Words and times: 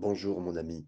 Bonjour 0.00 0.40
mon 0.40 0.54
ami, 0.54 0.86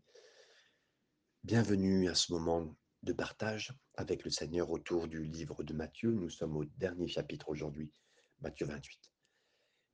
bienvenue 1.42 2.08
à 2.08 2.14
ce 2.14 2.32
moment 2.32 2.76
de 3.02 3.12
partage 3.12 3.74
avec 3.96 4.22
le 4.22 4.30
Seigneur 4.30 4.70
autour 4.70 5.08
du 5.08 5.24
livre 5.24 5.64
de 5.64 5.74
Matthieu. 5.74 6.12
Nous 6.12 6.30
sommes 6.30 6.56
au 6.56 6.64
dernier 6.64 7.08
chapitre 7.08 7.48
aujourd'hui, 7.48 7.92
Matthieu 8.38 8.66
28. 8.66 9.10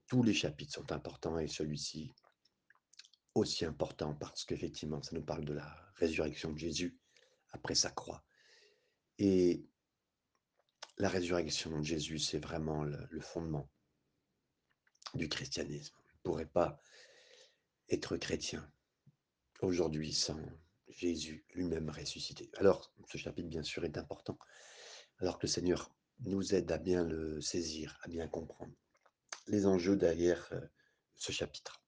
Tous 0.07 0.23
les 0.23 0.35
chapitres 0.35 0.75
sont 0.75 0.93
importants 0.93 1.39
et 1.39 1.49
celui-ci 1.49 2.13
aussi 3.35 3.65
important 3.65 4.15
parce 4.15 4.45
qu'effectivement, 4.45 5.03
ça 5.03 5.17
nous 5.17 5.25
parle 5.25 5.47
de 5.47 5.55
la 5.55 5.75
résurrection 5.95 6.53
de 6.53 6.59
Jésus 6.59 6.99
après 7.53 7.75
sa 7.75 7.91
croix. 7.91 8.23
Et 9.17 9.65
la 10.99 11.09
résurrection 11.09 11.79
de 11.79 11.85
Jésus, 11.85 12.19
c'est 12.19 12.39
vraiment 12.39 12.85
le, 12.85 13.21
fondement 13.21 13.71
du 15.15 15.31
christianisme. 15.31 15.97
On 15.97 16.03
ne 16.13 16.23
pourrait 16.23 16.51
pas 16.51 16.79
être 17.89 18.19
chrétien 18.19 18.71
aujourd'hui 19.63 20.13
sans 20.13 20.41
Jésus 20.89 21.45
lui-même 21.55 21.91
ressuscité. 21.91 22.51
Alors, 22.57 22.93
ce 23.09 23.19
chapitre, 23.19 23.49
bien 23.49 23.63
sûr, 23.63 23.85
est 23.85 23.99
important, 23.99 24.39
alors 25.19 25.39
que 25.39 25.47
le 25.47 25.53
Seigneur 25.53 25.95
nous 26.21 26.55
aide 26.55 26.71
à 26.73 26.79
bien 26.79 27.05
le 27.05 27.41
saisir, 27.41 27.99
à 28.03 28.09
bien 28.09 28.29
comprendre 28.29 28.73
les 29.49 29.67
enjeux 29.67 29.97
derrière 29.97 30.49
euh, 30.53 30.61
ce 31.15 31.33
chapitre. 31.33 31.83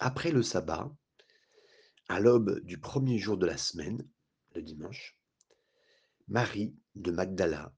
Après 0.00 0.30
le 0.30 0.42
sabbat, 0.42 0.94
à 2.08 2.20
l'aube 2.20 2.60
du 2.60 2.78
premier 2.78 3.18
jour 3.18 3.36
de 3.36 3.46
la 3.46 3.56
semaine, 3.56 4.06
le 4.54 4.62
dimanche, 4.62 5.18
Marie 6.28 6.76
de 6.94 7.10
Magdala 7.10 7.74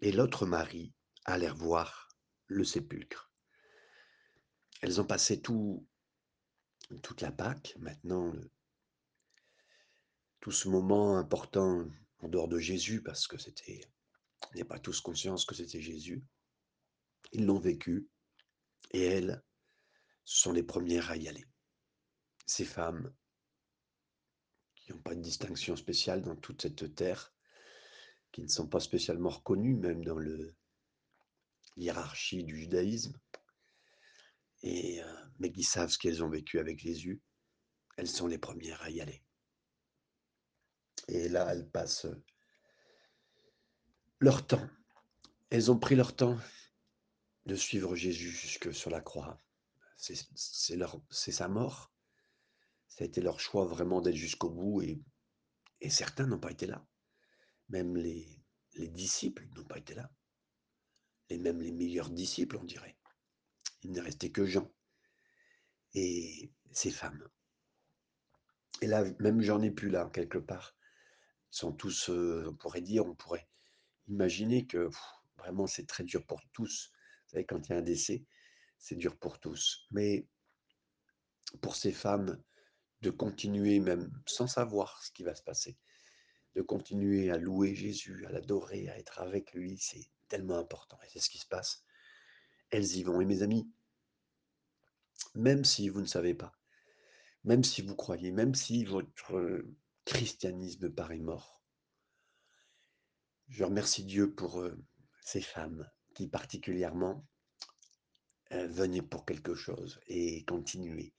et 0.00 0.12
l'autre 0.12 0.46
Marie 0.46 0.94
allèrent 1.24 1.56
voir 1.56 2.08
le 2.46 2.64
sépulcre. 2.64 3.32
Elles 4.82 5.00
ont 5.00 5.06
passé 5.06 5.40
tout, 5.40 5.86
toute 7.02 7.20
la 7.20 7.32
Pâque, 7.32 7.74
maintenant, 7.78 8.32
tout 10.40 10.52
ce 10.52 10.68
moment 10.68 11.16
important 11.16 11.86
en 12.18 12.28
dehors 12.28 12.48
de 12.48 12.58
Jésus, 12.58 13.02
parce 13.02 13.26
que 13.26 13.38
c'était, 13.38 13.80
n'est 14.54 14.64
pas 14.64 14.78
tous 14.78 15.00
conscience 15.00 15.44
que 15.44 15.54
c'était 15.54 15.80
Jésus. 15.80 16.24
Ils 17.32 17.46
l'ont 17.46 17.58
vécu 17.58 18.08
et 18.92 19.02
elles 19.02 19.42
sont 20.24 20.52
les 20.52 20.62
premières 20.62 21.10
à 21.10 21.16
y 21.16 21.28
aller. 21.28 21.44
Ces 22.46 22.64
femmes 22.64 23.14
qui 24.76 24.92
n'ont 24.92 25.00
pas 25.00 25.14
de 25.14 25.20
distinction 25.20 25.76
spéciale 25.76 26.22
dans 26.22 26.36
toute 26.36 26.62
cette 26.62 26.94
terre, 26.94 27.32
qui 28.32 28.42
ne 28.42 28.48
sont 28.48 28.68
pas 28.68 28.80
spécialement 28.80 29.30
reconnues, 29.30 29.76
même 29.76 30.04
dans 30.04 30.18
le 30.18 30.54
hiérarchie 31.76 32.44
du 32.44 32.56
judaïsme, 32.56 33.18
et, 34.62 35.02
euh, 35.02 35.23
mais 35.38 35.52
qui 35.52 35.62
savent 35.62 35.90
ce 35.90 35.98
qu'elles 35.98 36.22
ont 36.22 36.28
vécu 36.28 36.58
avec 36.58 36.78
Jésus, 36.78 37.20
elles 37.96 38.08
sont 38.08 38.26
les 38.26 38.38
premières 38.38 38.82
à 38.82 38.90
y 38.90 39.00
aller. 39.00 39.22
Et 41.08 41.28
là, 41.28 41.52
elles 41.52 41.68
passent 41.68 42.06
leur 44.20 44.46
temps. 44.46 44.68
Elles 45.50 45.70
ont 45.70 45.78
pris 45.78 45.96
leur 45.96 46.16
temps 46.16 46.38
de 47.46 47.54
suivre 47.54 47.94
Jésus 47.94 48.30
jusque 48.30 48.74
sur 48.74 48.90
la 48.90 49.00
croix. 49.00 49.38
C'est 49.96 51.32
sa 51.32 51.48
mort. 51.48 51.92
Ça 52.88 53.04
a 53.04 53.06
été 53.06 53.20
leur 53.20 53.40
choix 53.40 53.64
vraiment 53.64 54.00
d'être 54.00 54.16
jusqu'au 54.16 54.50
bout 54.50 54.82
et, 54.82 55.02
et 55.80 55.90
certains 55.90 56.26
n'ont 56.26 56.38
pas 56.38 56.50
été 56.50 56.66
là. 56.66 56.86
Même 57.68 57.96
les, 57.96 58.40
les 58.74 58.88
disciples 58.88 59.46
n'ont 59.54 59.64
pas 59.64 59.78
été 59.78 59.94
là. 59.94 60.10
Et 61.28 61.38
même 61.38 61.60
les 61.60 61.72
meilleurs 61.72 62.10
disciples, 62.10 62.56
on 62.56 62.64
dirait. 62.64 62.96
Il 63.82 63.92
n'est 63.92 64.00
resté 64.00 64.30
que 64.30 64.46
Jean 64.46 64.70
et 65.94 66.50
ces 66.72 66.90
femmes. 66.90 67.28
Et 68.82 68.86
là, 68.86 69.04
même 69.20 69.40
j'en 69.40 69.62
ai 69.62 69.70
plus 69.70 69.88
là, 69.88 70.10
quelque 70.12 70.38
part. 70.38 70.76
Ils 71.52 71.56
sont 71.56 71.72
tous, 71.72 72.10
euh, 72.10 72.46
on 72.48 72.54
pourrait 72.54 72.80
dire, 72.80 73.06
on 73.06 73.14
pourrait 73.14 73.48
imaginer 74.08 74.66
que 74.66 74.90
vraiment 75.38 75.66
c'est 75.66 75.86
très 75.86 76.04
dur 76.04 76.26
pour 76.26 76.40
tous. 76.52 76.90
Vous 77.26 77.30
savez, 77.30 77.46
quand 77.46 77.68
il 77.68 77.72
y 77.72 77.74
a 77.74 77.78
un 77.78 77.82
décès, 77.82 78.24
c'est 78.78 78.96
dur 78.96 79.16
pour 79.16 79.38
tous. 79.38 79.86
Mais 79.90 80.26
pour 81.60 81.76
ces 81.76 81.92
femmes, 81.92 82.42
de 83.04 83.10
continuer 83.10 83.80
même 83.80 84.10
sans 84.26 84.46
savoir 84.46 85.02
ce 85.02 85.12
qui 85.12 85.24
va 85.24 85.34
se 85.34 85.42
passer, 85.42 85.76
de 86.54 86.62
continuer 86.62 87.30
à 87.30 87.36
louer 87.36 87.74
Jésus, 87.74 88.24
à 88.26 88.30
l'adorer, 88.30 88.88
à 88.88 88.98
être 88.98 89.20
avec 89.20 89.52
lui, 89.52 89.76
c'est 89.78 90.08
tellement 90.28 90.58
important. 90.58 90.98
Et 91.02 91.10
c'est 91.10 91.20
ce 91.20 91.28
qui 91.28 91.38
se 91.38 91.46
passe. 91.46 91.84
Elles 92.70 92.96
y 92.96 93.02
vont. 93.02 93.20
Et 93.20 93.26
mes 93.26 93.42
amis, 93.42 93.70
même 95.34 95.64
si 95.64 95.88
vous 95.88 96.00
ne 96.00 96.06
savez 96.06 96.34
pas, 96.34 96.52
même 97.44 97.64
si 97.64 97.82
vous 97.82 97.96
croyez, 97.96 98.30
même 98.30 98.54
si 98.54 98.84
votre 98.84 99.64
christianisme 100.04 100.90
paraît 100.90 101.18
mort, 101.18 101.62
je 103.48 103.64
remercie 103.64 104.04
Dieu 104.04 104.34
pour 104.34 104.60
euh, 104.60 104.76
ces 105.20 105.40
femmes 105.40 105.88
qui 106.14 106.28
particulièrement 106.28 107.26
euh, 108.52 108.66
venaient 108.68 109.02
pour 109.02 109.24
quelque 109.24 109.54
chose 109.54 110.00
et 110.06 110.44
continuer. 110.44 111.12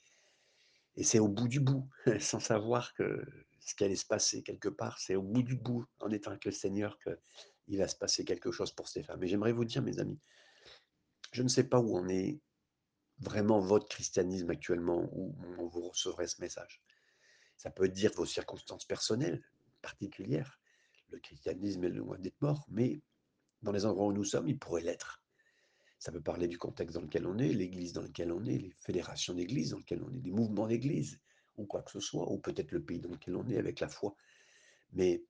Et 0.95 1.03
c'est 1.03 1.19
au 1.19 1.27
bout 1.27 1.47
du 1.47 1.59
bout, 1.59 1.89
sans 2.19 2.39
savoir 2.39 2.93
que 2.93 3.23
ce 3.59 3.75
qui 3.75 3.83
allait 3.83 3.95
se 3.95 4.05
passer 4.05 4.43
quelque 4.43 4.69
part, 4.69 4.99
c'est 4.99 5.15
au 5.15 5.23
bout 5.23 5.43
du 5.43 5.55
bout, 5.55 5.85
en 5.99 6.11
étant 6.11 6.31
avec 6.31 6.45
le 6.45 6.51
Seigneur, 6.51 6.97
qu'il 6.99 7.77
va 7.77 7.87
se 7.87 7.95
passer 7.95 8.23
quelque 8.23 8.51
chose 8.51 8.71
pour 8.71 8.87
ces 8.87 9.03
femmes. 9.03 9.23
Et 9.23 9.27
j'aimerais 9.27 9.51
vous 9.51 9.65
dire, 9.65 9.81
mes 9.81 9.99
amis, 9.99 10.19
je 11.31 11.43
ne 11.43 11.47
sais 11.47 11.63
pas 11.65 11.79
où 11.79 11.97
en 11.97 12.07
est 12.07 12.39
vraiment 13.19 13.59
votre 13.59 13.87
christianisme 13.87 14.49
actuellement, 14.49 15.09
où 15.13 15.35
vous 15.69 15.89
recevrez 15.89 16.27
ce 16.27 16.41
message. 16.41 16.81
Ça 17.57 17.71
peut 17.71 17.87
dire 17.87 18.11
vos 18.15 18.25
circonstances 18.25 18.85
personnelles 18.85 19.41
particulières. 19.81 20.59
Le 21.09 21.19
christianisme 21.19 21.83
est 21.85 21.89
loin 21.89 22.17
d'être 22.19 22.41
mort, 22.41 22.65
mais 22.69 23.01
dans 23.61 23.71
les 23.71 23.85
endroits 23.85 24.07
où 24.07 24.13
nous 24.13 24.25
sommes, 24.25 24.47
il 24.47 24.59
pourrait 24.59 24.81
l'être. 24.81 25.23
Ça 25.99 26.11
peut 26.11 26.21
parler 26.21 26.47
du 26.47 26.57
contexte 26.57 26.95
dans 26.95 27.01
lequel 27.01 27.25
on 27.25 27.37
est, 27.37 27.53
l'église 27.53 27.93
dans 27.93 28.01
laquelle 28.01 28.31
on 28.31 28.45
est, 28.45 28.57
les 28.57 28.73
fédérations 28.79 29.33
d'église 29.33 29.71
dans 29.71 29.77
lesquelles 29.77 30.03
on 30.03 30.11
est, 30.11 30.19
des 30.19 30.31
mouvements 30.31 30.67
d'église, 30.67 31.19
ou 31.57 31.65
quoi 31.65 31.81
que 31.81 31.91
ce 31.91 31.99
soit, 31.99 32.29
ou 32.31 32.37
peut-être 32.37 32.71
le 32.71 32.83
pays 32.83 32.99
dans 32.99 33.09
lequel 33.09 33.35
on 33.35 33.47
est 33.47 33.57
avec 33.57 33.79
la 33.79 33.87
foi. 33.87 34.15
Mais 34.91 35.23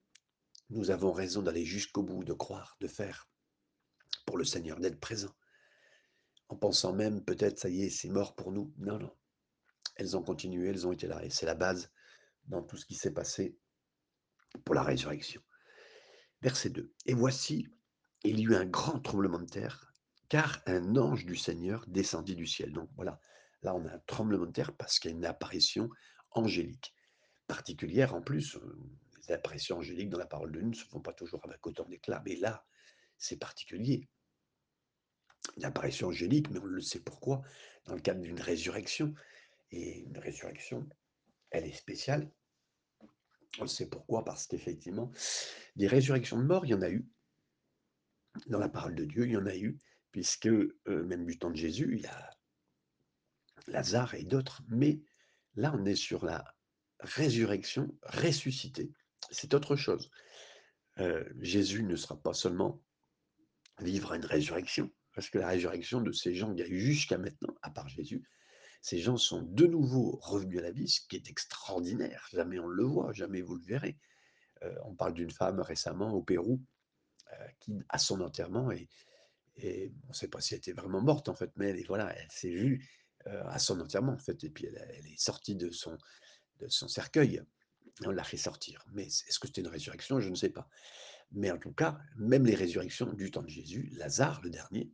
nous 0.69 0.89
avons 0.89 1.11
raison 1.11 1.41
d'aller 1.41 1.65
jusqu'au 1.65 2.01
bout, 2.01 2.23
de 2.23 2.33
croire, 2.33 2.75
de 2.81 2.87
faire 2.87 3.29
pour 4.25 4.37
le 4.37 4.43
Seigneur, 4.43 4.79
d'être 4.79 4.99
présent. 4.99 5.33
En 6.49 6.55
pensant 6.55 6.93
même, 6.93 7.23
peut-être, 7.23 7.59
ça 7.59 7.69
y 7.69 7.83
est, 7.83 7.89
c'est 7.89 8.09
mort 8.09 8.35
pour 8.35 8.51
nous. 8.51 8.73
Non, 8.77 8.99
non. 8.99 9.15
Elles 9.95 10.15
ont 10.17 10.23
continué, 10.23 10.69
elles 10.69 10.85
ont 10.85 10.91
été 10.91 11.07
là. 11.07 11.23
Et 11.23 11.29
c'est 11.29 11.45
la 11.45 11.55
base 11.55 11.91
dans 12.45 12.61
tout 12.61 12.77
ce 12.77 12.85
qui 12.85 12.95
s'est 12.95 13.13
passé 13.13 13.57
pour 14.63 14.75
la 14.75 14.83
résurrection. 14.83 15.41
Verset 16.41 16.69
2. 16.69 16.93
Et 17.05 17.13
voici, 17.13 17.67
il 18.23 18.39
y 18.39 18.43
eut 18.43 18.55
un 18.55 18.65
grand 18.65 18.99
tremblement 18.99 19.39
de 19.39 19.45
terre, 19.45 19.91
car 20.29 20.61
un 20.65 20.95
ange 20.95 21.25
du 21.25 21.35
Seigneur 21.35 21.85
descendit 21.87 22.35
du 22.35 22.45
ciel. 22.45 22.71
Donc 22.73 22.89
voilà, 22.95 23.19
là 23.61 23.73
on 23.75 23.85
a 23.85 23.93
un 23.93 23.99
tremblement 24.05 24.45
de 24.45 24.51
terre 24.51 24.75
parce 24.75 24.99
qu'il 24.99 25.11
y 25.11 25.13
a 25.13 25.17
une 25.17 25.25
apparition 25.25 25.89
angélique, 26.31 26.93
particulière 27.47 28.13
en 28.13 28.21
plus. 28.21 28.55
euh, 28.57 28.79
Les 29.27 29.33
apparitions 29.33 29.77
angéliques 29.77 30.09
dans 30.09 30.19
la 30.19 30.27
parole 30.27 30.51
de 30.51 30.59
Dieu 30.59 30.69
ne 30.69 30.73
se 30.73 30.85
font 30.85 31.01
pas 31.01 31.13
toujours 31.13 31.41
avec 31.45 31.65
autant 31.65 31.85
d'éclat, 31.85 32.21
mais 32.25 32.35
là, 32.35 32.65
c'est 33.17 33.37
particulier. 33.37 34.09
Une 35.57 35.65
apparition 35.65 36.07
angélique, 36.07 36.49
mais 36.49 36.59
on 36.59 36.65
le 36.65 36.81
sait 36.81 36.99
pourquoi, 36.99 37.41
dans 37.85 37.95
le 37.95 38.01
cadre 38.01 38.21
d'une 38.21 38.39
résurrection. 38.39 39.13
Et 39.71 39.99
une 39.99 40.17
résurrection, 40.17 40.87
elle 41.51 41.65
est 41.65 41.73
spéciale. 41.73 42.31
On 43.59 43.63
le 43.63 43.67
sait 43.67 43.89
pourquoi, 43.89 44.25
parce 44.25 44.47
qu'effectivement, 44.47 45.11
des 45.75 45.87
résurrections 45.87 46.37
de 46.37 46.43
morts, 46.43 46.65
il 46.65 46.71
y 46.71 46.73
en 46.73 46.81
a 46.81 46.89
eu. 46.89 47.07
Dans 48.47 48.59
la 48.59 48.69
parole 48.69 48.95
de 48.95 49.05
Dieu, 49.05 49.25
il 49.25 49.31
y 49.31 49.37
en 49.37 49.45
a 49.45 49.55
eu, 49.55 49.79
puisque 50.11 50.47
euh, 50.47 50.73
même 50.87 51.25
du 51.25 51.39
temps 51.39 51.51
de 51.51 51.55
Jésus, 51.55 51.89
il 51.93 52.01
y 52.01 52.07
a 52.07 52.29
Lazare 53.67 54.15
et 54.15 54.23
d'autres. 54.23 54.61
Mais 54.67 55.01
là, 55.55 55.73
on 55.73 55.85
est 55.85 55.95
sur 55.95 56.25
la 56.25 56.43
résurrection 56.99 57.97
ressuscité. 58.03 58.91
C'est 59.31 59.53
autre 59.53 59.75
chose. 59.75 60.09
Euh, 60.99 61.23
Jésus 61.39 61.83
ne 61.83 61.95
sera 61.95 62.21
pas 62.21 62.33
seulement 62.33 62.81
vivre 63.79 64.13
une 64.13 64.25
résurrection, 64.25 64.91
parce 65.15 65.29
que 65.29 65.39
la 65.39 65.47
résurrection 65.47 66.01
de 66.01 66.11
ces 66.11 66.35
gens 66.35 66.53
qu'il 66.53 66.59
y 66.59 66.63
a 66.63 66.67
eu 66.67 66.79
jusqu'à 66.79 67.17
maintenant, 67.17 67.55
à 67.61 67.71
part 67.71 67.87
Jésus, 67.87 68.23
ces 68.81 68.99
gens 68.99 69.17
sont 69.17 69.41
de 69.41 69.65
nouveau 69.65 70.19
revenus 70.21 70.59
à 70.59 70.61
la 70.61 70.71
vie, 70.71 70.87
ce 70.87 71.01
qui 71.07 71.15
est 71.15 71.29
extraordinaire. 71.29 72.27
Jamais 72.31 72.59
on 72.59 72.67
le 72.67 72.83
voit, 72.83 73.13
jamais 73.13 73.41
vous 73.41 73.55
le 73.55 73.63
verrez. 73.63 73.97
Euh, 74.63 74.75
on 74.83 74.93
parle 74.93 75.13
d'une 75.13 75.31
femme 75.31 75.59
récemment 75.59 76.11
au 76.13 76.21
Pérou 76.21 76.61
euh, 77.33 77.47
qui, 77.59 77.73
à 77.89 77.97
son 77.97 78.21
enterrement, 78.21 78.71
et, 78.71 78.87
on 80.03 80.09
ne 80.09 80.13
sait 80.13 80.27
pas 80.27 80.41
si 80.41 80.53
elle 80.53 80.57
était 80.57 80.73
vraiment 80.73 81.01
morte 81.01 81.29
en 81.29 81.33
fait, 81.33 81.49
mais 81.55 81.69
elle, 81.69 81.85
voilà, 81.87 82.13
elle 82.15 82.29
s'est 82.29 82.51
vue 82.51 82.87
euh, 83.27 83.41
à 83.47 83.57
son 83.57 83.79
enterrement 83.79 84.11
en 84.11 84.17
fait, 84.19 84.43
et 84.43 84.49
puis 84.49 84.65
elle, 84.65 85.07
est 85.07 85.19
sortie 85.19 85.55
de 85.55 85.71
son, 85.71 85.97
cercueil. 86.69 87.41
On 88.03 88.11
l'a 88.11 88.25
fait 88.25 88.37
sortir. 88.37 88.85
Mais 88.91 89.05
est-ce 89.05 89.39
que 89.39 89.47
c'était 89.47 89.61
une 89.61 89.69
résurrection? 89.69 90.19
Je 90.19 90.27
ne 90.27 90.35
sais 90.35 90.49
pas. 90.49 90.67
Mais 91.31 91.51
en 91.51 91.57
tout 91.57 91.73
cas, 91.73 91.97
même 92.17 92.45
les 92.45 92.55
résurrections 92.55 93.11
du 93.13 93.31
temps 93.31 93.43
de 93.43 93.49
Jésus, 93.49 93.89
Lazare, 93.97 94.41
le 94.43 94.49
dernier, 94.49 94.91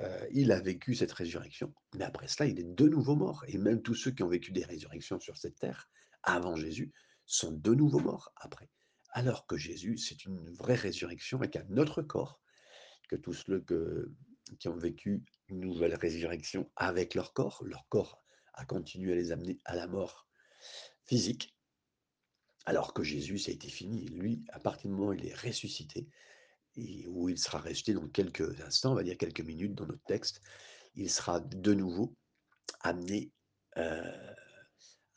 Heu, 0.00 0.28
il 0.32 0.50
a 0.50 0.60
vécu 0.60 0.94
cette 0.94 1.12
résurrection, 1.12 1.72
mais 1.94 2.04
après 2.04 2.26
cela, 2.26 2.48
il 2.48 2.58
est 2.58 2.74
de 2.74 2.88
nouveau 2.88 3.14
mort 3.14 3.44
et 3.46 3.58
même 3.58 3.80
tous 3.80 3.94
ceux 3.94 4.10
qui 4.10 4.22
ont 4.22 4.28
vécu 4.28 4.50
des 4.50 4.64
résurrections 4.64 5.20
sur 5.20 5.36
cette 5.36 5.58
terre, 5.58 5.88
avant 6.22 6.56
Jésus, 6.56 6.92
sont 7.26 7.52
de 7.52 7.74
nouveau 7.74 8.00
morts 8.00 8.32
après. 8.36 8.68
Alors 9.10 9.46
que 9.46 9.56
Jésus, 9.56 9.96
c'est 9.96 10.24
une 10.24 10.50
vraie 10.50 10.74
résurrection 10.74 11.38
avec 11.38 11.56
un 11.56 11.76
autre 11.76 12.02
corps 12.02 12.40
que 13.08 13.14
tous 13.14 13.34
ceux 13.34 13.64
qui 14.58 14.68
ont 14.68 14.76
vécu 14.76 15.22
une 15.48 15.60
nouvelle 15.60 15.94
résurrection 15.94 16.68
avec 16.74 17.14
leur 17.14 17.32
corps. 17.32 17.62
Leur 17.64 17.86
corps 17.88 18.20
a 18.54 18.64
continué 18.64 19.12
à 19.12 19.16
les 19.16 19.30
amener 19.30 19.58
à 19.64 19.76
la 19.76 19.86
mort 19.86 20.28
physique, 21.04 21.53
alors 22.66 22.94
que 22.94 23.02
Jésus, 23.02 23.40
a 23.46 23.50
été 23.50 23.68
fini. 23.68 24.06
Lui, 24.08 24.44
à 24.48 24.60
partir 24.60 24.90
du 24.90 24.96
moment 24.96 25.10
où 25.10 25.12
il 25.14 25.26
est 25.26 25.34
ressuscité 25.34 26.08
et 26.76 27.06
où 27.06 27.28
il 27.28 27.38
sera 27.38 27.58
ressuscité 27.58 27.94
dans 27.94 28.08
quelques 28.08 28.60
instants, 28.60 28.92
on 28.92 28.96
va 28.96 29.02
dire 29.02 29.18
quelques 29.18 29.40
minutes 29.40 29.74
dans 29.74 29.86
notre 29.86 30.04
texte, 30.04 30.40
il 30.94 31.10
sera 31.10 31.40
de 31.40 31.74
nouveau 31.74 32.16
amené, 32.80 33.32
heu, 33.76 34.02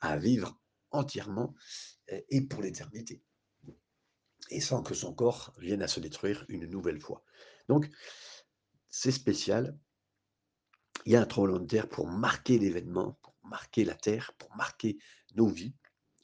à 0.01 0.17
vivre 0.17 0.59
entièrement 0.91 1.55
et 2.07 2.25
et 2.29 2.41
pour 2.41 2.61
l'éternité 2.61 3.21
et 4.49 4.61
sans 4.61 4.83
que 4.83 4.93
son 4.93 5.13
corps 5.13 5.53
vienne 5.57 5.81
à 5.81 5.87
se 5.87 5.99
détruire 5.99 6.45
une 6.49 6.65
nouvelle 6.65 6.99
fois. 6.99 7.23
Donc 7.67 7.89
c'est 8.89 9.11
spécial. 9.11 9.77
Il 11.05 11.11
y 11.11 11.15
a 11.15 11.21
un 11.21 11.25
tremblement 11.25 11.59
de 11.59 11.67
terre 11.67 11.87
pour 11.87 12.07
marquer 12.07 12.57
l'événement, 12.57 13.19
pour 13.21 13.35
marquer 13.43 13.85
la 13.85 13.95
terre, 13.95 14.33
pour 14.37 14.53
marquer 14.55 14.97
nos 15.35 15.47
vies, 15.47 15.73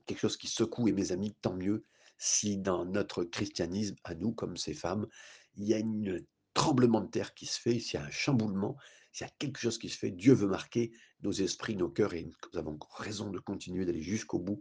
quelque 0.05 0.19
chose 0.19 0.37
qui 0.37 0.47
secoue 0.47 0.87
et 0.87 0.91
mes 0.91 1.11
amis, 1.11 1.35
tant 1.41 1.55
mieux 1.55 1.85
si 2.17 2.57
dans 2.57 2.85
notre 2.85 3.23
christianisme 3.23 3.95
à 4.03 4.15
nous, 4.15 4.31
comme 4.31 4.55
ces 4.57 4.73
femmes, 4.73 5.07
il 5.55 5.65
y 5.65 5.73
a 5.73 5.79
une 5.79 6.25
tremblement 6.53 7.01
de 7.01 7.09
terre 7.09 7.33
qui 7.33 7.45
se 7.45 7.59
fait, 7.59 7.79
s'il 7.79 7.99
y 7.99 8.03
a 8.03 8.05
un 8.05 8.11
chamboulement, 8.11 8.77
s'il 9.11 9.27
y 9.27 9.29
a 9.29 9.33
quelque 9.39 9.59
chose 9.59 9.77
qui 9.77 9.89
se 9.89 9.97
fait, 9.97 10.11
Dieu 10.11 10.33
veut 10.33 10.47
marquer 10.47 10.91
nos 11.21 11.31
esprits, 11.31 11.75
nos 11.75 11.89
cœurs 11.89 12.13
et 12.13 12.23
nous 12.23 12.59
avons 12.59 12.77
raison 12.91 13.29
de 13.29 13.39
continuer 13.39 13.85
d'aller 13.85 14.01
jusqu'au 14.01 14.39
bout, 14.39 14.59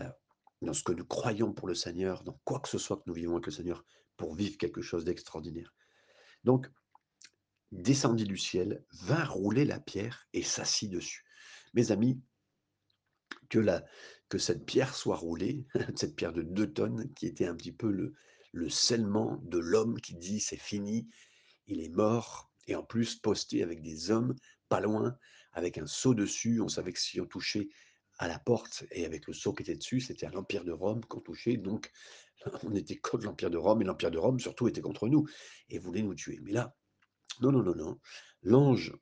heu, 0.00 0.06
dans 0.60 0.74
ce 0.74 0.82
que 0.82 0.92
nous 0.92 1.04
croyons 1.04 1.52
pour 1.52 1.68
le 1.68 1.74
Seigneur, 1.74 2.22
dans 2.24 2.38
quoi 2.44 2.60
que 2.60 2.68
ce 2.68 2.78
soit 2.78 2.96
que 2.96 3.04
nous 3.06 3.14
vivons 3.14 3.34
avec 3.34 3.46
le 3.46 3.52
Seigneur, 3.52 3.84
pour 4.16 4.34
vivre 4.34 4.56
quelque 4.58 4.82
chose 4.82 5.04
d'extraordinaire. 5.04 5.74
Donc 6.44 6.70
descendit 7.72 8.24
du 8.24 8.36
ciel, 8.36 8.84
vint 8.92 9.24
rouler 9.24 9.64
la 9.64 9.80
pierre 9.80 10.28
et 10.32 10.42
s'assit 10.42 10.90
dessus. 10.90 11.24
Mes 11.72 11.90
amis, 11.90 12.20
que 13.52 13.58
la 13.58 13.84
que 14.30 14.38
cette 14.38 14.64
pierre 14.64 14.94
soit 14.94 15.16
roulée, 15.16 15.66
cette 15.94 16.16
pierre 16.16 16.32
de 16.32 16.40
2 16.40 16.72
tonnes 16.72 17.12
qui 17.12 17.26
était 17.26 17.46
un 17.46 17.54
petit 17.54 17.72
peu 17.72 17.90
le 17.90 18.14
le 18.54 18.68
scellement 18.70 19.40
de 19.44 19.58
l'homme 19.58 20.00
qui 20.00 20.14
dit: 20.14 20.40
«C'est 20.40 20.58
fini, 20.58 21.08
il 21.66 21.82
est 21.82 21.90
mort» 21.90 22.50
et 22.66 22.74
en 22.76 22.82
plus 22.82 23.16
posté 23.16 23.62
avec 23.62 23.82
des 23.82 24.10
hommes 24.10 24.34
pas 24.68 24.80
loin, 24.80 25.18
avec 25.52 25.76
un 25.78 25.86
sceau 25.86 26.14
dessus. 26.14 26.60
On 26.60 26.68
savait 26.68 26.92
que 26.92 27.00
si 27.00 27.20
on 27.20 27.26
touchait 27.26 27.68
à 28.18 28.28
la 28.28 28.38
porte 28.38 28.84
et 28.90 29.04
avec 29.04 29.26
le 29.26 29.34
sceau 29.34 29.52
qui 29.52 29.64
était 29.64 29.74
dessus, 29.74 30.00
c'était 30.00 30.26
à 30.26 30.30
l'empire 30.30 30.64
de 30.64 30.72
Rome 30.72 31.04
qu'on 31.04 31.20
touchait, 31.20 31.56
donc 31.58 31.90
on 32.62 32.74
était 32.74 32.96
contre 32.96 33.24
l'empire 33.26 33.50
de 33.50 33.58
Rome 33.58 33.82
et 33.82 33.84
l'empire 33.84 34.10
de 34.10 34.18
Rome 34.18 34.40
surtout 34.40 34.68
était 34.68 34.80
contre 34.80 35.08
nous 35.08 35.26
et 35.68 35.78
voulait 35.78 36.02
nous 36.02 36.14
tuer. 36.14 36.38
Mais 36.42 36.52
là, 36.52 36.74
non, 37.40 37.52
non, 37.52 37.62
non, 37.62 37.74
non, 37.74 38.00
l'ange 38.42 38.94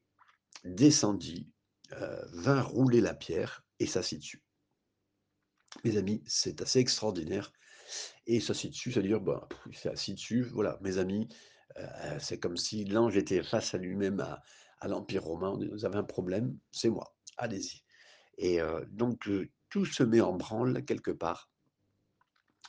descendit, 0.65 1.53
heu, 1.93 2.19
vint 2.33 2.63
rouler 2.63 3.01
la 3.01 3.15
pierre 3.15 3.65
et 3.81 3.87
s'assit 3.87 4.21
dessus. 4.21 4.43
Mes 5.85 5.97
amis, 5.97 6.23
c'est 6.27 6.63
assez 6.63 6.79
extraordinaire 6.79 7.53
et 8.27 8.39
s'assit 8.39 8.71
dessus, 8.71 8.93
c'est-à-dire, 8.93 9.21
bah, 9.21 9.49
il 9.67 9.77
s'est 9.77 10.13
dessus, 10.13 10.43
voilà, 10.43 10.79
mes 10.81 10.99
amis, 10.99 11.29
heu, 11.79 11.83
c'est 12.21 12.39
comme 12.39 12.57
si 12.57 12.85
l'ange 12.85 13.17
était 13.17 13.43
face 13.43 13.75
à 13.75 13.79
lui-même, 13.79 14.21
à 14.21 14.89
l'empire 14.89 15.25
romain. 15.25 15.59
«Vous 15.73 15.85
avez 15.85 15.97
un 15.97 16.05
problème? 16.05 16.57
C'est 16.71 16.91
moi, 16.91 17.17
allez-y» 17.37 17.83
et 18.39 18.61
heu, 18.61 18.87
donc 18.91 19.29
heu, 19.29 19.51
tout 19.69 19.85
se 19.85 20.03
met 20.03 20.21
en 20.21 20.33
branle 20.33 20.85
quelque 20.85 21.11
part 21.11 21.51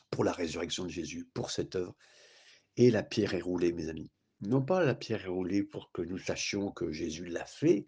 pour 0.10 0.24
la 0.24 0.34
résurrection 0.34 0.84
de 0.84 0.90
Jésus, 0.90 1.30
pour 1.34 1.52
cette 1.52 1.76
œuvre 1.76 1.96
et 2.78 2.92
la 2.92 3.04
pierre 3.04 3.34
est 3.34 3.42
roulée, 3.42 3.74
mes 3.74 3.90
amis. 3.90 4.12
Non 4.42 4.62
pas 4.62 4.84
la 4.84 4.96
pierre 4.96 5.24
est 5.24 5.30
roulée 5.30 5.64
pour 5.64 5.92
que 5.92 6.02
nous 6.02 6.18
sachions 6.18 6.72
que 6.72 6.92
Jésus 6.92 7.26
l'a 7.26 7.46
fait, 7.46 7.88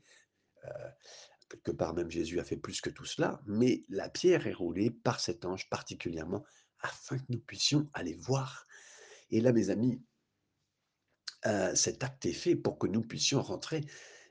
quelque 1.54 1.72
part 1.72 1.94
même 1.94 2.12
Jésus 2.12 2.40
a 2.40 2.44
fait 2.44 2.58
plus 2.58 2.82
que 2.82 2.90
tout 2.90 3.06
cela, 3.06 3.42
mais 3.48 3.84
la 3.90 4.10
pierre 4.10 4.48
est 4.48 4.54
roulée 4.54 4.92
par 4.92 5.20
cet 5.22 5.46
ange 5.46 5.70
particulièrement 5.70 6.44
afin 6.82 7.18
que 7.20 7.26
nous 7.30 7.40
puissions 7.40 7.90
aller 7.94 8.16
voir. 8.16 8.68
Et 9.32 9.42
là, 9.42 9.54
mes 9.54 9.70
amis, 9.72 10.02
heu, 11.46 11.76
cet 11.76 12.04
acte 12.04 12.26
est 12.26 12.34
fait 12.34 12.56
pour 12.56 12.78
que 12.80 12.88
nous 12.88 13.02
puissions 13.02 13.42
rentrer. 13.42 13.82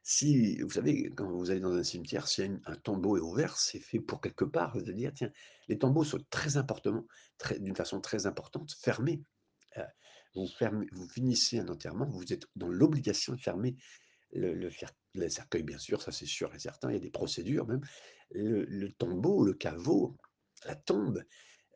Si 0.02 0.60
vous 0.62 0.70
savez, 0.70 1.10
quand 1.16 1.30
vous 1.30 1.50
allez 1.50 1.60
dans 1.60 1.74
un 1.74 1.84
cimetière, 1.84 2.26
si 2.28 2.42
un 2.42 2.76
tombeau 2.76 3.16
est 3.16 3.20
ouvert, 3.20 3.56
c'est 3.56 3.78
fait 3.80 4.00
pour 4.00 4.20
quelque 4.20 4.44
part, 4.44 4.76
de 4.82 4.92
dire: 4.92 5.12
«Tiens» 5.14 5.30
les 5.68 5.78
tombeaux 5.78 6.04
sont 6.04 6.18
très 6.30 6.56
importantement, 6.56 7.06
très 7.38 7.58
d'une 7.60 7.76
façon 7.76 8.00
très 8.00 8.26
importante, 8.26 8.72
fermés. 8.72 9.22
Heu, 9.78 9.82
vous 10.34 10.48
fermez 10.48 10.86
vous 10.92 11.08
finissez 11.08 11.60
un 11.60 11.68
enterrement, 11.68 12.06
vous 12.10 12.32
êtes 12.32 12.46
dans 12.56 12.68
l'obligation 12.68 13.34
de 13.34 13.40
fermer 13.40 13.76
le 14.32 14.54
le 14.54 14.70
le 15.14 15.28
cercueil, 15.28 15.62
bien 15.62 15.78
sûr, 15.78 16.02
ça 16.02 16.12
c'est 16.12 16.26
sûr 16.26 16.54
et 16.54 16.58
certain, 16.58 16.90
il 16.90 16.94
y 16.94 16.96
a 16.96 17.00
des 17.00 17.10
procédures 17.10 17.66
même. 17.66 17.82
Le 18.30 18.88
tombeau, 18.92 19.44
le 19.44 19.54
caveau, 19.54 20.16
la 20.64 20.74
tombe, 20.76 21.22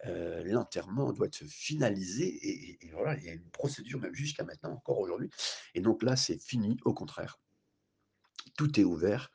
heu, 0.06 0.44
l'enterrement 0.44 1.12
doit 1.12 1.29
se 1.33 1.44
finaliser 1.47 2.79
et 2.83 2.91
voilà, 2.93 3.17
il 3.19 3.25
y 3.25 3.31
a 3.31 3.35
une 3.35 3.50
procédure 3.50 4.00
même 4.00 4.15
jusqu'à 4.15 4.44
maintenant, 4.44 4.73
encore 4.73 5.00
aujourd'hui 5.00 5.31
et 5.75 5.81
donc 5.81 6.03
là, 6.03 6.17
c'est 6.17 6.43
fini, 6.43 6.79
au 6.85 6.94
contraire. 6.94 7.41
Tout 8.56 8.81
est 8.81 8.85
ouvert, 8.85 9.31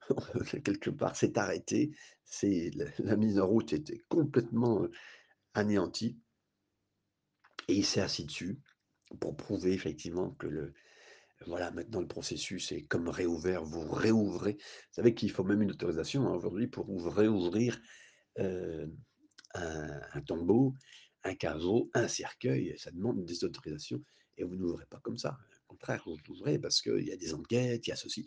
quelque 0.64 0.90
part, 0.90 1.16
c'est 1.16 1.38
arrêté, 1.38 1.96
c'est 2.24 2.70
la 2.74 2.86
la 2.98 3.16
mise 3.16 3.38
en 3.40 3.46
route 3.46 3.72
était 3.72 4.00
complètement, 4.08 4.84
heu, 4.84 4.90
anéantie 5.54 6.20
et 7.68 7.74
il 7.74 7.84
s'est 7.86 8.00
assis 8.00 8.24
dessus 8.24 8.60
pour 9.20 9.36
prouver 9.36 9.72
effectivement 9.72 10.30
que 10.32 10.46
le 10.46 10.74
Voilà, 11.44 11.70
maintenant 11.70 12.00
le 12.00 12.08
processus 12.08 12.72
est 12.72 12.82
comme 12.82 13.08
réouvert, 13.08 13.62
vous 13.64 13.88
réouvrez. 13.90 14.52
Vous 14.52 14.92
savez 14.92 15.14
qu'il 15.14 15.30
faut 15.30 15.44
même 15.44 15.60
une 15.62 15.70
autorisation, 15.70 16.26
hein, 16.26 16.34
aujourd'hui 16.34 16.66
pour 16.66 16.88
ouvr 16.88 17.12
réouvrir, 17.12 17.78
heu, 18.38 18.92
un 19.54 20.20
tombeau, 20.22 20.74
un 21.24 21.34
caveau, 21.34 21.90
un 21.94 22.08
cercueil, 22.08 22.74
ça 22.78 22.90
demande 22.90 23.24
des 23.24 23.44
autorisations 23.44 24.02
et 24.38 24.44
vous 24.44 24.56
n'ouvrez 24.56 24.86
pas 24.86 25.00
comme 25.00 25.18
ça. 25.18 25.38
Au 25.68 25.72
contraire, 25.72 26.02
vous 26.06 26.16
l'ouvrez 26.28 26.58
parce 26.58 26.80
qu'il 26.80 27.06
y 27.06 27.12
a 27.12 27.16
des 27.16 27.34
enquêtes, 27.34 27.86
il 27.86 27.90
y 27.90 27.92
a 27.92 27.96
ceci. 27.96 28.26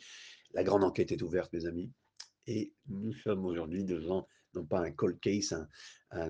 La 0.54 0.64
grande 0.64 0.84
enquête 0.84 1.12
est 1.12 1.22
ouverte, 1.22 1.54
mes 1.54 1.66
amis 1.66 1.92
et 2.48 2.74
nous 2.88 3.14
sommes 3.14 3.46
aujourd'hui 3.46 3.84
devant, 3.86 4.28
non 4.56 4.66
pas 4.66 4.82
un 4.82 4.92
cold 4.92 5.20
case, 5.20 5.56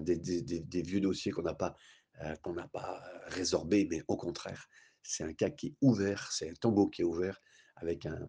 des 0.01 0.81
vieux 0.81 1.01
dossiers 1.01 1.31
qu'on 1.31 1.43
n'a 1.43 1.55
pas, 1.55 1.75
heu, 2.23 2.33
qu'on 2.43 2.53
n'a 2.53 2.67
pas, 2.67 3.01
heu, 3.05 3.19
résorbés, 3.35 3.87
mais 3.89 4.03
au 4.07 4.17
contraire, 4.17 4.67
c'est 5.03 5.23
un 5.23 5.33
cas 5.33 5.49
qui 5.49 5.67
est 5.67 5.75
ouvert, 5.81 6.31
c'est 6.31 6.49
un 6.49 6.53
tombeau 6.53 6.87
qui 6.87 7.01
est 7.01 7.05
ouvert 7.05 7.41
avec 7.75 8.05
un 8.05 8.27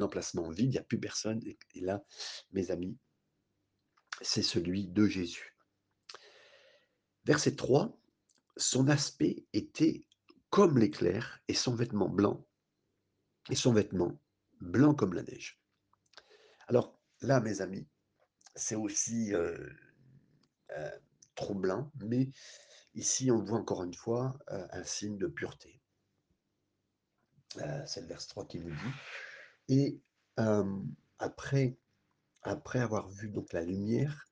emplacement 0.00 0.48
vide, 0.50 0.72
il 0.72 0.76
y 0.76 0.78
a 0.78 0.82
plus 0.84 1.00
personne 1.00 1.40
et 1.44 1.80
là, 1.80 2.02
mes 2.52 2.70
amis, 2.70 2.96
c'est 4.22 4.42
celui 4.42 4.88
de 4.88 5.04
Jésus. 5.06 5.54
Verset 7.24 7.56
3, 7.56 7.98
son 8.56 8.86
aspect 8.88 9.44
était 9.52 10.06
comme 10.50 10.78
l'éclair 10.78 11.40
et 11.48 11.54
son 11.54 11.74
vêtement 11.74 12.08
blanc 12.08 12.46
et 13.50 13.54
son 13.54 13.72
vêtement 13.72 14.18
blanc 14.60 14.94
comme 14.96 15.12
la 15.14 15.22
neige. 15.22 15.60
Alors 16.66 16.98
là, 17.20 17.40
mes 17.40 17.60
amis, 17.60 17.86
c'est 18.56 18.76
aussi, 18.76 19.32
heu 19.34 19.74
heu, 20.76 20.90
troublant, 21.34 21.90
mais 22.04 22.30
ici, 22.94 23.30
on 23.32 23.44
voit 23.44 23.60
encore 23.60 23.84
une 23.84 23.94
fois, 23.94 24.38
heu, 24.52 24.66
un 24.72 24.84
signe 24.84 25.18
de 25.18 25.28
pureté. 25.28 25.81
Heu, 27.58 27.82
c'est 27.86 28.00
le 28.02 28.06
verset 28.06 28.28
3 28.28 28.46
qui 28.46 28.58
nous 28.58 28.70
dit. 28.70 28.92
Et 29.68 30.00
hem, 30.38 30.86
après 31.18 31.76
après 32.42 32.80
avoir 32.80 33.08
vu 33.08 33.28
donc 33.28 33.52
la 33.52 33.62
lumière, 33.62 34.28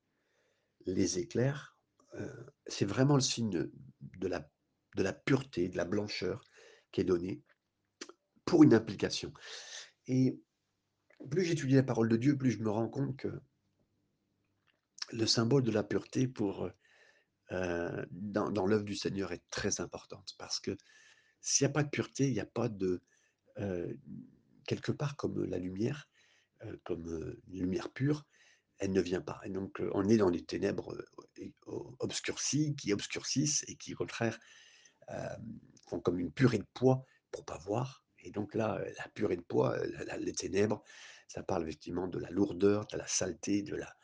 les 0.87 1.19
éclairs, 1.19 1.77
heu, 2.15 2.47
c'est 2.67 2.85
vraiment 2.85 3.15
le 3.15 3.21
signe 3.21 3.71
de 4.01 4.29
la 4.29 4.51
de 4.97 5.03
la 5.03 5.13
pureté, 5.13 5.69
de 5.69 5.77
la 5.77 5.85
blancheur 5.85 6.43
qui 6.91 7.01
est 7.01 7.05
donnée 7.05 7.43
pour 8.45 8.65
une 8.65 8.75
implication 8.75 9.33
et 10.07 10.41
plus 11.31 11.45
j'étudie 11.45 11.75
la 11.75 11.83
parole 11.83 12.09
de 12.09 12.17
Dieu, 12.17 12.37
plus 12.37 12.51
je 12.51 12.63
me 12.63 12.71
rends 12.71 12.89
compte 12.89 13.17
que 13.17 13.41
le 15.13 15.27
symbole 15.27 15.63
de 15.63 15.71
la 15.71 15.85
pureté 15.85 16.27
pour, 16.27 16.69
dans 17.51 18.51
dans 18.51 18.67
l'œuvre 18.67 18.85
du 18.85 18.97
Seigneur 18.97 19.33
est 19.33 19.45
très 19.51 19.81
importante 19.81 20.35
parce 20.39 20.61
que 20.61 20.77
s'il 21.41 21.65
y 21.65 21.69
a 21.69 21.73
pas 21.73 21.83
de 21.83 21.89
pureté, 21.89 22.29
il 22.29 22.35
y 22.35 22.41
a 22.41 22.47
pas 22.47 22.69
de, 22.69 23.03
quelque 24.67 24.93
part 24.93 25.17
comme 25.17 25.45
la 25.45 25.59
lumière, 25.59 26.09
comme, 26.85 27.37
une 27.49 27.61
lumière 27.61 27.91
pure, 27.93 28.27
elle 28.79 28.93
ne 28.93 29.01
vient 29.01 29.21
pas. 29.21 29.41
Et 29.45 29.51
donc, 29.51 29.83
on 29.93 30.09
est 30.09 30.17
dans 30.17 30.31
les 30.31 30.45
ténèbres, 30.45 30.97
obscurcies, 31.99 32.75
qui 32.77 32.93
obscurcissent 32.93 33.65
et 33.69 33.77
qui 33.77 33.95
au 33.95 33.97
contraire, 33.97 34.39
font 35.89 36.01
comme 36.01 36.19
une 36.19 36.33
purée 36.33 36.59
de 36.59 36.67
poids 36.75 37.05
pour 37.31 37.45
pas 37.45 37.59
voir. 37.59 38.05
Et 38.23 38.31
donc 38.31 38.55
là, 38.55 38.83
la 38.99 39.09
purée 39.09 39.37
de 39.37 40.05
la 40.05 40.17
les 40.17 40.33
ténèbres, 40.33 40.83
ça 41.29 41.43
parle 41.43 41.63
effectivement 41.63 42.09
de 42.09 42.19
la 42.19 42.31
lourdeur, 42.31 42.87
de 42.87 42.97
la 42.97 43.07
saleté, 43.07 43.63
de 43.63 43.77
la 43.77 43.95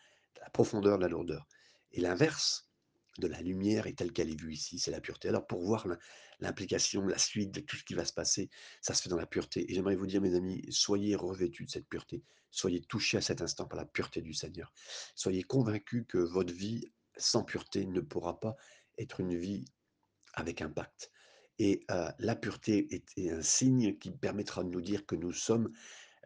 profondeur 0.53 0.99
de 0.99 1.03
la 1.03 1.09
lourdeur. 1.09 1.47
Et 1.93 2.01
l'inverse 2.01 2.66
de 3.21 3.27
la 3.27 3.41
lumière 3.41 3.87
est 3.87 3.95
telle 3.99 4.13
qu'elle 4.13 4.31
est 4.31 4.41
vue 4.41 4.53
ici, 4.53 4.79
c'est 4.79 4.91
la 4.91 5.01
pureté. 5.01 5.29
Alors 5.29 5.47
pour 5.47 5.63
voir 5.63 5.87
l'im 5.87 5.99
l'implication, 6.41 7.07
la 7.07 7.19
suite 7.19 7.51
de 7.53 7.61
tout 7.61 7.77
ce 7.77 7.85
qui 7.85 7.95
va 7.95 8.05
se 8.05 8.13
passer, 8.13 8.51
ça 8.83 8.95
se 8.95 9.03
fait 9.03 9.09
dans 9.09 9.17
la 9.17 9.27
pureté 9.27 9.71
et 9.71 9.75
j'aimerais 9.75 9.97
vous 9.97 10.07
dire 10.07 10.21
mes 10.21 10.35
amis, 10.35 10.65
soyez 10.71 11.17
revêtus 11.17 11.65
de 11.65 11.71
cette 11.71 11.89
pureté, 11.89 12.23
soyez 12.51 12.83
touchés 12.83 13.17
à 13.19 13.23
cet 13.23 13.41
instant 13.41 13.67
par 13.67 13.79
la 13.79 13.87
pureté 13.87 14.21
du 14.21 14.35
Seigneur. 14.35 14.73
Soyez 15.15 15.43
convaincus 15.43 16.05
que 16.09 16.19
votre 16.19 16.53
vie 16.53 16.85
sans 17.17 17.45
pureté 17.45 17.87
ne 17.87 18.01
pourra 18.01 18.39
pas 18.39 18.57
être 18.99 19.21
une 19.21 19.37
vie 19.37 19.65
avec 20.35 20.61
impact 20.61 21.11
et 21.59 21.85
heu, 21.91 22.09
la 22.19 22.37
pureté 22.37 22.89
est 22.91 23.31
un 23.31 23.43
signe 23.43 23.99
qui 23.99 24.11
permettra 24.11 24.63
de 24.63 24.69
nous 24.69 24.81
dire 24.81 25.07
que 25.07 25.17
nous 25.17 25.33
sommes, 25.33 25.73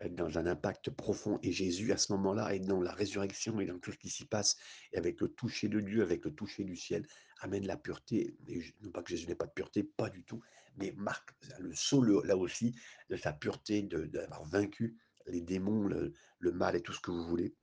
dans 0.08 0.38
un 0.38 0.46
impact 0.46 0.90
profond 0.90 1.38
et 1.42 1.52
Jésus 1.52 1.92
à 1.92 1.98
ce 1.98 2.12
moment-là 2.12 2.54
est 2.54 2.60
dans 2.60 2.80
la 2.80 2.92
résurrection 2.92 3.60
et 3.60 3.66
dans 3.66 3.78
tout 3.78 3.92
ce 3.92 3.98
qui 3.98 4.08
s'y 4.08 4.24
passe 4.24 4.56
et 4.92 4.98
avec 4.98 5.20
le 5.20 5.28
toucher 5.28 5.68
de 5.68 5.80
Dieu, 5.80 6.02
avec 6.02 6.24
le 6.24 6.34
toucher 6.34 6.64
du 6.64 6.76
ciel, 6.76 7.06
amène 7.40 7.66
la 7.66 7.76
pureté 7.76 8.36
et 8.48 8.62
non 8.80 8.90
pas 8.90 9.02
que 9.02 9.10
Jésus 9.10 9.26
n'ait 9.26 9.34
pas 9.34 9.46
de 9.46 9.52
pureté, 9.52 9.84
pas 9.84 10.08
du 10.08 10.24
tout, 10.24 10.40
mais 10.76 10.92
marque 10.96 11.30
le 11.58 11.70
le 11.70 12.26
là 12.26 12.36
aussi 12.36 12.74
de 13.10 13.16
sa 13.16 13.32
pureté, 13.32 13.82
d'avoir 13.82 14.44
vaincu 14.44 14.96
les 15.26 15.42
démons, 15.42 15.86
le 15.86 16.14
le 16.38 16.52
mal 16.52 16.76
et 16.76 16.82
tout 16.82 16.92
ce 16.92 17.00
que 17.00 17.10
vous 17.10 17.24
voulez. 17.24 17.54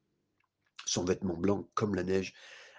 Son 0.86 1.04
vêtement 1.04 1.36
blanc 1.36 1.70
comme 1.74 1.96
la 1.96 2.04
neige, 2.04 2.34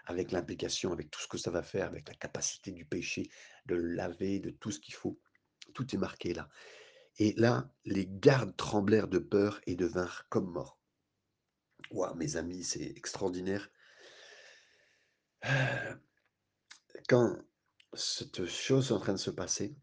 avec 0.06 0.32
l'implication, 0.32 0.92
avec 0.92 1.10
tout 1.10 1.20
ce 1.20 1.28
que 1.28 1.36
ça 1.36 1.50
va 1.50 1.62
faire, 1.62 1.86
avec 1.86 2.08
la 2.08 2.14
capacité 2.14 2.70
du 2.72 2.86
péché 2.86 3.28
de 3.66 3.74
le 3.74 3.94
laver, 3.94 4.40
de 4.40 4.50
tout 4.50 4.70
ce 4.70 4.80
qu'il 4.80 4.94
faut. 4.94 5.20
Tout 5.74 5.94
est 5.94 5.98
marqué 5.98 6.32
là. 6.32 6.48
Et 7.18 7.32
là, 7.36 7.70
les 7.84 8.06
gardes 8.06 8.56
tremblèrent 8.56 9.08
de 9.08 9.18
peur 9.18 9.60
et 9.66 9.74
devinrent 9.74 10.26
comme 10.28 10.50
morts. 10.50 10.78
Waouh, 11.90 12.14
mes 12.14 12.36
amis, 12.36 12.64
c'est 12.64 12.96
extraordinaire. 12.96 13.70
Heu, 15.44 16.00
quand 17.08 17.36
cette 17.94 18.46
chose 18.46 18.90
est 18.90 18.92
en 18.92 19.00
train 19.00 19.14
de 19.14 19.18
se 19.18 19.30
passer, 19.30 19.76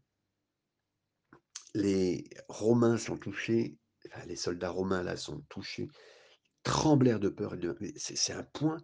les 1.74 2.30
Romains 2.48 2.96
sont 2.96 3.18
touchés, 3.18 3.78
les 4.26 4.36
soldats 4.36 4.70
romains 4.70 5.02
là 5.02 5.16
sont 5.16 5.40
touchés, 5.48 5.88
tremblèrent 6.62 7.20
de 7.20 7.28
peur 7.28 7.54
c'est 7.96 8.32
un 8.32 8.44
point, 8.44 8.78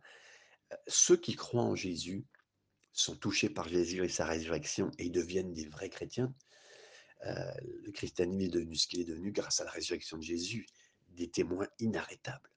ceux 0.87 1.17
qui 1.17 1.37
croient 1.37 1.63
en 1.63 1.75
Jésus 1.75 2.27
sont 2.93 3.17
touchés 3.17 3.49
par 3.49 3.69
Jésus 3.69 4.05
et 4.05 4.09
sa 4.09 4.27
résurrection 4.27 4.91
et 4.99 5.09
deviennent 5.09 5.55
des 5.55 5.69
vrais 5.69 5.89
chrétiens. 5.89 6.35
Le 7.25 7.91
christianisme 7.93 8.41
est 8.41 8.49
devenu 8.49 8.75
ce 8.75 8.87
qu'il 8.87 9.01
est 9.01 9.05
devenu 9.05 9.33
grâce 9.33 9.61
à 9.61 9.65
la 9.65 9.71
résurrection 9.71 10.19
de 10.19 10.23
Jésus, 10.23 10.67
des 11.09 11.31
témoins 11.31 11.69
inarrêtables. 11.79 12.51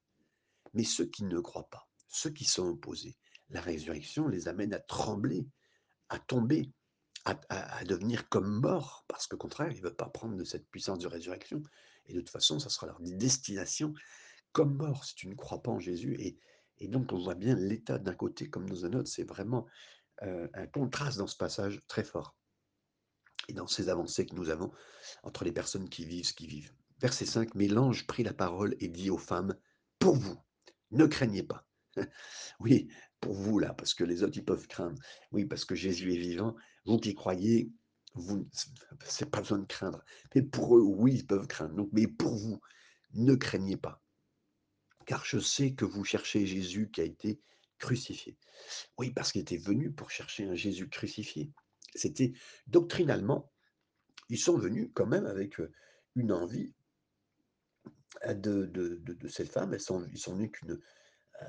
Mais 0.74 0.84
ceux 0.84 1.06
qui 1.06 1.24
ne 1.24 1.40
croient 1.40 1.70
pas, 1.70 1.88
ceux 2.08 2.32
qui 2.32 2.46
sont 2.46 2.68
opposés, 2.68 3.16
la 3.50 3.62
résurrection 3.62 4.28
les 4.28 4.48
amène 4.48 4.74
à 4.74 4.80
trembler, 4.80 5.48
à 6.10 6.20
tomber, 6.20 6.72
à 7.26 7.84
devenir 7.86 8.30
comme 8.30 8.60
morts 8.62 9.04
parce 9.08 9.26
qu'au 9.26 9.38
contraire, 9.38 9.72
ils 9.72 9.78
ne 9.78 9.84
veulent 9.84 9.96
pas 9.96 10.10
prendre 10.10 10.36
de 10.36 10.44
cette 10.44 10.68
puissance 10.70 11.00
de 11.00 11.08
résurrection. 11.08 11.62
Et 12.06 12.14
de 12.14 12.20
toute 12.20 12.30
façon, 12.30 12.60
ça 12.60 12.70
sera 12.70 12.86
leur 12.86 13.00
destination 13.00 13.94
comme 14.52 14.78
morts 14.78 15.06
si 15.06 15.16
tu 15.16 15.28
ne 15.28 15.36
crois 15.36 15.62
pas 15.62 15.72
en 15.72 15.80
Jésus. 15.80 16.18
Et 16.78 16.88
donc 16.88 17.12
on 17.14 17.18
voit 17.18 17.36
bien 17.36 17.56
l'état 17.56 17.98
d'un 17.98 18.14
côté 18.14 18.50
comme 18.50 18.70
dans 18.70 18.86
un 18.86 18.94
autre, 18.94 19.10
c'est 19.10 19.24
vraiment, 19.24 19.66
heu, 20.24 20.50
un 20.54 20.68
contraste 20.68 21.18
dans 21.18 21.28
ce 21.28 21.38
passage 21.38 21.82
très 21.88 22.04
fort 22.04 22.36
et 23.48 23.54
dans 23.54 23.68
ces 23.68 23.90
avancées 23.90 24.26
que 24.26 24.36
nous 24.36 24.50
avons 24.50 24.72
entre 25.24 25.44
les 25.44 25.52
personnes 25.52 25.90
qui 25.90 26.06
vivent 26.06 26.26
ce 26.26 26.34
qu'ils 26.34 26.50
vivent. 26.50 26.74
Verset 27.00 27.26
5, 27.26 27.56
mais 27.56 27.68
l'ange 27.68 28.08
prit 28.08 28.24
la 28.24 28.34
parole 28.34 28.76
et 28.80 28.88
dit 28.88 29.10
aux 29.10 29.18
femmes, 29.18 29.56
Pour 30.00 30.16
vous, 30.16 30.38
ne 30.92 31.06
craignez 31.06 31.44
pas. 31.44 31.68
Oui, 32.60 32.88
pour 33.20 33.34
vous 33.34 33.60
là, 33.60 33.74
parce 33.74 33.94
que 33.94 34.04
les 34.04 34.24
autres, 34.24 34.38
ils 34.38 34.46
peuvent 34.46 34.68
craindre. 34.68 35.02
Oui, 35.32 35.46
parce 35.46 35.66
que 35.66 35.76
Jésus 35.76 36.14
est 36.14 36.18
vivant. 36.18 36.56
Vous 36.86 36.98
qui 36.98 37.14
croyez, 37.16 37.72
vous, 38.14 38.48
c'est 39.04 39.30
pas 39.30 39.42
besoin 39.42 39.60
de 39.60 39.66
craindre. 39.66 40.04
Mais 40.34 40.42
pour 40.42 40.78
eux, 40.78 40.82
oui, 40.82 41.16
ils 41.16 41.28
peuvent 41.28 41.48
craindre. 41.48 41.76
Donc, 41.76 41.90
mais 41.92 42.08
pour 42.08 42.36
vous, 42.36 42.60
ne 43.14 43.36
craignez 43.36 43.78
pas, 43.78 44.04
car 45.06 45.24
je 45.26 45.40
sais 45.40 45.74
que 45.74 45.86
vous 45.86 46.04
cherchez 46.04 46.46
Jésus 46.46 46.90
qui 46.92 47.02
a 47.02 47.06
été 47.06 47.40
crucifié. 47.78 48.38
Oui, 48.98 49.12
parce 49.12 49.32
qu'il 49.32 49.42
était 49.42 49.58
venu 49.58 49.92
pour 49.92 50.12
chercher 50.12 50.46
un 50.46 50.56
Jésus 50.56 50.90
crucifié. 50.90 51.52
C'était 51.96 52.34
doctrinalement, 52.68 53.52
ils 54.30 54.40
sont 54.40 54.58
venus 54.58 54.90
quand 54.94 55.08
même 55.08 55.26
avec 55.26 55.60
euh, 55.60 55.72
une 56.16 56.32
envie 56.32 56.74
euh, 58.26 58.34
de, 58.34 58.66
de, 58.66 58.96
de, 58.96 59.14
de 59.14 59.28
cette 59.28 59.52
femme. 59.52 59.74
Elles 59.74 59.82
sont, 59.82 60.06
ils 60.12 60.20
sont 60.20 60.36
venus 60.36 60.52
qu'une, 60.52 60.80
euh, 61.42 61.46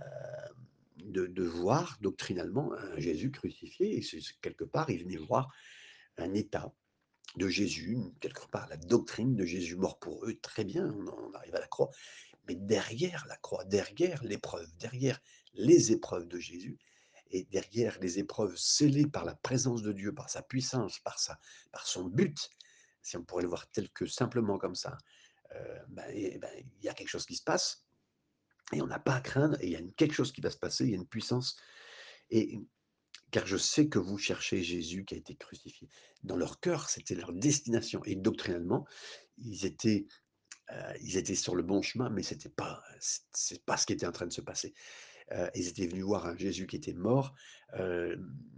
de, 0.99 1.43
voir 1.43 1.99
doctrinalement 2.01 2.73
un 2.73 2.99
Jésus 2.99 3.31
crucifié. 3.31 3.97
Et 3.97 4.03
quelque 4.41 4.65
part, 4.65 4.91
ils 4.91 5.03
venaient 5.03 5.17
voir 5.17 5.53
un 6.17 6.33
état 6.35 6.73
de 7.37 7.49
Jésus, 7.49 7.99
quelque 8.21 8.47
part 8.49 8.69
la 8.69 8.77
doctrine 8.77 9.37
de 9.37 9.45
Jésus 9.45 9.77
mort 9.77 9.99
pour 9.99 10.25
eux. 10.27 10.35
Très 10.41 10.65
bien, 10.65 10.87
on, 10.87 11.09
on 11.09 11.33
arrive 11.35 11.55
à 11.55 11.61
la 11.61 11.67
croix. 11.67 11.91
Mais 12.49 12.55
derrière 12.55 13.27
la 13.29 13.37
croix, 13.37 13.65
derrière 13.65 14.23
l'épreuve, 14.25 14.69
derrière 14.79 15.21
les 15.55 15.93
épreuves 15.93 16.29
de 16.29 16.39
Jésus, 16.39 16.79
et 17.31 17.45
derrière 17.45 17.99
les 18.01 18.19
épreuves 18.19 18.57
scellées 18.57 19.07
par 19.07 19.25
la 19.25 19.35
présence 19.35 19.83
de 19.83 19.93
Dieu, 19.93 20.15
par 20.15 20.31
sa 20.31 20.43
puissance, 20.43 20.99
par, 21.01 21.19
sa, 21.19 21.39
par 21.73 21.87
son 21.87 22.05
but, 22.05 22.51
si 23.03 23.17
on 23.17 23.25
pourrait 23.25 23.43
le 23.43 23.49
voir 23.49 23.71
tel 23.71 23.91
que 23.91 24.07
simplement 24.07 24.59
comme 24.59 24.75
ça, 24.75 24.97
euh, 25.55 25.79
ben, 25.89 26.05
eh 26.11 26.39
ben, 26.39 26.51
il 26.57 26.85
y 26.85 26.89
a 26.89 26.95
quelque 26.95 27.09
chose 27.09 27.27
qui 27.27 27.37
se 27.37 27.43
passe 27.43 27.85
et 28.73 28.83
on 28.83 28.87
n'a 28.87 28.99
pas 28.99 29.15
à 29.15 29.21
craindre 29.21 29.57
et 29.61 29.67
il 29.67 29.73
y 29.73 29.77
a 29.77 29.83
quelque 29.97 30.15
chose 30.15 30.33
qui 30.33 30.41
va 30.41 30.51
se 30.51 30.57
passer, 30.57 30.85
il 30.85 30.91
y 30.91 30.95
a 30.95 30.97
une 30.97 31.07
puissance. 31.07 31.57
Et 32.31 32.59
car 33.31 33.47
je 33.47 33.57
sais 33.57 33.89
que 33.89 33.99
vous 33.99 34.19
cherchez 34.19 34.63
Jésus 34.63 35.05
qui 35.05 35.15
a 35.15 35.19
été 35.19 35.35
crucifié. 35.37 35.89
Dans 36.23 36.37
leur 36.37 36.61
cœur, 36.61 36.89
c'était 36.89 37.15
leur 37.15 37.33
destination. 37.33 38.03
Et 38.05 38.17
doctrinalement, 38.17 38.87
ils 39.39 39.67
étaient, 39.67 40.07
euh, 40.71 40.93
ils 41.03 41.17
étaient 41.17 41.35
sur 41.35 41.55
le 41.55 41.63
bon 41.63 41.83
chemin, 41.83 42.09
mais 42.09 42.23
c'était 42.23 42.49
pas, 42.49 42.83
c'est 43.01 43.65
pas 43.65 43.77
ce 43.77 43.87
qui 43.87 43.93
était 43.93 44.07
en 44.07 44.13
train 44.13 44.27
de 44.27 44.33
se 44.33 44.41
passer. 44.41 44.75
Ils 45.55 45.69
étaient 45.69 45.87
venus 45.87 46.05
voir 46.05 46.27
un 46.27 46.37
Jésus 46.37 46.67
qui 46.67 46.77
était 46.77 46.93
mort. 46.93 47.35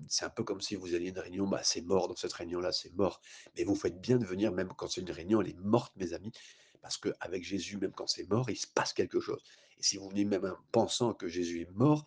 C'est 0.08 0.25
un 0.25 0.30
peu 0.30 0.44
comme 0.44 0.60
si 0.60 0.75
vous 0.76 0.94
alliez 0.94 1.08
à 1.08 1.10
une 1.10 1.18
réunion, 1.18 1.46
bah, 1.46 1.60
c'est 1.62 1.82
mort 1.82 2.08
dans 2.08 2.16
cette 2.16 2.32
réunion-là, 2.32 2.72
c'est 2.72 2.94
mort. 2.94 3.20
Mais 3.56 3.64
vous 3.64 3.75
faites 3.75 4.00
bien 4.00 4.18
de 4.18 4.25
venir 4.25 4.52
même 4.52 4.68
quand 4.76 4.88
c'est 4.88 5.00
une 5.00 5.10
réunion, 5.10 5.40
elle 5.40 5.50
est 5.50 5.60
morte 5.60 5.94
mes 5.96 6.12
amis, 6.12 6.32
parce 6.80 6.96
qu'avec 6.96 7.44
Jésus, 7.44 7.76
même 7.78 7.92
quand 7.92 8.06
c'est 8.06 8.28
mort, 8.28 8.48
il 8.50 8.56
se 8.56 8.66
passe 8.66 8.92
quelque 8.92 9.20
chose. 9.20 9.42
Et 9.78 9.82
si 9.82 9.96
vous 9.96 10.08
venez 10.08 10.25
même 10.25 10.44
en 10.44 10.56
pensant 10.72 11.14
que 11.14 11.28
Jésus 11.28 11.62
est 11.62 11.70
mort, 11.70 12.04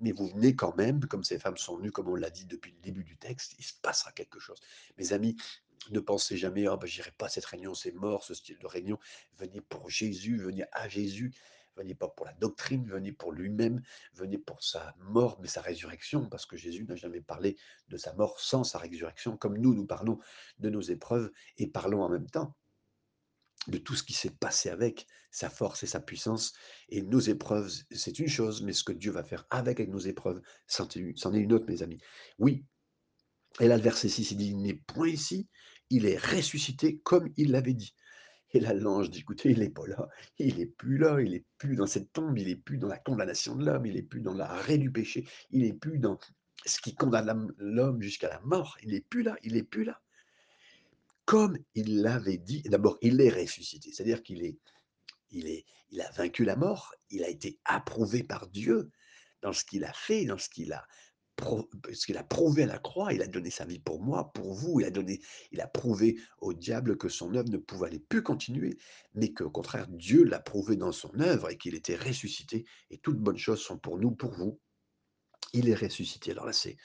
mais 0.00 0.12
vous 0.12 0.28
venez 0.28 0.56
quand 0.56 0.76
même, 0.76 1.00
comme 1.06 1.24
ces 1.24 1.38
femmes 1.38 1.56
sont 1.56 1.76
venues, 1.76 1.92
comme 1.92 2.08
on 2.08 2.16
l'a 2.16 2.30
dit 2.30 2.46
depuis 2.46 2.72
le 2.72 2.80
début 2.80 3.04
du 3.04 3.16
texte, 3.16 3.54
il 3.58 3.64
se 3.64 3.74
passera 3.80 4.12
quelque 4.12 4.40
chose. 4.40 4.58
Mes 4.98 5.12
amis, 5.12 5.36
ne 5.90 6.00
pensez 6.00 6.36
jamais: 6.36 6.66
«Ah 6.66 6.76
bah, 6.76 6.86
j'irai 6.86 7.10
pas 7.12 7.26
à 7.26 7.28
cette 7.28 7.44
réunion, 7.44 7.74
c'est 7.74 7.92
mort 7.92 8.24
ce 8.24 8.34
style 8.34 8.58
de 8.58 8.66
réunion». 8.66 8.98
Venez 9.38 9.60
pour 9.60 9.90
Jésus, 9.90 10.36
venez 10.36 10.64
à 10.72 10.88
Jésus, 10.88 11.32
venez 11.76 11.94
pas 11.94 12.08
pour 12.08 12.26
la 12.26 12.32
doctrine, 12.34 12.86
venez 12.88 13.12
pour 13.12 13.32
lui-même, 13.32 13.82
venez 14.14 14.38
pour 14.38 14.62
sa 14.62 14.94
mort, 14.98 15.38
mais 15.40 15.48
sa 15.48 15.60
résurrection, 15.60 16.28
parce 16.28 16.46
que 16.46 16.56
Jésus 16.56 16.84
n'a 16.84 16.96
jamais 16.96 17.20
parlé 17.20 17.56
de 17.88 17.96
sa 17.96 18.12
mort 18.14 18.40
sans 18.40 18.64
sa 18.64 18.78
résurrection, 18.78 19.36
comme 19.36 19.58
nous, 19.58 19.74
nous 19.74 19.86
parlons 19.86 20.18
de 20.58 20.70
nos 20.70 20.80
épreuves 20.80 21.30
et 21.58 21.66
parlons 21.66 22.02
en 22.02 22.08
même 22.08 22.28
temps 22.28 22.56
de 23.68 23.78
tout 23.78 23.94
ce 23.94 24.02
qui 24.02 24.12
s'est 24.12 24.30
passé 24.30 24.70
avec 24.70 25.06
sa 25.30 25.48
force 25.48 25.82
et 25.82 25.86
sa 25.86 26.00
puissance. 26.00 26.52
Et 26.88 27.02
nos 27.02 27.20
épreuves, 27.20 27.72
c'est 27.90 28.18
une 28.18 28.28
chose, 28.28 28.62
mais 28.62 28.72
ce 28.72 28.84
que 28.84 28.92
Dieu 28.92 29.12
va 29.12 29.22
faire 29.22 29.46
avec, 29.50 29.78
nos 29.88 29.98
épreuves, 29.98 30.42
c'en 30.66 30.86
est 30.86 30.96
une 30.96 31.16
c'en 31.16 31.32
est 31.32 31.38
une 31.38 31.52
autre, 31.52 31.66
mes 31.68 31.82
amis. 31.82 32.00
Oui, 32.38 32.64
et 33.60 33.68
là, 33.68 33.76
le 33.76 33.82
verset 33.82 34.08
6, 34.08 34.32
il 34.32 34.36
dit, 34.38 34.48
il 34.48 34.62
n'est 34.62 34.74
point 34.74 35.08
ici, 35.08 35.48
il 35.90 36.06
est 36.06 36.18
ressuscité 36.18 36.98
comme 36.98 37.32
il 37.36 37.50
l'avait 37.50 37.74
dit. 37.74 37.94
Et 38.54 38.60
là, 38.60 38.74
l'ange 38.74 39.10
dit, 39.10 39.20
écoutez, 39.20 39.50
il 39.50 39.60
n'est 39.60 39.70
pas 39.70 39.86
là, 39.86 40.08
il 40.38 40.58
n'est 40.58 40.66
plus 40.66 40.98
là, 40.98 41.20
il 41.20 41.30
n'est 41.32 41.44
plus 41.58 41.74
dans 41.74 41.86
cette 41.86 42.12
tombe, 42.12 42.36
il 42.36 42.48
n'est 42.48 42.56
plus 42.56 42.76
dans 42.76 42.88
la 42.88 42.98
condamnation 42.98 43.56
de 43.56 43.64
l'homme, 43.64 43.86
il 43.86 43.94
n'est 43.94 44.02
plus 44.02 44.20
dans 44.20 44.34
l'arrêt 44.34 44.78
du 44.78 44.90
péché, 44.90 45.26
il 45.50 45.62
n'est 45.62 45.72
plus 45.72 45.98
dans 45.98 46.18
ce 46.66 46.80
qui 46.80 46.94
condamne 46.94 47.52
l'homme 47.56 48.02
jusqu'à 48.02 48.28
la 48.28 48.40
mort, 48.40 48.76
il 48.82 48.90
n'est 48.90 49.00
plus 49.00 49.22
là, 49.22 49.36
il 49.42 49.54
n'est 49.54 49.62
plus 49.62 49.84
là. 49.84 50.00
Comme 51.24 51.56
il 51.74 52.02
l'avait 52.02 52.36
dit, 52.36 52.62
d'abord, 52.62 52.98
il 53.00 53.20
est 53.20 53.30
ressuscité, 53.30 53.90
c'est-à-dire 53.92 54.22
qu'il 54.22 54.44
est, 54.44 54.58
il 55.30 55.48
est, 55.48 55.64
il 55.90 56.00
a 56.02 56.10
vaincu 56.10 56.44
la 56.44 56.56
mort, 56.56 56.94
il 57.10 57.24
a 57.24 57.28
été 57.28 57.58
approuvé 57.64 58.22
par 58.22 58.48
Dieu 58.48 58.90
dans 59.40 59.52
ce 59.52 59.64
qu'il 59.64 59.84
a 59.84 59.92
fait, 59.92 60.24
dans 60.26 60.38
ce 60.38 60.48
qu'il 60.48 60.72
a, 60.72 60.86
ce 61.92 62.06
qu'il 62.06 62.16
a 62.16 62.22
prouvé 62.24 62.64
à 62.64 62.66
la 62.66 62.78
croix. 62.78 63.12
Il 63.12 63.22
a 63.22 63.26
donné 63.26 63.50
sa 63.50 63.64
vie 63.64 63.78
pour 63.78 64.00
moi, 64.02 64.32
pour 64.32 64.54
vous. 64.54 64.80
Il 64.80 64.86
a 64.86 64.90
donné, 64.90 65.20
il 65.50 65.60
a 65.60 65.66
prouvé 65.66 66.20
au 66.38 66.52
diable 66.52 66.96
que 66.96 67.08
son 67.08 67.34
œuvre 67.34 67.48
ne 67.50 67.58
pouvait 67.58 67.98
plus 67.98 68.22
continuer, 68.22 68.78
mais 69.14 69.32
qu'au 69.32 69.50
contraire, 69.50 69.88
Dieu 69.88 70.24
l'a 70.24 70.40
prouvé 70.40 70.76
dans 70.76 70.92
son 70.92 71.18
œuvre 71.20 71.50
et 71.50 71.58
qu'il 71.58 71.74
était 71.74 71.96
ressuscité. 71.96 72.64
Et 72.90 72.98
toutes 72.98 73.18
bonnes 73.18 73.38
choses 73.38 73.60
sont 73.60 73.78
pour 73.78 73.98
nous, 73.98 74.12
pour 74.12 74.32
vous. 74.32 74.60
Il 75.52 75.68
est 75.68 75.74
ressuscité. 75.74 76.30
Alors 76.30 76.46
là, 76.46 76.52
c'est, 76.52 76.76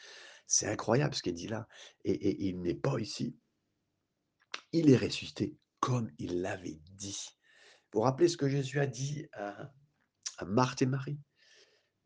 c'est 0.48 0.68
incroyable 0.68 1.13
ce 1.13 1.22
qui 1.22 1.30
est 1.30 1.34
dit 1.34 1.48
là. 1.48 1.68
Et, 2.04 2.12
et 2.12 2.48
il 2.48 2.62
n'est 2.62 2.75
pas 2.75 3.00
ici. 3.00 3.38
Il 4.72 4.89
est 4.89 4.98
ressuscité 4.98 5.56
comme 5.80 6.10
il 6.18 6.42
l'avait 6.42 6.80
dit. 6.96 7.27
Vous 7.92 8.00
vous 8.00 8.01
rappelez 8.01 8.27
ce 8.27 8.38
que 8.38 8.50
Jésus 8.50 8.80
a 8.80 8.88
dit 8.88 9.27
à, 9.34 9.72
à 10.38 10.46
Marthe 10.46 10.82
et 10.82 10.86
Marie? 10.88 11.20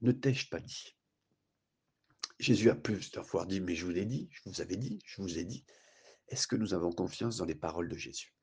Ne 0.02 0.12
t'ai-je 0.12 0.50
pas 0.50 0.60
dit? 0.60 0.96
Jésus 2.42 2.72
a 2.72 2.76
plusieurs 2.76 3.28
fois 3.28 3.46
dit, 3.46 3.62
mais 3.62 3.76
je 3.76 3.86
vous 3.86 3.92
l'ai 3.92 4.06
dit, 4.06 4.28
je 4.32 4.42
vous 4.50 4.62
avais 4.62 4.76
dit, 4.76 5.00
je 5.06 5.22
vous 5.22 5.38
ai 5.38 5.44
dit. 5.44 5.64
Est-ce 6.28 6.48
que 6.48 6.56
nous 6.56 6.74
avons 6.74 6.92
confiance 6.92 7.38
dans 7.38 7.46
les 7.46 7.56
paroles 7.56 7.88
de 7.88 7.96
Jésus? 7.96 8.34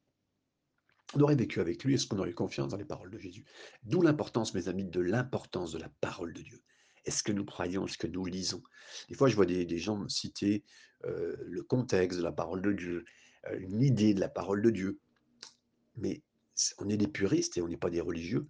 On 1.14 1.21
aurait 1.21 1.35
vécu 1.35 1.61
avec 1.61 1.83
lui, 1.83 1.95
est-ce 1.95 2.07
qu'on 2.07 2.19
aurait 2.19 2.33
confiance 2.33 2.69
dans 2.69 2.76
les 2.76 2.85
paroles 2.85 3.11
de 3.11 3.19
Jésus? 3.19 3.45
D'où 3.83 4.00
l'importance, 4.00 4.55
mes 4.55 4.69
amis, 4.69 4.85
de 4.85 5.00
l'importance 5.00 5.73
de 5.73 5.78
la 5.78 5.88
parole 6.00 6.33
de 6.33 6.43
Dieu. 6.43 6.62
Est-ce 7.07 7.25
que 7.25 7.33
nous 7.33 7.45
croyons 7.45 7.88
ce 7.88 7.99
que 7.99 8.07
nous 8.07 8.25
lisons? 8.25 8.62
Des 9.09 9.17
fois, 9.17 9.28
je 9.28 9.35
vois 9.35 9.47
des, 9.47 9.64
des 9.64 9.78
gens 9.78 10.07
citer 10.09 10.64
euh, 11.05 11.37
le 11.47 11.62
contexte 11.64 12.19
de 12.19 12.25
la 12.25 12.33
parole 12.33 12.62
de 12.62 12.73
Dieu, 12.73 13.05
euh, 13.47 13.59
une 13.59 13.83
idée 13.83 14.14
de 14.14 14.21
la 14.21 14.28
parole 14.28 14.62
de 14.62 14.71
Dieu. 14.71 15.00
Mais 15.97 16.23
on 16.78 16.88
est 16.88 16.97
des 16.97 17.09
puristes 17.09 17.57
et 17.57 17.62
on 17.62 17.69
n'est 17.69 17.76
pas 17.76 17.90
des 17.90 18.00
religieux. 18.00 18.47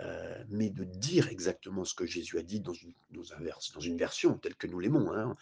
Euh, 0.00 0.42
mais 0.48 0.70
de 0.70 0.82
dire 0.82 1.28
exactement 1.28 1.84
ce 1.84 1.94
que 1.94 2.04
Jésus 2.04 2.38
a 2.38 2.42
dit 2.42 2.60
dans 2.60 2.72
une, 2.72 2.92
dans 3.10 3.22
dans 3.22 3.80
une 3.80 3.96
version 3.96 4.36
telle 4.38 4.56
que 4.56 4.66
nous 4.66 4.80
l'aimons, 4.80 5.12
hein, 5.12 5.36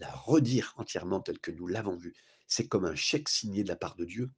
la 0.00 0.10
redire 0.10 0.74
entièrement 0.76 1.20
telle 1.20 1.38
que 1.38 1.52
nous 1.52 1.68
l'avons 1.68 1.96
vue, 1.96 2.14
c'est 2.48 2.66
comme 2.66 2.84
un 2.84 2.96
chèque 2.96 3.28
signé 3.28 3.62
de 3.62 3.68
la 3.68 3.76
part 3.76 3.94
de 3.94 4.04
Dieu 4.04 4.30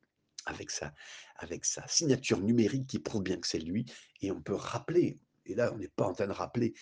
avec 0.44 0.70
sa, 0.70 0.92
avec 1.36 1.64
sa 1.64 1.86
signature 1.88 2.40
numérique 2.40 2.86
qui 2.86 2.98
prouve 2.98 3.22
bien 3.22 3.38
que 3.38 3.46
c'est 3.46 3.58
lui, 3.58 3.86
et 4.20 4.30
on 4.30 4.42
peut 4.42 4.54
rappeler, 4.54 5.18
et 5.46 5.54
là 5.54 5.72
on 5.72 5.78
n'est 5.78 5.88
pas 5.88 6.06
en 6.06 6.12
train 6.12 6.26
de 6.26 6.32
rappeler 6.32 6.74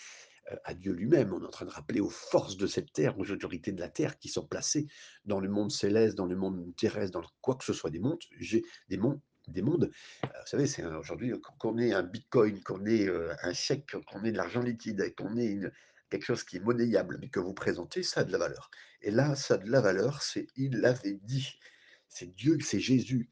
euh, 0.50 0.56
à 0.64 0.74
Dieu 0.74 0.92
lui-même, 0.92 1.32
on 1.32 1.40
est 1.40 1.46
en 1.46 1.50
train 1.50 1.66
de 1.66 1.70
rappeler 1.70 2.00
aux 2.00 2.10
forces 2.10 2.56
de 2.56 2.66
cette 2.66 2.92
terre, 2.92 3.16
aux 3.16 3.30
autorités 3.30 3.70
de 3.70 3.80
la 3.80 3.88
terre 3.88 4.18
qui 4.18 4.28
sont 4.28 4.44
placées 4.44 4.88
dans 5.24 5.38
le 5.38 5.48
monde 5.48 5.70
céleste, 5.70 6.16
dans 6.16 6.26
le 6.26 6.34
monde 6.34 6.74
terrestre, 6.76 7.12
dans 7.12 7.26
quoi 7.40 7.54
que 7.54 7.64
ce 7.64 7.72
soit 7.72 7.90
des 7.90 8.00
mondes, 8.00 8.18
des 8.88 8.96
mondes, 8.96 9.20
des 9.48 9.62
mondes. 9.62 9.90
Vous 10.22 10.46
savez, 10.46 10.66
c'est 10.66 10.84
aujourd'hui 10.84 11.32
qu'on 11.58 11.78
ait 11.78 11.92
un 11.92 12.02
bitcoin, 12.02 12.62
qu'on 12.62 12.84
ait 12.86 13.08
euh, 13.08 13.34
un 13.42 13.52
chèque, 13.52 13.96
qu'on 14.06 14.24
ait 14.24 14.32
de 14.32 14.36
l'argent 14.36 14.60
liquide, 14.60 15.14
qu'on 15.16 15.36
ait 15.36 15.58
quelque 16.10 16.24
chose 16.24 16.44
qui 16.44 16.56
est 16.56 16.60
monnayable, 16.60 17.18
mais 17.20 17.28
que 17.28 17.40
vous 17.40 17.54
présentez, 17.54 18.02
ça 18.02 18.20
a 18.20 18.24
de 18.24 18.32
la 18.32 18.38
valeur. 18.38 18.70
Et 19.00 19.10
là, 19.10 19.34
ça 19.34 19.54
a 19.54 19.58
de 19.58 19.70
la 19.70 19.80
valeur, 19.80 20.22
c'est 20.22 20.46
il 20.56 20.78
l'avait 20.78 21.18
dit. 21.22 21.58
C'est 22.08 22.34
Dieu, 22.34 22.58
c'est 22.60 22.80
Jésus 22.80 23.28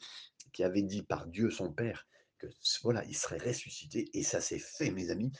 qui 0.52 0.64
avait 0.64 0.82
dit 0.82 1.02
par 1.02 1.26
Dieu 1.26 1.50
son 1.50 1.72
Père 1.72 2.06
que 2.38 2.46
voilà, 2.82 3.04
il 3.04 3.14
serait 3.14 3.38
ressuscité, 3.38 4.08
et 4.14 4.22
ça 4.22 4.40
s'est 4.40 4.58
fait, 4.58 4.90
mes 4.90 5.10
amis. 5.10 5.30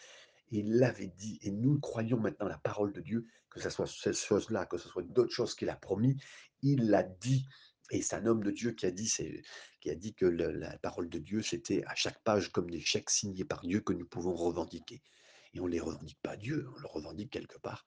Il 0.50 0.76
l'avait 0.76 1.12
dit, 1.16 1.38
et 1.42 1.50
nous 1.50 1.78
croyons 1.80 2.18
maintenant 2.18 2.48
la 2.48 2.58
parole 2.58 2.92
de 2.92 3.00
Dieu, 3.00 3.26
que 3.48 3.60
ce 3.60 3.70
soit 3.70 3.86
cette 3.86 4.16
chose-là, 4.16 4.66
que 4.66 4.76
ce 4.76 4.88
soit 4.88 5.02
d'autres 5.02 5.32
choses 5.32 5.54
qu'il 5.54 5.70
a 5.70 5.76
promis, 5.76 6.16
il 6.62 6.90
l'a 6.90 7.02
dit. 7.02 7.46
Et 7.90 8.02
c'est 8.02 8.16
un 8.16 8.26
homme 8.26 8.42
de 8.42 8.50
Dieu 8.50 8.72
qui 8.72 8.86
a 8.86 8.90
dit, 8.90 9.12
qui 9.80 9.90
a 9.90 9.94
dit 9.94 10.14
que 10.14 10.26
la 10.26 10.78
parole 10.78 11.08
de 11.08 11.18
Dieu, 11.18 11.42
c'était 11.42 11.82
à 11.86 11.94
chaque 11.94 12.22
page 12.22 12.50
comme 12.52 12.70
des 12.70 12.80
chèques 12.80 13.10
signés 13.10 13.44
par 13.44 13.62
Dieu 13.62 13.80
que 13.80 13.92
nous 13.92 14.06
pouvons 14.06 14.34
revendiquer. 14.34 15.02
Et 15.54 15.60
on 15.60 15.66
ne 15.66 15.72
les 15.72 15.80
revendique 15.80 16.20
pas 16.22 16.32
à 16.32 16.36
Dieu, 16.36 16.68
on 16.76 16.78
le 16.78 16.86
revendique 16.86 17.30
quelque 17.30 17.58
part 17.58 17.86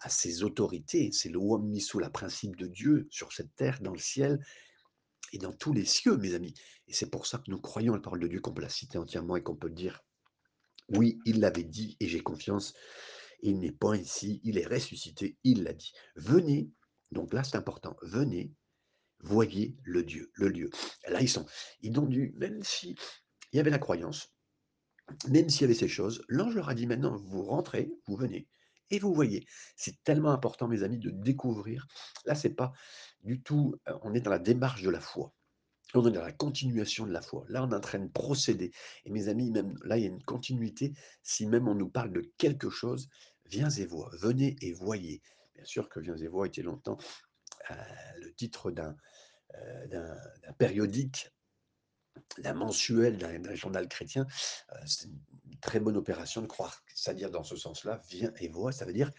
à 0.00 0.08
ses 0.08 0.42
autorités. 0.42 1.10
C'est 1.12 1.28
le 1.28 1.38
mis 1.62 1.80
sous 1.80 1.98
la 1.98 2.10
principe 2.10 2.56
de 2.56 2.66
Dieu 2.66 3.06
sur 3.10 3.32
cette 3.32 3.54
terre, 3.54 3.80
dans 3.80 3.92
le 3.92 3.98
ciel 3.98 4.44
et 5.32 5.38
dans 5.38 5.52
tous 5.52 5.72
les 5.72 5.84
cieux, 5.84 6.16
mes 6.16 6.34
amis. 6.34 6.54
Et 6.88 6.92
c'est 6.92 7.10
pour 7.10 7.26
ça 7.26 7.38
que 7.38 7.50
nous 7.50 7.60
croyons 7.60 7.94
la 7.94 8.00
parole 8.00 8.20
de 8.20 8.28
Dieu, 8.28 8.40
qu'on 8.40 8.52
peut 8.52 8.62
la 8.62 8.68
citer 8.68 8.98
entièrement 8.98 9.36
et 9.36 9.42
qu'on 9.42 9.56
peut 9.56 9.70
dire 9.70 10.02
oui, 10.88 11.18
il 11.24 11.40
l'avait 11.40 11.64
dit 11.64 11.96
et 12.00 12.06
j'ai 12.06 12.20
confiance. 12.20 12.74
Il 13.42 13.58
n'est 13.58 13.72
pas 13.72 13.96
ici, 13.96 14.40
il 14.44 14.58
est 14.58 14.66
ressuscité, 14.66 15.36
il 15.44 15.64
l'a 15.64 15.72
dit. 15.72 15.92
Venez, 16.16 16.70
donc 17.10 17.32
là 17.32 17.44
c'est 17.44 17.56
important, 17.56 17.96
venez, 18.02 18.52
voyez 19.26 19.76
le 19.84 20.02
Dieu, 20.02 20.30
le 20.34 20.48
lieu. 20.48 20.70
Là 21.08 21.20
ils 21.20 21.28
sont, 21.28 21.46
ils 21.80 21.98
ont 21.98 22.06
dû, 22.06 22.34
même 22.36 22.62
si 22.62 22.96
y 23.52 23.60
avait 23.60 23.70
la 23.70 23.78
croyance, 23.78 24.34
même 25.28 25.48
s'il 25.48 25.62
y 25.62 25.64
avait 25.64 25.74
ces 25.74 25.88
choses, 25.88 26.24
l'ange 26.28 26.54
leur 26.54 26.68
a 26.68 26.74
dit 26.74 26.86
maintenant, 26.86 27.16
vous 27.16 27.42
rentrez, 27.42 27.92
vous 28.06 28.16
venez 28.16 28.48
et 28.90 28.98
vous 28.98 29.14
voyez. 29.14 29.46
C'est 29.76 30.02
tellement 30.04 30.30
important, 30.30 30.68
mes 30.68 30.82
amis, 30.82 30.98
de 30.98 31.10
découvrir. 31.10 31.86
Là, 32.24 32.34
c'est 32.34 32.54
pas 32.54 32.72
du 33.22 33.42
tout, 33.42 33.74
euh, 33.88 33.98
on 34.02 34.14
est 34.14 34.20
dans 34.20 34.30
la 34.30 34.38
démarche 34.38 34.82
de 34.82 34.90
la 34.90 35.00
foi. 35.00 35.32
On 35.94 36.06
est 36.06 36.12
dans 36.12 36.22
la 36.22 36.32
continuation 36.32 37.06
de 37.06 37.12
la 37.12 37.22
foi. 37.22 37.44
Là, 37.48 37.64
on 37.64 37.70
est 37.70 37.74
en 37.74 37.80
train 37.80 37.98
de 37.98 38.10
procéder. 38.10 38.72
Et 39.04 39.10
mes 39.10 39.28
amis, 39.28 39.50
même 39.50 39.74
là, 39.84 39.96
il 39.96 40.02
y 40.02 40.06
a 40.06 40.08
une 40.08 40.22
continuité. 40.22 40.92
Si 41.22 41.46
même 41.46 41.68
on 41.68 41.74
nous 41.74 41.88
parle 41.88 42.12
de 42.12 42.22
quelque 42.38 42.70
chose, 42.70 43.08
viens 43.46 43.70
et 43.70 43.86
vois, 43.86 44.10
venez 44.20 44.56
et 44.60 44.72
voyez. 44.72 45.22
Bien 45.54 45.64
sûr 45.64 45.88
que 45.88 46.00
Viens 46.00 46.16
et 46.16 46.28
vois 46.28 46.46
était 46.46 46.62
longtemps 46.62 46.98
le 48.18 48.32
titre 48.34 48.70
d'un 48.70 48.96
euh, 49.54 49.86
d'un- 49.88 50.18
périodique, 50.58 51.30
d'un 52.38 52.54
mensuel, 52.54 53.18
d'un 53.18 53.54
journal 53.54 53.88
chrétien. 53.88 54.26
Euh, 54.72 54.76
c'est 54.86 55.08
une 55.08 55.58
très 55.60 55.80
bonne 55.80 55.96
opération 55.96 56.42
de 56.42 56.46
croire, 56.46 56.82
c'est-à-dire 56.94 57.30
dans 57.30 57.44
ce 57.44 57.56
sens-là, 57.56 58.00
viens 58.08 58.32
et 58.40 58.48
vois, 58.48 58.72
ça 58.72 58.84
veut 58.84 58.92
dire 58.92 59.10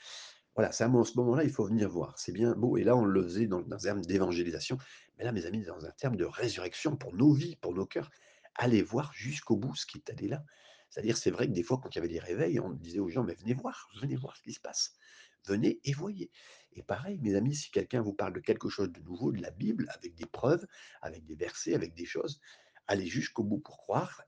voilà, 0.55 0.71
c'est 0.71 0.83
à 0.83 0.87
ce 0.87 1.17
moment-là, 1.17 1.43
il 1.43 1.51
faut 1.51 1.65
venir 1.65 1.87
voir. 1.87 2.17
C'est 2.17 2.31
bien 2.31 2.55
beau 2.55 2.77
et 2.77 2.83
là, 2.83 2.95
on 2.95 3.05
le 3.05 3.21
faisait 3.21 3.45
dans 3.45 3.59
un 3.71 3.77
terme 3.77 4.01
d'évangélisation, 4.01 4.79
mais 5.17 5.23
là, 5.23 5.31
mes 5.31 5.45
amis, 5.45 5.63
dans 5.63 5.85
un 5.85 5.91
terme 5.91 6.15
de 6.15 6.25
résurrection 6.25 6.97
pour 6.97 7.13
nos 7.15 7.31
vies, 7.31 7.55
pour 7.57 7.75
nos 7.75 7.85
cœurs. 7.85 8.09
Allez 8.55 8.81
voir 8.81 9.13
jusqu'au 9.13 9.55
bout 9.55 9.75
ce 9.75 9.85
qui 9.85 9.99
est 9.99 10.09
allé 10.09 10.27
là. 10.27 10.43
C'est-à-dire, 10.89 11.15
c'est 11.15 11.29
vrai 11.29 11.45
que 11.47 11.51
des 11.51 11.61
fois, 11.61 11.79
quand 11.79 11.89
il 11.91 11.97
y 11.97 11.99
avait 11.99 12.07
des 12.07 12.17
réveils, 12.17 12.59
on 12.59 12.71
disait 12.71 12.97
aux 12.99 13.09
gens: 13.09 13.23
«Mais 13.23 13.35
venez 13.35 13.53
voir, 13.53 13.87
venez 14.01 14.15
voir 14.15 14.35
ce 14.35 14.41
qui 14.41 14.53
se 14.53 14.59
passe. 14.59 14.93
Venez 15.45 15.79
et 15.83 15.93
voyez» 15.93 16.31
et 16.77 16.83
pareil, 16.83 17.17
mes 17.21 17.35
amis, 17.35 17.55
si 17.55 17.71
quelqu'un 17.71 18.01
vous 18.01 18.13
parle 18.13 18.33
de 18.33 18.39
quelque 18.39 18.69
chose 18.69 18.91
de 18.91 19.01
nouveau, 19.01 19.31
de 19.31 19.41
la 19.41 19.49
Bible, 19.49 19.87
avec 19.95 20.13
des 20.15 20.27
preuves, 20.27 20.65
avec 21.01 21.25
des 21.25 21.35
versets, 21.35 21.73
avec 21.73 21.95
des 21.95 22.05
choses, 22.05 22.39
allez 22.85 23.07
jusqu'au 23.07 23.43
bout 23.43 23.59
pour 23.59 23.77
croire, 23.77 24.21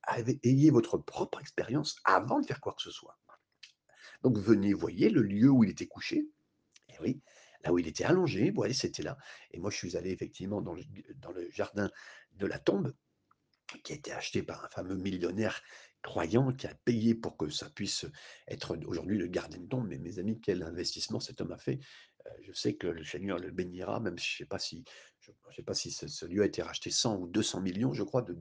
ayez 0.44 0.72
votre 0.72 0.98
propre 0.98 1.40
expérience 1.40 1.98
avant 2.06 2.40
de 2.40 2.46
faire 2.48 2.60
quoi 2.60 2.74
que 2.74 2.82
ce 2.82 2.92
soit. 2.92 3.20
Donc 4.24 4.38
venez, 4.38 4.74
voyez 4.74 5.10
le 5.10 5.22
lieu 5.22 5.50
où 5.50 5.64
il 5.64 5.70
était 5.70 5.86
couché, 5.86 6.28
et 6.90 7.00
oui, 7.02 7.22
là 7.64 7.72
où 7.72 7.78
il 7.78 7.88
était 7.88 8.04
allongé, 8.04 8.52
ouais, 8.52 8.74
c'était 8.74 9.04
là. 9.04 9.18
Et 9.52 9.60
moi, 9.60 9.70
je 9.70 9.78
suis 9.78 9.96
allé 9.96 10.10
effectivement 10.10 10.62
dans 10.62 10.74
le, 10.74 10.84
dans 11.18 11.32
le 11.32 11.50
jardin 11.52 11.90
de 12.34 12.48
la 12.48 12.58
tombe, 12.58 12.94
qui 13.84 13.94
a 13.94 13.96
été 13.96 14.12
acheté 14.12 14.42
par 14.42 14.66
un 14.66 14.70
fameux 14.70 14.96
millionnaire 14.96 15.62
croyant 16.02 16.54
qui 16.54 16.68
a 16.68 16.74
payé 16.74 17.14
pour 17.14 17.38
que 17.38 17.50
ça 17.50 17.70
puisse 17.70 18.06
être 18.48 18.78
aujourd'hui 18.88 19.18
le 19.18 19.28
gardien 19.28 19.60
de 19.60 19.68
tombe. 19.68 19.88
Mais 19.88 19.98
mes 19.98 20.20
amis, 20.20 20.40
quel 20.42 20.64
investissement 20.64 21.20
cet 21.20 21.42
homme 21.42 21.52
a 21.52 21.58
fait. 21.58 21.80
Euh, 22.30 22.34
je 22.42 22.54
sais 22.54 22.76
que 22.76 22.88
le 22.88 23.04
Seigneur 23.04 23.39
le 23.39 23.52
bénira, 23.52 24.00
même 24.00 24.18
si 24.18 24.30
je 24.30 24.36
ne 24.36 24.46
sais 24.46 25.63
pas 25.63 25.74
si, 25.74 25.92
ce, 25.92 26.08
ce 26.08 26.26
lieu 26.26 26.42
a 26.42 26.46
été 26.46 26.62
racheté 26.62 26.89
100 26.89 27.18
ou 27.18 27.28
200 27.28 27.62
millions, 27.62 27.94
je 27.94 28.04
crois, 28.04 28.22
de, 28.22 28.34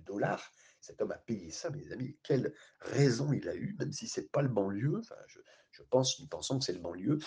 dollars. 0.00 0.50
Cet 0.80 1.00
homme 1.00 1.12
a 1.12 1.18
payé 1.18 1.50
ça, 1.50 1.70
mes 1.70 1.90
amis. 1.92 2.16
Quelle 2.22 2.52
raison 2.80 3.32
il 3.32 3.48
a 3.48 3.54
eu, 3.54 3.74
même 3.78 3.92
si 3.92 4.06
c'est 4.06 4.30
pas 4.30 4.42
le 4.42 4.48
bon 4.48 4.68
lieu. 4.68 4.98
Enfin, 4.98 5.16
je, 5.72 5.82
pense, 5.90 6.20
nous 6.20 6.26
pensons 6.26 6.58
que 6.58 6.64
c'est 6.64 6.74
le 6.74 6.80
bon 6.80 6.92
lieu 6.92 7.18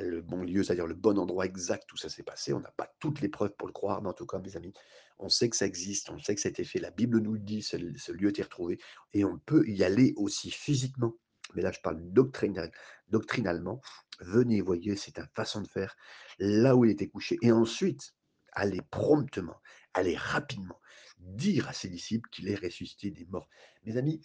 le 0.00 0.22
bon 0.22 0.42
lieu, 0.42 0.62
c'est-à-dire 0.62 0.86
le 0.86 0.94
bon 0.94 1.18
endroit 1.18 1.44
exact 1.44 1.92
où 1.92 1.96
ça 1.96 2.08
s'est 2.08 2.22
passé. 2.22 2.52
On 2.52 2.60
n'a 2.60 2.70
pas 2.70 2.90
toutes 2.98 3.20
les 3.20 3.28
preuves 3.28 3.54
pour 3.56 3.66
le 3.66 3.72
croire, 3.72 4.02
mais 4.02 4.08
en 4.08 4.14
tout 4.14 4.26
cas, 4.26 4.38
mes 4.38 4.56
amis, 4.56 4.72
on 5.18 5.28
sait 5.28 5.50
que 5.50 5.56
ça 5.56 5.66
existe, 5.66 6.10
on 6.10 6.18
sait 6.18 6.34
que 6.34 6.40
ça 6.40 6.48
a 6.48 6.50
été 6.50 6.64
fait. 6.64 6.78
La 6.78 6.90
Bible 6.90 7.18
nous 7.18 7.34
le 7.34 7.40
dit, 7.40 7.62
ce, 7.62 7.76
ce 7.96 8.12
lieu 8.12 8.28
a 8.28 8.30
été 8.30 8.42
retrouvé, 8.42 8.78
et 9.12 9.24
on 9.24 9.38
peut 9.38 9.68
y 9.68 9.84
aller 9.84 10.14
aussi 10.16 10.50
physiquement. 10.50 11.14
Mais 11.54 11.62
là, 11.62 11.72
je 11.72 11.80
parle 11.80 12.00
doctrinal, 12.12 12.70
doctrinalement. 13.08 13.80
Venez, 14.20 14.60
voyez, 14.60 14.96
c'est 14.96 15.18
une 15.18 15.28
façon 15.34 15.60
de 15.60 15.68
faire 15.68 15.96
là 16.38 16.76
où 16.76 16.84
il 16.84 16.90
était 16.90 17.08
couché. 17.08 17.38
Et 17.42 17.52
ensuite, 17.52 18.14
aller 18.52 18.80
promptement, 18.90 19.60
aller 19.94 20.16
rapidement, 20.16 20.80
dire 21.18 21.68
à 21.68 21.72
ses 21.72 21.88
disciples 21.88 22.28
qu'il 22.30 22.48
est 22.48 22.54
ressuscité 22.54 23.10
des 23.10 23.26
morts. 23.26 23.48
Mes 23.84 23.96
amis, 23.96 24.22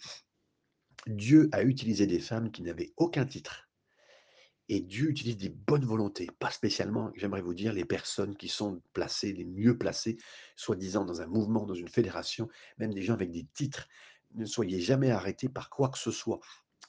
Dieu 1.06 1.48
a 1.52 1.62
utilisé 1.62 2.06
des 2.06 2.20
femmes 2.20 2.50
qui 2.50 2.62
n'avaient 2.62 2.92
aucun 2.96 3.24
titre 3.24 3.68
et 4.68 4.80
Dieu 4.80 5.08
utilise 5.08 5.38
des 5.38 5.48
bonnes 5.48 5.84
volontés, 5.84 6.28
pas 6.38 6.50
spécialement, 6.50 7.10
j'aimerais 7.14 7.40
vous 7.40 7.54
dire, 7.54 7.72
les 7.72 7.86
personnes 7.86 8.36
qui 8.36 8.48
sont 8.48 8.82
placées, 8.92 9.32
les 9.32 9.46
mieux 9.46 9.78
placées, 9.78 10.18
soi-disant 10.56 11.06
dans 11.06 11.22
un 11.22 11.26
mouvement, 11.26 11.64
dans 11.64 11.74
une 11.74 11.88
fédération, 11.88 12.48
même 12.76 12.92
des 12.92 13.02
gens 13.02 13.14
avec 13.14 13.30
des 13.30 13.46
titres. 13.54 13.88
Ne 14.34 14.44
soyez 14.44 14.80
jamais 14.80 15.10
arrêtés 15.10 15.48
par 15.48 15.70
quoi 15.70 15.88
que 15.88 15.98
ce 15.98 16.10
soit. 16.10 16.40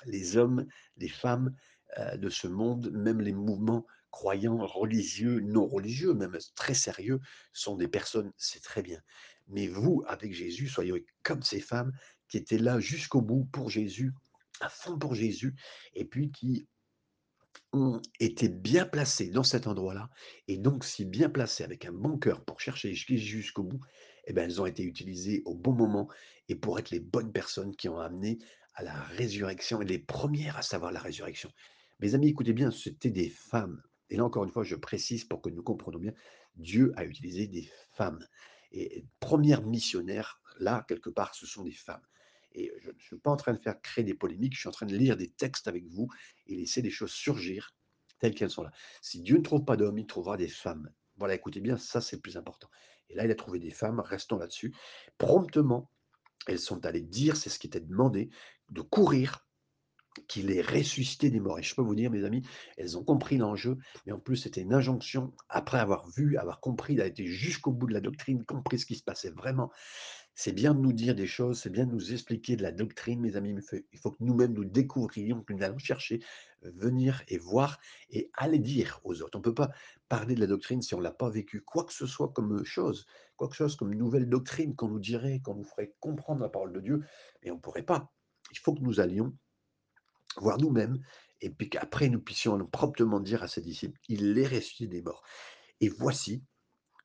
Les 0.05 0.37
hommes, 0.37 0.65
les 0.97 1.09
femmes 1.09 1.55
euh, 1.97 2.17
de 2.17 2.29
ce 2.29 2.47
monde, 2.47 2.91
même 2.91 3.21
les 3.21 3.33
mouvements 3.33 3.85
croyants, 4.11 4.65
religieux, 4.65 5.39
non 5.39 5.67
religieux, 5.67 6.13
même 6.13 6.37
très 6.55 6.73
sérieux, 6.73 7.19
sont 7.53 7.75
des 7.75 7.87
personnes, 7.87 8.31
c'est 8.37 8.63
très 8.63 8.81
bien. 8.81 9.01
Mais 9.47 9.67
vous, 9.67 10.03
avec 10.07 10.33
Jésus, 10.33 10.67
soyez 10.67 11.05
comme 11.23 11.43
ces 11.43 11.61
femmes 11.61 11.91
qui 12.27 12.37
étaient 12.37 12.57
là 12.57 12.79
jusqu'au 12.79 13.21
bout 13.21 13.45
pour 13.51 13.69
Jésus, 13.69 14.13
à 14.59 14.69
fond 14.69 14.97
pour 14.97 15.15
Jésus, 15.15 15.55
et 15.93 16.05
puis 16.05 16.31
qui 16.31 16.67
ont 17.71 18.01
été 18.19 18.49
bien 18.49 18.85
placés 18.85 19.29
dans 19.29 19.43
cet 19.43 19.67
endroit-là 19.67 20.09
et 20.47 20.57
donc 20.57 20.83
si 20.83 21.05
bien 21.05 21.29
placés 21.29 21.63
avec 21.63 21.85
un 21.85 21.91
bon 21.91 22.17
cœur 22.17 22.43
pour 22.43 22.59
chercher 22.59 22.93
jusqu 22.93 23.17
jusqu'au 23.17 23.63
bout, 23.63 23.79
eh 24.25 24.33
ben, 24.33 24.45
elles 24.45 24.61
ont 24.61 24.65
été 24.65 24.83
utilisées 24.83 25.43
au 25.45 25.55
bon 25.55 25.73
moment 25.73 26.07
et 26.47 26.55
pour 26.55 26.79
être 26.79 26.89
les 26.89 26.99
bonnes 26.99 27.31
personnes 27.31 27.75
qui 27.75 27.89
ont 27.89 27.99
amené 27.99 28.39
à 28.79 28.83
la 28.83 28.93
résurrection 28.93 29.81
et 29.81 29.85
les 29.85 29.99
premières 29.99 30.57
à 30.57 30.61
savoir 30.61 30.93
la 30.93 31.01
résurrection. 31.01 31.51
Mes 31.99 32.15
amis, 32.15 32.29
écoutez 32.29 32.53
bien, 32.53 32.71
c'était 32.71 33.09
des 33.09 33.29
femmes 33.29 33.83
et 34.09 34.15
là 34.15 34.23
encore 34.23 34.45
une 34.45 34.49
fois, 34.49 34.63
je 34.63 34.75
précise 34.75 35.25
pour 35.25 35.41
que 35.41 35.49
nous 35.49 35.61
comprenions 35.61 35.99
bien, 35.99 36.13
Dieu 36.55 36.93
a 36.95 37.03
utilisé 37.03 37.47
des 37.47 37.69
femmes 37.91 38.25
et 38.71 39.05
1 39.21 39.61
missionnaire, 39.61 40.41
là, 40.59 40.85
quelque 40.87 41.09
part, 41.09 41.35
ce 41.35 41.45
sont 41.45 41.63
des 41.63 41.73
femmes 41.73 42.05
et 42.53 42.71
je 42.81 42.91
ne 42.91 42.99
suis 42.99 43.17
pas 43.17 43.31
en 43.31 43.35
train 43.35 43.53
de 43.53 43.59
faire 43.59 43.81
créer 43.81 44.05
des 44.05 44.13
polémiques, 44.13 44.53
je 44.55 44.61
suis 44.61 44.69
en 44.69 44.71
train 44.71 44.85
de 44.85 44.95
lire 44.95 45.17
des 45.17 45.29
textes 45.29 45.67
avec 45.67 45.85
vous 45.87 46.07
et 46.47 46.55
laisser 46.55 46.81
des 46.81 46.89
choses 46.89 47.11
surgir 47.11 47.75
telles 48.19 48.33
qu'elles 48.33 48.49
sont 48.49 48.63
là. 48.63 48.71
Si 49.01 49.19
Dieu 49.19 49.39
ne 49.39 49.43
trouve 49.43 49.65
pas 49.65 49.75
d'homme, 49.75 49.97
il 49.97 50.07
trouvera 50.07 50.37
des 50.37 50.47
femmes. 50.47 50.89
Voilà, 51.17 51.35
écoutez 51.35 51.59
bien, 51.59 51.75
ça, 51.77 51.99
c'est 51.99 52.15
le 52.15 52.21
plus 52.21 52.37
important 52.37 52.69
et 53.09 53.15
là, 53.15 53.25
il 53.25 53.31
a 53.31 53.35
trouvé 53.35 53.59
des 53.59 53.71
femmes, 53.71 53.99
restons 53.99 54.37
là-dessus. 54.37 54.73
Promptement, 55.17 55.91
elles 56.47 56.59
sont 56.59 56.85
allées 56.85 57.01
dire, 57.01 57.35
c'est 57.35 57.49
ce 57.49 57.59
qui 57.59 57.67
était 57.67 57.81
demandé, 57.81 58.29
de 58.71 58.81
courir 58.81 59.45
qu'il 60.27 60.51
est 60.51 60.61
ressuscité 60.61 61.29
des 61.29 61.39
morts. 61.39 61.59
Et 61.59 61.63
je 61.63 61.75
peux 61.75 61.81
vous 61.81 61.95
dire, 61.95 62.11
mes 62.11 62.23
amis, 62.23 62.43
elles 62.77 62.97
ont 62.97 63.03
compris 63.03 63.37
l'enjeu, 63.37 63.77
mais 64.05 64.11
en 64.11 64.19
plus, 64.19 64.37
c'était 64.37 64.61
une 64.61 64.73
injonction, 64.73 65.33
après 65.49 65.79
avoir 65.79 66.09
vu, 66.09 66.37
avoir 66.37 66.59
compris, 66.59 66.99
a 66.99 67.05
été 67.05 67.25
jusqu'au 67.25 67.71
bout 67.71 67.87
de 67.87 67.93
la 67.93 68.01
doctrine, 68.01 68.43
compris 68.43 68.79
ce 68.79 68.85
qui 68.85 68.95
se 68.95 69.03
passait 69.03 69.31
vraiment. 69.31 69.71
C'est 70.35 70.53
bien 70.53 70.73
de 70.73 70.79
nous 70.79 70.93
dire 70.93 71.15
des 71.15 71.27
choses, 71.27 71.59
c'est 71.59 71.69
bien 71.69 71.85
de 71.85 71.91
nous 71.91 72.13
expliquer 72.13 72.55
de 72.55 72.63
la 72.63 72.71
doctrine, 72.71 73.19
mes 73.19 73.35
amis, 73.35 73.53
mais 73.53 73.61
il 73.91 73.99
faut 73.99 74.11
que 74.11 74.23
nous-mêmes 74.23 74.53
nous 74.53 74.63
découvrions, 74.63 75.41
que 75.41 75.51
nous 75.51 75.63
allons 75.63 75.77
chercher, 75.77 76.21
euh, 76.63 76.71
venir 76.75 77.23
et 77.27 77.37
voir 77.37 77.77
et 78.09 78.31
aller 78.35 78.59
dire 78.59 79.01
aux 79.03 79.21
autres. 79.21 79.35
On 79.35 79.39
ne 79.39 79.43
peut 79.43 79.53
pas 79.53 79.71
parler 80.07 80.35
de 80.35 80.39
la 80.39 80.47
doctrine 80.47 80.81
si 80.81 80.93
on 80.93 80.99
ne 80.99 81.03
l'a 81.03 81.11
pas 81.11 81.29
vécu, 81.29 81.61
quoi 81.61 81.83
que 81.83 81.93
ce 81.93 82.07
soit 82.07 82.29
comme 82.29 82.63
chose, 82.63 83.05
quoi 83.35 83.49
que 83.49 83.55
ce 83.55 83.67
soit 83.67 83.77
comme 83.77 83.93
nouvelle 83.93 84.29
doctrine 84.29 84.75
qu'on 84.75 84.87
nous 84.87 84.99
dirait, 84.99 85.41
qu'on 85.41 85.55
nous 85.55 85.65
ferait 85.65 85.93
comprendre 85.99 86.41
la 86.41 86.49
parole 86.49 86.71
de 86.71 86.79
Dieu, 86.79 87.03
et 87.43 87.51
on 87.51 87.55
ne 87.55 87.59
pourrait 87.59 87.83
pas. 87.83 88.09
Il 88.51 88.59
faut 88.59 88.73
que 88.73 88.81
nous 88.81 88.99
allions 88.99 89.35
voir 90.37 90.57
nous-mêmes, 90.57 90.99
et 91.41 91.49
puis 91.49 91.69
qu'après 91.69 92.09
nous 92.09 92.19
puissions 92.21 92.57
promptement 92.65 93.19
dire 93.19 93.43
à 93.43 93.47
ses 93.47 93.61
disciples, 93.61 93.99
il 94.07 94.37
est 94.37 94.47
ressuscité 94.47 94.87
des 94.87 95.01
morts. 95.01 95.23
Et 95.81 95.89
voici, 95.89 96.43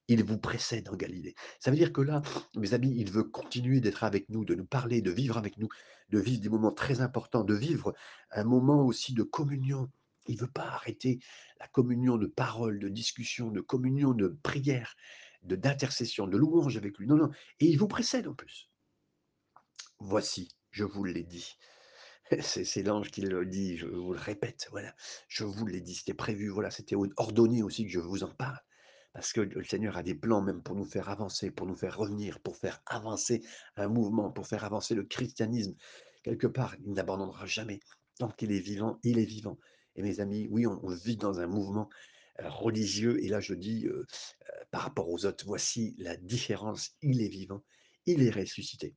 il 0.09 0.23
vous 0.25 0.39
précède 0.39 0.89
en 0.89 0.97
Galilée. 0.97 1.35
Ça 1.61 1.71
veut 1.71 1.77
dire 1.77 1.93
que 1.93 2.01
là, 2.01 2.23
mes 2.57 2.75
amis, 2.75 2.95
il 2.97 3.11
veut 3.11 3.25
continuer 3.25 3.81
d'être 3.81 4.05
avec 4.05 4.29
nous, 4.29 4.45
de 4.45 4.55
nous 4.55 4.67
parler, 4.67 5.01
de 5.01 5.11
vivre 5.11 5.39
avec 5.39 5.57
nous, 5.57 5.69
de 6.11 6.19
vivre 6.19 6.43
des 6.43 6.49
moments 6.49 6.73
très 6.73 7.01
importants, 7.01 7.45
de 7.45 7.55
vivre 7.55 7.95
un 8.31 8.45
moment 8.45 8.85
aussi 8.85 9.15
de 9.15 9.23
communion. 9.23 9.91
Il 10.27 10.37
ne 10.37 10.41
veut 10.41 10.51
pas 10.51 10.67
arrêter 10.67 11.21
la 11.61 11.69
communion 11.69 12.17
de 12.17 12.27
paroles, 12.27 12.79
de 12.79 12.89
discussions, 12.89 13.51
de 13.51 13.61
communion, 13.61 14.13
de 14.13 14.29
prière, 14.43 14.95
de 15.43 15.57
d'intercession, 15.57 16.27
de 16.27 16.37
louange 16.37 16.77
avec 16.77 16.99
lui. 16.99 17.07
Non, 17.07 17.17
non. 17.17 17.31
Et 17.61 17.67
il 17.67 17.79
vous 17.79 17.89
précède 17.89 18.27
en 18.27 18.35
plus. 18.35 18.71
Voici, 20.01 20.49
je 20.75 20.83
vous 20.85 21.05
l'ai 21.05 21.23
dit. 21.23 21.57
C'est 22.41 22.83
l'ange 22.83 23.11
qui 23.11 23.21
le 23.21 23.47
dit, 23.47 23.77
je 23.77 23.87
vous 23.87 24.13
le 24.13 24.19
répète, 24.19 24.67
voilà. 24.73 24.93
Je 25.29 25.45
vous 25.45 25.67
l'ai 25.67 25.81
dit, 25.81 25.95
c'était 25.95 26.15
prévu, 26.15 26.49
voilà, 26.49 26.71
c'était 26.71 26.97
ordonné 27.17 27.63
aussi 27.63 27.85
que 27.87 27.93
je 27.93 28.01
vous 28.01 28.25
en 28.25 28.35
parle. 28.35 28.59
Parce 29.13 29.33
que 29.33 29.41
le 29.41 29.63
Seigneur 29.63 29.97
a 29.97 30.03
des 30.03 30.17
plans 30.17 30.43
même 30.43 30.63
pour 30.65 30.75
nous 30.75 30.85
faire 30.85 31.09
avancer, 31.09 31.53
pour 31.53 31.69
nous 31.69 31.77
faire 31.77 31.97
revenir, 31.97 32.41
pour 32.41 32.57
faire 32.57 32.83
avancer 32.87 33.45
un 33.77 33.87
mouvement, 33.87 34.33
pour 34.33 34.49
faire 34.49 34.65
avancer 34.65 34.97
le 34.97 35.05
christianisme. 35.05 35.77
Quelque 36.25 36.49
part, 36.49 36.75
il 36.85 36.93
n'abandonnera 36.93 37.47
jamais. 37.47 37.79
Tant 38.19 38.31
qu'il 38.31 38.51
est 38.51 38.59
vivant, 38.59 38.99
il 39.05 39.21
est 39.21 39.25
vivant. 39.25 39.57
Et 39.95 40.03
mes 40.03 40.19
amis, 40.19 40.49
oui, 40.51 40.67
on, 40.67 40.89
vit 40.89 41.17
dans 41.17 41.39
un 41.39 41.47
mouvement 41.47 41.89
euh, 42.41 42.49
religieux. 42.49 43.23
Et 43.23 43.29
là, 43.29 43.39
je 43.39 43.55
dis, 43.55 43.87
euh, 43.87 44.05
euh, 44.51 44.65
par 44.73 44.83
rapport 44.83 45.09
aux 45.09 45.25
autres, 45.25 45.45
voici 45.47 45.95
la 45.99 46.17
différence. 46.17 46.97
Il 47.01 47.23
est 47.23 47.29
vivant, 47.29 47.63
il 48.07 48.25
est 48.25 48.31
ressuscité. 48.31 48.97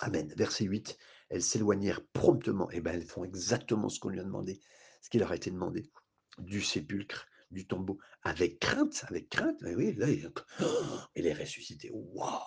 Amen. 0.00 0.32
Verset 0.36 0.64
8, 0.64 0.98
elles 1.30 1.42
s'éloignèrent 1.42 2.04
promptement. 2.12 2.70
Et 2.70 2.76
eh 2.76 2.80
bien, 2.80 2.92
elles 2.92 3.04
font 3.04 3.24
exactement 3.24 3.88
ce 3.88 4.00
qu'on 4.00 4.08
lui 4.08 4.20
a 4.20 4.24
demandé, 4.24 4.60
ce 5.02 5.10
qui 5.10 5.18
leur 5.18 5.32
a 5.32 5.36
été 5.36 5.50
demandé, 5.50 5.90
du 6.38 6.62
sépulcre, 6.62 7.26
du 7.50 7.66
tombeau, 7.66 7.98
avec 8.22 8.58
crainte, 8.58 9.04
avec 9.08 9.28
crainte. 9.28 9.62
Et 9.62 9.74
oui, 9.74 9.94
là, 9.94 10.08
il, 10.08 10.30
est 11.26 11.32
ressuscitée. 11.34 11.90
Waouh 11.92 12.40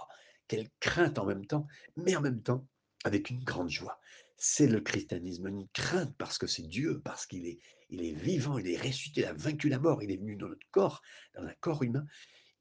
Quelle 0.47 0.69
crainte 0.79 1.19
en 1.19 1.25
même 1.25 1.45
temps, 1.45 1.67
mais 1.95 2.15
en 2.15 2.21
même 2.21 2.41
temps, 2.41 2.67
avec 3.03 3.29
une 3.29 3.43
grande 3.43 3.69
joie. 3.69 3.99
C'est 4.35 4.67
le 4.67 4.81
christianisme, 4.81 5.47
une 5.47 5.67
crainte 5.69 6.15
parce 6.17 6.37
que 6.37 6.45
c'est 6.47 6.67
Dieu, 6.67 7.01
parce 7.03 7.25
qu'il 7.25 7.47
est, 7.47 7.59
il 7.89 8.03
est 8.03 8.13
vivant, 8.13 8.57
il 8.57 8.69
est 8.69 8.77
ressuscité, 8.77 9.21
il 9.21 9.25
a 9.25 9.33
vaincu 9.33 9.69
la 9.69 9.79
mort, 9.79 10.03
il 10.03 10.11
est 10.11 10.17
venu 10.17 10.35
dans 10.35 10.49
notre 10.49 10.67
corps, 10.71 11.01
dans 11.35 11.43
un 11.43 11.53
corps 11.59 11.81
humain, 11.81 12.05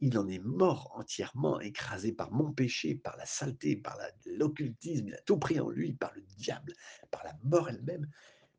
il 0.00 0.18
en 0.18 0.28
est 0.28 0.38
mort 0.38 0.92
entièrement, 0.94 1.61
écrasé 1.61 2.12
par 2.12 2.30
mon 2.30 2.52
péché, 2.52 2.94
par 2.94 3.16
la 3.16 3.26
saleté, 3.26 3.76
par 3.76 3.98
l'occultisme. 4.26 5.09
Il 5.09 5.14
a 5.14 5.20
tout 5.22 5.38
pris 5.38 5.59
en 5.59 5.70
lui, 5.70 5.94
par 5.94 6.12
le 6.14 6.22
diable, 6.37 6.74
par 7.11 7.24
la 7.24 7.35
mort 7.44 7.68
elle-même. 7.68 8.11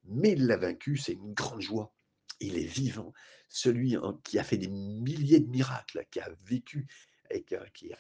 Mais 0.06 0.32
il 0.32 0.48
l'a 0.48 0.58
vaincu, 0.58 0.98
c'est 0.98 1.14
une 1.14 1.34
grande 1.34 1.62
joie. 1.62 1.94
Il 2.40 2.58
est 2.58 2.66
vivant. 2.66 3.14
Celui 3.50 3.96
qui 4.24 4.40
a 4.40 4.44
fait 4.44 4.58
des 4.58 4.68
milliers 4.68 5.40
de 5.40 5.50
miracles, 5.50 6.06
qui 6.12 6.20
a 6.20 6.30
vécu 6.46 6.88
et 7.30 7.44
qui 7.44 7.88
est 7.88 7.98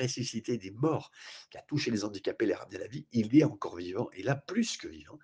ressuscité, 0.00 0.56
des 0.56 0.70
morts, 0.70 1.10
qui 1.50 1.58
a 1.58 1.62
touché 1.62 1.90
les 1.90 2.04
handicapés, 2.04 2.46
les 2.46 2.54
ramené 2.54 2.76
à 2.76 2.80
la 2.80 2.86
vie, 2.88 3.06
il 3.12 3.36
est 3.36 3.44
encore 3.44 3.76
vivant, 3.76 4.08
et 4.12 4.22
là 4.22 4.36
plus 4.36 4.76
que 4.78 4.88
vivant. 4.88 5.18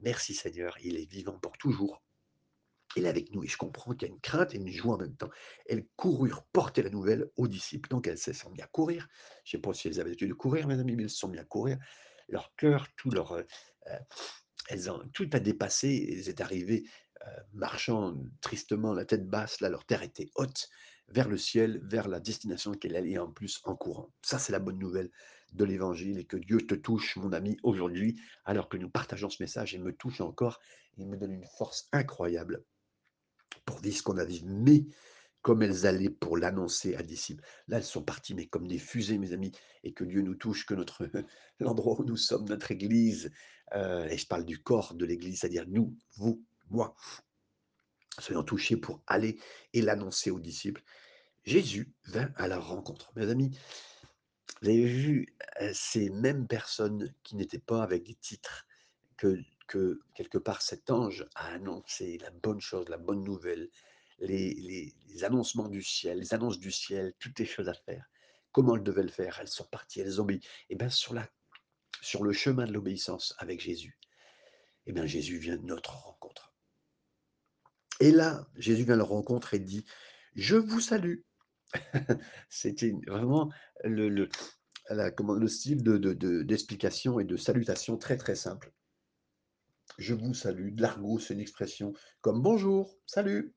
Merci 0.00 0.34
Seigneur, 0.34 0.76
il 0.82 0.96
est 0.96 1.10
vivant 1.10 1.38
pour 1.38 1.56
toujours 1.56 2.02
il 2.98 3.06
est 3.06 3.08
avec 3.08 3.32
nous. 3.34 3.44
Et 3.44 3.48
je 3.48 3.56
comprends 3.56 3.92
qu'il 3.92 4.08
y 4.08 4.10
a 4.10 4.14
une 4.14 4.20
crainte 4.20 4.54
et 4.54 4.58
une 4.58 4.68
joie 4.68 4.94
en 4.94 4.98
même 4.98 5.16
temps. 5.16 5.30
Elles 5.66 5.86
coururent 5.96 6.44
porter 6.52 6.82
la 6.82 6.90
nouvelle 6.90 7.30
aux 7.36 7.48
disciples. 7.48 7.88
Donc 7.88 8.06
elles 8.06 8.18
se 8.18 8.32
sont 8.32 8.50
mis 8.50 8.60
à 8.60 8.66
courir. 8.66 9.08
Je 9.44 9.56
ne 9.56 9.58
sais 9.58 9.62
pas 9.62 9.74
si 9.74 9.88
elles 9.88 10.00
avaient 10.00 10.10
l'habitude 10.10 10.28
de 10.28 10.34
courir, 10.34 10.66
mes 10.66 10.78
amis, 10.78 10.96
mais 10.96 11.04
elles 11.04 11.10
se 11.10 11.18
sont 11.18 11.28
mis 11.28 11.38
à 11.38 11.44
courir. 11.44 11.78
Leur 12.28 12.54
cœur, 12.56 12.88
tout 12.96 13.10
leur, 13.10 13.32
euh, 13.32 13.42
euh, 13.88 13.98
elles 14.68 14.90
ont, 14.90 15.00
tout 15.12 15.28
a 15.32 15.40
dépassé. 15.40 16.08
Elles 16.12 16.28
étaient 16.28 16.42
arrivées 16.42 16.84
euh, 17.26 17.30
marchant 17.54 18.16
tristement, 18.40 18.92
la 18.92 19.04
tête 19.04 19.28
basse. 19.28 19.60
Là, 19.60 19.68
leur 19.68 19.84
terre 19.84 20.02
était 20.02 20.30
haute 20.36 20.68
vers 21.08 21.28
le 21.28 21.38
ciel, 21.38 21.80
vers 21.84 22.08
la 22.08 22.20
destination 22.20 22.72
qu'elle 22.72 22.96
allait 22.96 23.18
en 23.18 23.30
plus 23.30 23.60
en 23.64 23.74
courant. 23.74 24.12
Ça, 24.22 24.38
c'est 24.38 24.52
la 24.52 24.58
bonne 24.58 24.78
nouvelle 24.78 25.10
de 25.52 25.64
l'évangile 25.64 26.18
et 26.18 26.24
que 26.24 26.36
Dieu 26.36 26.58
te 26.58 26.74
touche, 26.74 27.16
mon 27.16 27.32
ami, 27.32 27.56
aujourd'hui, 27.62 28.20
alors 28.44 28.68
que 28.68 28.76
nous 28.76 28.90
partageons 28.90 29.30
ce 29.30 29.42
message 29.42 29.74
et 29.74 29.78
me 29.78 29.92
touche 29.92 30.20
encore. 30.20 30.60
Il 30.98 31.08
me 31.08 31.16
donne 31.16 31.32
une 31.32 31.46
force 31.56 31.88
incroyable 31.92 32.64
pour 33.64 33.80
vivre 33.80 33.96
ce 33.96 34.02
qu'on 34.02 34.18
a 34.18 34.24
vu, 34.24 34.40
mais 34.44 34.84
comme 35.42 35.62
elles 35.62 35.86
allaient 35.86 36.10
pour 36.10 36.36
l'annoncer 36.36 36.94
à 36.96 37.02
disciples. 37.02 37.44
Là, 37.68 37.78
elles 37.78 37.84
sont 37.84 38.02
parties, 38.02 38.34
mais 38.34 38.46
comme 38.46 38.66
des 38.66 38.78
fusées, 38.78 39.18
mes 39.18 39.32
amis, 39.32 39.52
et 39.84 39.92
que 39.92 40.04
Dieu 40.04 40.20
nous 40.20 40.34
touche, 40.34 40.66
que 40.66 40.74
notre 40.74 41.08
l'endroit 41.60 42.00
où 42.00 42.04
nous 42.04 42.16
sommes, 42.16 42.48
notre 42.48 42.70
Église, 42.70 43.30
euh, 43.74 44.06
et 44.08 44.18
je 44.18 44.26
parle 44.26 44.44
du 44.44 44.58
corps 44.58 44.94
de 44.94 45.04
l'Église, 45.04 45.40
c'est-à-dire 45.40 45.64
nous, 45.68 45.96
vous, 46.16 46.44
moi, 46.70 46.94
soyons 48.18 48.42
touchés 48.42 48.76
pour 48.76 49.02
aller 49.06 49.38
et 49.72 49.80
l'annoncer 49.80 50.30
aux 50.30 50.40
disciples. 50.40 50.82
Jésus 51.44 51.92
vint 52.04 52.30
à 52.36 52.48
la 52.48 52.58
rencontre. 52.58 53.12
Mes 53.16 53.28
amis, 53.28 53.56
vous 54.60 54.68
avez 54.68 54.84
vu 54.84 55.34
euh, 55.62 55.70
ces 55.72 56.10
mêmes 56.10 56.46
personnes 56.46 57.14
qui 57.22 57.36
n'étaient 57.36 57.58
pas 57.58 57.82
avec 57.82 58.04
des 58.04 58.16
titres 58.16 58.66
que 59.16 59.38
que 59.68 60.00
quelque 60.14 60.38
part 60.38 60.62
cet 60.62 60.90
ange 60.90 61.28
a 61.36 61.52
annoncé 61.52 62.18
la 62.18 62.30
bonne 62.30 62.60
chose, 62.60 62.88
la 62.88 62.96
bonne 62.96 63.22
nouvelle, 63.22 63.70
les, 64.18 64.54
les, 64.54 65.24
annoncements 65.24 65.68
du 65.68 65.82
ciel, 65.82 66.18
les 66.18 66.34
annonces 66.34 66.58
du 66.58 66.72
ciel, 66.72 67.14
toutes 67.20 67.38
les 67.38 67.46
choses 67.46 67.68
à 67.68 67.74
faire. 67.74 68.04
Comment 68.50 68.74
elles 68.76 68.82
devaient 68.82 69.02
le 69.02 69.08
faire? 69.08 69.38
Elles 69.40 69.48
sont 69.48 69.66
parties, 69.66 70.00
elles 70.00 70.20
ont 70.20 70.24
obéi. 70.24 70.38
Et 70.38 70.42
eh 70.70 70.76
bien 70.76 70.88
sur, 70.88 71.14
la, 71.14 71.28
sur 72.00 72.24
le 72.24 72.32
chemin 72.32 72.66
de 72.66 72.72
l'obéissance 72.72 73.34
avec 73.38 73.60
Jésus, 73.60 73.98
et 74.86 74.90
eh 74.90 74.92
bien 74.92 75.06
Jésus 75.06 75.38
vient 75.38 75.56
de 75.56 75.66
notre 75.66 75.94
rencontre. 75.94 76.54
Et 78.00 78.10
là, 78.10 78.48
Jésus 78.56 78.84
vient 78.84 78.96
leur 78.96 79.08
rencontre 79.08 79.54
et 79.54 79.58
dit, 79.58 79.84
je 80.34 80.56
vous 80.56 80.80
salue. 80.80 81.20
C'était 82.48 82.94
vraiment 83.06 83.52
le, 83.84 84.08
le, 84.08 84.28
la, 84.88 85.10
comment, 85.10 85.34
le 85.34 85.48
style 85.48 85.82
d'explication 85.82 87.12
de, 87.12 87.18
de, 87.18 87.24
et 87.24 87.26
de 87.26 87.36
salutation 87.36 87.98
très 87.98 88.16
très 88.16 88.34
simple 88.34 88.72
je 89.98 90.14
vous 90.14 90.32
salue. 90.32 90.72
De 90.72 90.82
l'argot, 90.82 91.18
c'est 91.18 91.34
une 91.34 91.40
expression 91.40 91.92
comme 92.20 92.40
bonjour, 92.40 92.96
salut, 93.06 93.54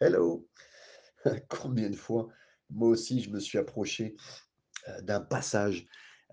hello. 0.00 0.48
Combien 1.48 1.90
de 1.90 1.96
fois, 1.96 2.28
moi 2.70 2.88
aussi, 2.88 3.22
je 3.22 3.30
me 3.30 3.40
suis 3.40 3.58
approché 3.58 4.14
euh, 4.88 5.00
d'un 5.02 5.20
passage, 5.20 5.86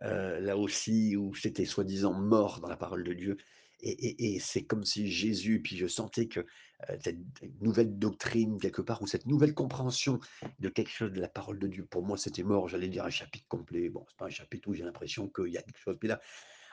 euh, 0.03 0.39
là 0.39 0.55
aussi, 0.55 1.17
où 1.17 1.33
j'étais 1.33 1.65
soi-disant 1.65 2.13
mort 2.13 2.59
dans 2.61 2.69
la 2.69 2.77
parole 2.77 3.03
de 3.03 3.13
Dieu. 3.13 3.37
Et, 3.79 4.39
c'est 4.39 4.65
comme 4.65 4.83
si 4.83 5.11
Jésus, 5.11 5.61
puis 5.61 5.77
je 5.77 5.85
sentais 5.85 6.27
que 6.27 6.39
euh, 6.39 6.97
cette 6.99 7.19
nouvelle 7.61 7.99
doctrine, 7.99 8.59
quelque 8.59 8.81
part, 8.81 9.03
ou 9.03 9.07
cette 9.07 9.27
nouvelle 9.27 9.53
compréhension 9.53 10.19
de 10.57 10.69
quelque 10.69 10.89
chose 10.89 11.11
de 11.11 11.21
la 11.21 11.27
parole 11.27 11.59
de 11.59 11.67
Dieu, 11.67 11.85
pour 11.85 12.03
moi, 12.03 12.17
c'était 12.17 12.41
mort. 12.41 12.67
J'allais 12.67 12.87
dire 12.87 13.05
un 13.05 13.11
chapitre 13.11 13.45
complet. 13.47 13.89
Bon, 13.89 14.03
c'est 14.07 14.17
pas 14.17 14.25
un 14.25 14.31
chapitre 14.31 14.67
où 14.67 14.73
j'ai 14.73 14.83
l'impression 14.83 15.29
qu'il 15.29 15.53
y 15.53 15.59
a 15.59 15.61
quelque 15.61 15.77
chose. 15.77 15.95
Puis 15.99 16.09
là, 16.09 16.19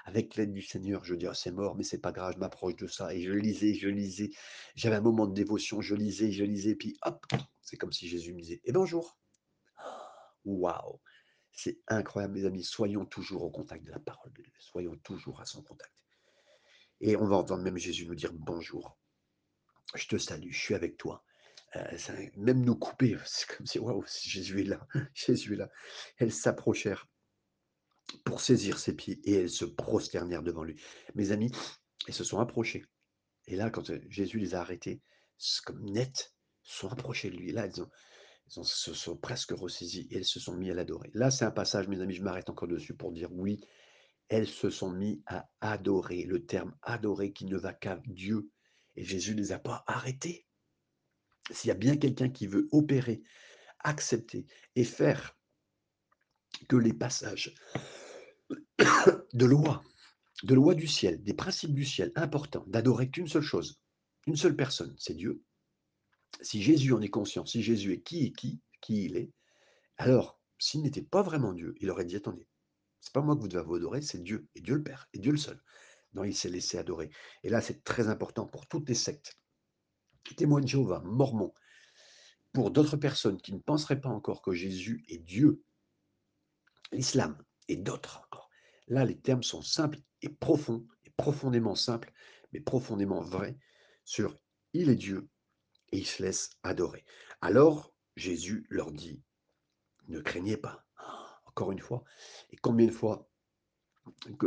avec 0.04 0.36
l'aide 0.36 0.52
du 0.52 0.62
Seigneur, 0.62 1.04
je 1.04 1.14
dis, 1.14 1.26
«Ah, 1.26 1.34
c'est 1.34 1.50
mort, 1.50 1.76
mais 1.76 1.82
c'est 1.82 1.98
pas 1.98 2.12
grave, 2.12 2.34
je 2.34 2.38
m'approche 2.38 2.76
de 2.76 2.86
ça. 2.86 3.14
Et 3.14 3.22
je 3.22 3.32
lisais, 3.32 3.74
je 3.74 3.88
lisais. 3.88 4.30
J'avais 4.74 4.96
un 4.96 5.00
moment 5.00 5.26
de 5.26 5.34
dévotion, 5.34 5.80
je 5.80 5.94
lisais, 5.94 6.30
je 6.30 6.44
lisais, 6.44 6.74
puis 6.74 6.96
hop, 7.02 7.24
c'est 7.62 7.76
comme 7.76 7.92
si 7.92 8.06
Jésus 8.06 8.34
me 8.34 8.40
disait, 8.40 8.60
et 8.64 8.72
bonjour. 8.72 9.18
Waouh, 10.44 11.00
c'est 11.52 11.80
incroyable, 11.88 12.34
mes 12.34 12.44
amis. 12.44 12.62
Soyons 12.62 13.06
toujours 13.06 13.44
au 13.44 13.50
contact 13.50 13.84
de 13.84 13.90
la 13.90 13.98
parole 13.98 14.32
de 14.34 14.42
Dieu. 14.42 14.52
Soyons 14.58 14.96
toujours 14.98 15.40
à 15.40 15.46
son 15.46 15.62
contact. 15.62 15.94
Et 17.00 17.16
on 17.16 17.26
va 17.26 17.36
entendre 17.36 17.62
même 17.62 17.78
Jésus 17.78 18.06
nous 18.06 18.14
dire 18.14 18.32
bonjour. 18.34 18.98
Je 19.94 20.06
te 20.06 20.18
salue, 20.18 20.50
je 20.50 20.60
suis 20.60 20.74
avec 20.74 20.98
toi. 20.98 21.24
Ça 21.96 22.12
même 22.36 22.64
nous 22.64 22.76
couper, 22.76 23.16
c'est 23.24 23.48
comme 23.48 23.66
si 23.66 23.78
waouh, 23.78 24.04
Jésus 24.06 24.60
est 24.60 24.64
là, 24.64 24.86
Jésus 25.14 25.54
est 25.54 25.56
là. 25.56 25.70
Elles 26.18 26.32
s'approchèrent 26.32 27.08
pour 28.24 28.40
saisir 28.40 28.78
ses 28.78 28.94
pieds 28.94 29.20
et 29.24 29.34
elles 29.34 29.50
se 29.50 29.64
prosternèrent 29.64 30.42
devant 30.42 30.64
lui. 30.64 30.80
Mes 31.14 31.32
amis, 31.32 31.52
elles 32.06 32.14
se 32.14 32.24
sont 32.24 32.38
approchées 32.38 32.84
et 33.46 33.56
là, 33.56 33.70
quand, 33.70 33.90
heu, 33.90 34.02
Jésus 34.08 34.38
les 34.38 34.54
a 34.54 34.60
arrêtées, 34.60 35.02
s 35.38 35.60
comme 35.60 35.84
net, 35.84 36.34
sont 36.62 36.88
approchées 36.88 37.30
de 37.30 37.36
lui 37.36 37.52
là, 37.52 37.66
elles 37.66 37.74
se 38.48 38.94
sont 38.94 39.16
presque 39.16 39.50
ressaisies 39.50 40.08
et 40.10 40.16
elles 40.16 40.24
se 40.24 40.40
sont 40.40 40.56
mis 40.56 40.70
à 40.70 40.74
l'adorer. 40.74 41.10
Là, 41.14 41.30
c'est 41.30 41.44
un 41.44 41.50
passage, 41.50 41.88
mes 41.88 42.00
amis, 42.00 42.14
je 42.14 42.22
m'arrête 42.22 42.48
encore 42.48 42.68
dessus 42.68 42.94
pour 42.94 43.12
dire 43.12 43.30
oui, 43.32 43.60
elles 44.28 44.48
se 44.48 44.70
sont 44.70 44.90
mis 44.90 45.22
à 45.26 45.48
adorer. 45.60 46.24
Le 46.24 46.46
terme 46.46 46.74
adorer 46.82 47.32
qui 47.32 47.44
ne 47.44 47.58
va 47.58 47.74
qu'à 47.74 48.00
Dieu 48.06 48.50
et 48.96 49.04
Jésus 49.04 49.34
les 49.34 49.52
a 49.52 49.58
pas 49.58 49.84
arrêtées. 49.86 50.46
S'il 51.50 51.68
y 51.68 51.72
a 51.72 51.74
bien 51.74 51.98
quelqu'un 51.98 52.30
qui 52.30 52.46
veut 52.46 52.68
opérer, 52.72 53.22
accepter 53.80 54.46
et 54.76 54.84
faire 54.84 55.36
que 56.68 56.76
les 56.76 56.92
passages 56.92 57.54
de 59.32 59.46
loi, 59.46 59.82
de 60.42 60.54
loi 60.54 60.74
du 60.74 60.86
ciel, 60.86 61.22
des 61.22 61.34
principes 61.34 61.74
du 61.74 61.84
ciel 61.84 62.12
importants, 62.16 62.64
d'adorer 62.66 63.10
qu'une 63.10 63.28
seule 63.28 63.42
chose, 63.42 63.80
une 64.26 64.36
seule 64.36 64.56
personne, 64.56 64.94
c'est 64.98 65.14
Dieu. 65.14 65.42
Si 66.40 66.62
Jésus 66.62 66.92
en 66.92 67.00
est 67.00 67.08
conscient, 67.08 67.46
si 67.46 67.62
Jésus 67.62 67.92
est 67.92 68.02
qui 68.02 68.26
est 68.26 68.32
qui, 68.32 68.60
qui 68.80 69.04
il 69.04 69.16
est, 69.16 69.32
alors 69.98 70.40
s'il 70.58 70.82
n'était 70.82 71.02
pas 71.02 71.22
vraiment 71.22 71.52
Dieu, 71.52 71.74
il 71.80 71.90
aurait 71.90 72.04
dit 72.04 72.16
attendez, 72.16 72.48
c'est 73.00 73.12
pas 73.12 73.20
moi 73.20 73.36
que 73.36 73.40
vous 73.40 73.48
devez 73.48 73.64
vous 73.64 73.76
adorer, 73.76 74.02
c'est 74.02 74.22
Dieu, 74.22 74.48
et 74.54 74.60
Dieu 74.60 74.76
le 74.76 74.82
Père, 74.82 75.08
et 75.12 75.18
Dieu 75.18 75.32
le 75.32 75.38
seul. 75.38 75.62
Non, 76.14 76.24
il 76.24 76.34
s'est 76.34 76.48
laissé 76.48 76.78
adorer. 76.78 77.10
Et 77.42 77.50
là, 77.50 77.60
c'est 77.60 77.84
très 77.84 78.08
important 78.08 78.46
pour 78.46 78.66
toutes 78.66 78.88
les 78.88 78.94
sectes, 78.94 79.38
témoins 80.36 80.60
de 80.60 80.66
Jéhovah, 80.66 81.02
mormons, 81.04 81.52
pour 82.52 82.70
d'autres 82.70 82.96
personnes 82.96 83.40
qui 83.40 83.52
ne 83.52 83.58
penseraient 83.58 84.00
pas 84.00 84.08
encore 84.08 84.40
que 84.40 84.52
Jésus 84.52 85.04
est 85.08 85.18
Dieu, 85.18 85.62
l'islam 86.94 87.36
et 87.68 87.76
d'autres 87.76 88.22
encore. 88.24 88.50
Là, 88.88 89.04
les 89.04 89.18
termes 89.18 89.42
sont 89.42 89.62
simples 89.62 89.98
et 90.22 90.28
profonds, 90.28 90.86
et 91.04 91.10
profondément 91.16 91.74
simples, 91.74 92.12
mais 92.52 92.60
profondément 92.60 93.20
vrais, 93.20 93.56
sur 94.04 94.38
il 94.72 94.88
est 94.88 94.96
Dieu 94.96 95.28
et 95.92 95.98
il 95.98 96.06
se 96.06 96.22
laisse 96.22 96.50
adorer. 96.62 97.04
Alors, 97.40 97.94
Jésus 98.16 98.66
leur 98.68 98.92
dit, 98.92 99.22
ne 100.08 100.20
craignez 100.20 100.56
pas. 100.56 100.86
Encore 101.46 101.72
une 101.72 101.80
fois, 101.80 102.04
et 102.50 102.56
combien 102.56 102.86
de 102.86 102.92
fois 102.92 103.30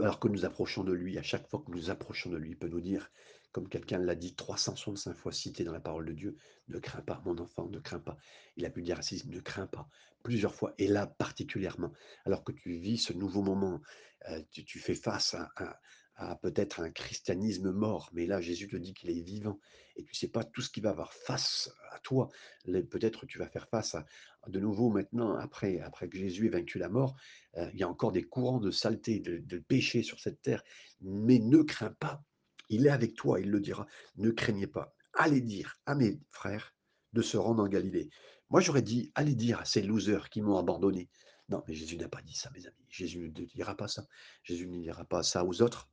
alors 0.02 0.20
que 0.20 0.28
nous 0.28 0.46
approchons 0.46 0.84
de 0.84 0.94
lui, 0.94 1.18
à 1.18 1.24
chaque 1.24 1.48
fois 1.48 1.64
que 1.66 1.72
nous 1.72 1.90
approchons 1.90 2.30
de 2.30 2.38
lui, 2.38 2.52
il 2.52 2.58
peut 2.58 2.68
nous 2.68 2.82
dire, 2.82 3.10
comme 3.58 3.70
quelqu'un 3.70 3.98
l'a 3.98 4.14
dit 4.14 4.36
365 4.36 5.18
fois 5.18 5.32
cité 5.32 5.64
dans 5.64 5.72
la 5.72 5.80
parole 5.80 6.06
de 6.06 6.14
Dieu, 6.14 6.38
ne 6.68 6.78
crains 6.78 7.02
pas, 7.02 7.24
mon 7.26 7.40
enfant, 7.40 7.68
ne 7.68 7.80
crains 7.80 7.98
pas. 7.98 8.16
Il 8.56 8.64
a 8.68 8.70
pu 8.70 8.84
dire 8.84 9.04
Cécile, 9.04 9.32
ne 9.32 9.40
crains 9.40 9.66
pas, 9.66 9.90
plusieurs 10.22 10.54
fois, 10.54 10.76
et 10.78 10.88
là 10.88 11.08
particulièrement, 11.08 11.92
alors 12.26 12.44
que 12.44 12.52
tu 12.52 12.78
vis 12.78 13.00
ce 13.00 13.14
nouveau 13.14 13.42
moment, 13.42 13.82
euh, 14.30 14.44
tu, 14.52 14.78
fais 14.78 14.94
face 14.94 15.36
à, 15.56 16.36
peut-être 16.44 16.82
un 16.82 16.92
christianisme 16.92 17.72
mort, 17.72 18.12
mais 18.14 18.28
là 18.28 18.42
Jésus 18.42 18.68
te 18.68 18.76
dit 18.76 18.94
qu'il 18.94 19.10
est 19.10 19.24
vivant, 19.24 19.60
et 19.96 20.04
tu 20.04 20.14
sais 20.14 20.28
pas 20.28 20.44
tout 20.44 20.62
ce 20.62 20.70
qui 20.70 20.80
va 20.80 20.92
avoir 20.92 21.12
face 21.12 21.72
à 21.90 21.98
toi. 21.98 22.30
Peut-être 22.64 23.26
tu 23.26 23.40
vas 23.40 23.48
faire 23.48 23.68
face 23.70 23.96
à, 23.96 24.06
de 24.48 24.60
nouveau 24.60 24.92
maintenant, 24.92 25.36
après, 25.36 25.80
après 25.80 26.10
que 26.10 26.20
Jésus 26.20 26.46
ait 26.46 26.50
vaincu 26.50 26.78
la 26.78 26.90
mort, 26.90 27.16
euh, 27.56 27.68
il 27.74 27.80
y 27.80 27.84
a 27.84 27.90
encore 27.90 28.12
des 28.12 28.24
courants 28.24 28.60
de 28.60 28.70
saleté, 28.70 29.20
de, 29.20 29.40
de 29.40 29.58
péché 29.58 30.04
sur 30.04 30.20
cette 30.20 30.44
terre, 30.44 30.62
mais 31.02 31.40
ne 31.40 31.64
crains 31.64 31.96
pas. 32.00 32.24
Il 32.70 32.86
est 32.86 32.92
avec 32.92 33.16
toi, 33.16 33.40
il 33.40 33.50
le 33.50 33.60
dira. 33.60 33.88
Ne 34.18 34.32
craignez 34.32 34.68
pas. 34.68 34.94
Allez 35.14 35.42
dire 35.42 35.80
à 35.86 35.96
mes 35.96 36.20
frères 36.30 36.76
de 37.14 37.22
se 37.22 37.38
rendre 37.38 37.64
en 37.64 37.68
Galilée. 37.68 38.10
Moi, 38.50 38.62
j'aurais 38.62 38.82
dit, 38.82 39.12
allez 39.16 39.36
dire 39.36 39.60
à 39.60 39.66
ces 39.66 39.82
losers 39.82 40.30
qui 40.30 40.42
m'ont 40.42 40.58
abandonné. 40.58 41.10
Non, 41.50 41.64
mais 41.68 41.74
Jésus 41.74 41.98
n'a 41.98 42.10
pas 42.10 42.22
dit 42.22 42.36
ça, 42.36 42.50
mes 42.52 42.66
amis. 42.66 42.86
Jésus 42.90 43.32
ne 43.36 43.46
dira 43.46 43.76
pas 43.76 43.88
ça. 43.88 44.06
Jésus 44.44 44.68
ne 44.68 44.82
dira 44.82 45.06
pas 45.06 45.24
ça 45.24 45.46
aux 45.46 45.62
autres. 45.62 45.90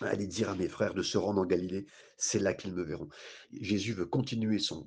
Allez 0.00 0.28
dire 0.28 0.50
à 0.50 0.54
mes 0.54 0.68
frères 0.68 0.94
de 0.94 1.02
se 1.02 1.18
rendre 1.18 1.40
en 1.40 1.46
Galilée, 1.46 1.86
c'est 2.16 2.38
là 2.38 2.54
qu'ils 2.54 2.72
me 2.72 2.84
verront. 2.84 3.08
Jésus 3.52 3.92
veut 3.94 4.06
continuer 4.06 4.60
son, 4.60 4.86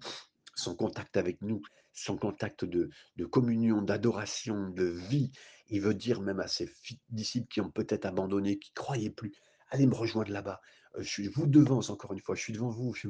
contact 0.78 1.18
avec 1.18 1.42
nous, 1.42 1.62
son 1.92 2.18
contact 2.18 2.64
de, 2.64 2.90
de 3.18 3.26
communion, 3.26 3.82
d'adoration, 3.82 4.70
de 4.70 4.86
vie. 4.86 5.32
Il 5.68 5.82
veut 5.82 5.94
dire 5.94 6.22
même 6.22 6.40
à 6.40 6.48
ses 6.48 6.70
disciples 7.10 7.48
qui 7.50 7.60
ont 7.60 7.72
peut-être 7.72 8.06
abandonné, 8.06 8.58
qui 8.58 8.72
ne 8.72 8.82
croyaient 8.82 9.10
plus, 9.10 9.34
allez 9.72 9.88
me 9.88 9.96
rejoindre 9.96 10.32
là-bas. 10.32 10.62
Euh, 10.98 11.02
Je 11.02 11.30
vous 11.30 11.48
devance, 11.48 11.90
encore 11.90 12.14
une 12.14 12.20
fois, 12.20 12.36
je 12.36 12.42
suis 12.42 12.54
devant 12.54 12.70
vous, 12.70 12.94
je 12.94 13.08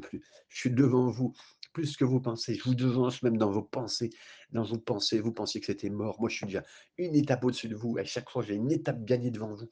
suis, 0.50 0.72
devant 0.72 1.10
vous, 1.10 1.34
plus 1.74 1.98
que 1.98 2.06
vous 2.06 2.22
pensez. 2.22 2.56
Je 2.56 2.64
vous 2.64 2.76
devance 2.76 3.22
même 3.24 3.38
dans 3.38 3.52
vos 3.52 3.64
pensées. 3.64 4.12
Dans 4.52 4.64
vos 4.64 4.78
pensées, 4.78 5.20
vous 5.20 5.34
pensiez 5.34 5.60
que 5.60 5.68
c'était 5.68 5.90
mort. 5.90 6.20
Moi, 6.20 6.30
je 6.30 6.38
suis 6.38 6.46
déjà 6.46 6.64
une 6.98 7.16
étape 7.16 7.44
au-dessus 7.44 7.68
de 7.68 7.76
vous. 7.76 7.98
À 7.98 8.06
chaque 8.06 8.30
fois, 8.30 8.44
j'ai 8.44 8.56
une 8.56 8.72
étape 8.72 9.04
gagnée 9.04 9.32
devant 9.32 9.54
vous. 9.54 9.70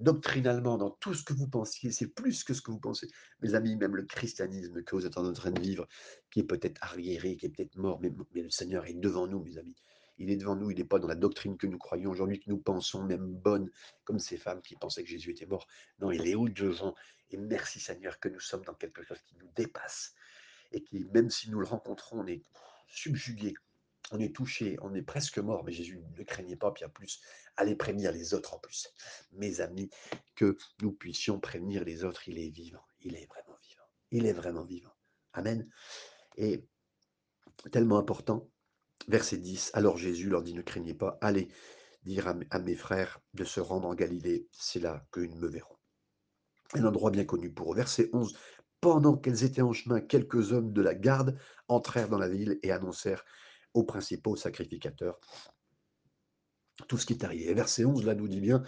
Doctrinalement, 0.00 0.78
dans 0.78 0.90
tout 0.90 1.14
ce 1.14 1.22
que 1.22 1.32
vous 1.32 1.46
pensiez, 1.48 1.92
c'est 1.92 2.08
plus 2.08 2.42
que 2.44 2.54
ce 2.54 2.62
que 2.62 2.70
vous 2.72 2.80
pensez. 2.80 3.08
Mes 3.40 3.54
amis, 3.54 3.76
même 3.76 3.94
le 3.94 4.04
christianisme 4.04 4.82
que 4.82 4.96
vous 4.96 5.06
êtes 5.06 5.16
en 5.16 5.32
train 5.32 5.52
de 5.52 5.60
vivre, 5.60 5.86
qui 6.30 6.40
est 6.40 6.44
peut-être 6.44 6.82
arriéré, 6.82 7.36
qui 7.36 7.46
est 7.46 7.50
peut-être 7.50 7.76
mort, 7.76 8.00
mais 8.00 8.10
le 8.42 8.50
Seigneur 8.50 8.86
est 8.86 8.94
devant 8.94 9.28
nous, 9.28 9.42
mes 9.44 9.58
amis. 9.58 9.76
Il 10.22 10.30
est 10.30 10.36
devant 10.36 10.54
nous, 10.54 10.70
il 10.70 10.78
n'est 10.78 10.84
pas 10.84 11.00
dans 11.00 11.08
la 11.08 11.16
doctrine 11.16 11.56
que 11.58 11.66
nous 11.66 11.78
croyons 11.78 12.10
aujourd'hui, 12.10 12.38
que 12.38 12.48
nous 12.48 12.58
pensons 12.58 13.02
même 13.02 13.26
bonne, 13.26 13.68
comme 14.04 14.20
ces 14.20 14.36
femmes 14.36 14.62
qui 14.62 14.76
pensaient 14.76 15.02
que 15.02 15.08
Jésus 15.08 15.32
était 15.32 15.46
mort. 15.46 15.66
Non, 15.98 16.12
il 16.12 16.28
est 16.28 16.36
au-devant. 16.36 16.94
Et 17.30 17.36
merci 17.36 17.80
Seigneur 17.80 18.20
que 18.20 18.28
nous 18.28 18.38
sommes 18.38 18.64
dans 18.64 18.74
quelque 18.74 19.02
chose 19.02 19.20
qui 19.22 19.34
nous 19.38 19.50
dépasse 19.56 20.14
et 20.70 20.84
qui, 20.84 21.06
même 21.06 21.28
si 21.28 21.50
nous 21.50 21.58
le 21.58 21.66
rencontrons, 21.66 22.20
on 22.20 22.26
est 22.28 22.40
subjugué, 22.86 23.54
on 24.12 24.20
est 24.20 24.32
touché, 24.32 24.76
on 24.80 24.94
est 24.94 25.02
presque 25.02 25.38
mort. 25.38 25.64
Mais 25.64 25.72
Jésus, 25.72 26.00
ne 26.16 26.22
craignez 26.22 26.54
pas, 26.54 26.70
puis 26.70 26.84
en 26.84 26.90
plus, 26.90 27.20
allez 27.56 27.74
prévenir 27.74 28.12
les 28.12 28.32
autres 28.32 28.54
en 28.54 28.60
plus. 28.60 28.88
Mes 29.32 29.60
amis, 29.60 29.90
que 30.36 30.56
nous 30.82 30.92
puissions 30.92 31.40
prévenir 31.40 31.82
les 31.84 32.04
autres, 32.04 32.28
il 32.28 32.38
est 32.38 32.50
vivant, 32.50 32.84
il 33.00 33.16
est 33.16 33.26
vraiment 33.26 33.58
vivant, 33.60 33.88
il 34.12 34.26
est 34.26 34.32
vraiment 34.32 34.64
vivant. 34.64 34.94
Amen. 35.32 35.68
Et 36.36 36.64
tellement 37.72 37.98
important. 37.98 38.51
Verset 39.08 39.38
10, 39.38 39.70
alors 39.74 39.96
Jésus 39.96 40.28
leur 40.28 40.42
dit, 40.42 40.54
ne 40.54 40.62
craignez 40.62 40.94
pas, 40.94 41.18
allez 41.20 41.48
dire 42.04 42.34
à 42.50 42.58
mes, 42.58 42.74
frères 42.74 43.20
de 43.34 43.44
se 43.44 43.60
rendre 43.60 43.88
en 43.88 43.94
Galilée, 43.94 44.48
c'est 44.52 44.80
là 44.80 45.06
qu'ils 45.12 45.36
me 45.36 45.48
verront. 45.48 45.76
Un 46.74 46.84
endroit 46.84 47.10
bien 47.10 47.24
connu 47.24 47.52
pour 47.52 47.72
eux. 47.72 47.76
Verset 47.76 48.10
11, 48.12 48.36
pendant 48.80 49.16
qu'elles 49.16 49.44
étaient 49.44 49.62
en 49.62 49.72
chemin, 49.72 50.00
quelques 50.00 50.52
hommes 50.52 50.72
de 50.72 50.82
la 50.82 50.94
garde 50.94 51.38
entrèrent 51.68 52.08
dans 52.08 52.18
la 52.18 52.28
ville 52.28 52.58
et 52.62 52.72
annoncèrent 52.72 53.24
aux 53.74 53.84
principaux 53.84 54.36
sacrificateurs 54.36 55.20
tout 56.88 56.98
ce 56.98 57.06
qui 57.06 57.12
est 57.12 57.24
arrivé. 57.24 57.48
Et 57.48 57.54
verset 57.54 57.84
11, 57.84 58.04
là, 58.04 58.14
nous 58.14 58.28
dit 58.28 58.40
bien, 58.40 58.62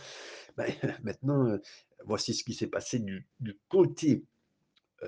ben, 0.57 0.66
maintenant, 1.03 1.47
euh, 1.47 1.59
voici 2.05 2.35
ce 2.35 2.44
qui 2.44 2.55
s'est 2.55 2.68
passé 2.68 2.99
du, 2.99 3.27
côté 3.68 4.25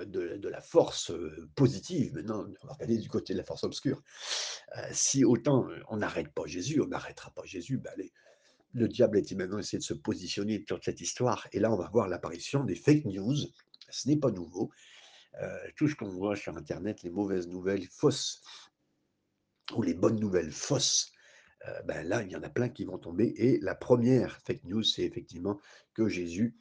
de, 0.05 0.37
de 0.37 0.49
la 0.49 0.61
force 0.61 1.11
euh, 1.11 1.49
positive. 1.55 2.13
Maintenant, 2.13 2.45
on 2.61 2.67
va 2.67 2.73
regarder 2.73 2.97
du 2.97 3.09
côté 3.09 3.33
de 3.33 3.37
la 3.37 3.43
force 3.43 3.63
obscure. 3.63 4.01
Euh, 4.77 4.81
si 4.91 5.23
autant 5.25 5.69
euh, 5.69 5.79
on 5.89 5.97
n'arrête 5.97 6.33
pas 6.33 6.45
Jésus, 6.45 6.81
on 6.81 6.87
n'arrêtera 6.87 7.31
pas 7.31 7.43
Jésus, 7.45 7.77
ben 7.77 7.93
le 8.73 8.87
diable 8.87 9.17
était 9.17 9.35
maintenant 9.35 9.59
essayé 9.59 9.79
de 9.79 9.83
se 9.83 9.93
positionner 9.93 10.63
dans 10.67 10.79
cette 10.81 11.01
histoire? 11.01 11.47
Et 11.51 11.59
là, 11.59 11.71
on 11.71 11.77
va 11.77 11.89
voir 11.89 12.07
l'apparition 12.07 12.63
des 12.63 12.75
fake 12.75 13.05
news. 13.05 13.35
Ce 13.89 14.07
n'est 14.07 14.17
pas 14.17 14.31
nouveau. 14.31 14.69
Euh, 15.41 15.57
tout 15.75 15.87
ce 15.87 15.95
qu'on 15.95 16.09
voit 16.09 16.35
sur 16.35 16.57
Internet, 16.57 17.03
les 17.03 17.09
mauvaises 17.09 17.47
nouvelles 17.47 17.87
fausses 17.87 18.41
ou 19.75 19.81
les 19.81 19.93
bonnes 19.93 20.19
nouvelles 20.19 20.51
fausses, 20.51 21.11
euh, 21.67 21.81
ben 21.83 22.07
là, 22.07 22.23
il 22.23 22.31
y 22.31 22.35
en 22.35 22.43
a 22.43 22.49
plein 22.49 22.69
qui 22.69 22.85
vont 22.85 22.97
tomber. 22.97 23.33
Et 23.37 23.59
la 23.59 23.75
première 23.75 24.39
fake 24.41 24.63
news, 24.65 24.83
c'est 24.83 25.03
effectivement 25.03 25.59
que 25.93 26.07
Jésus 26.07 26.55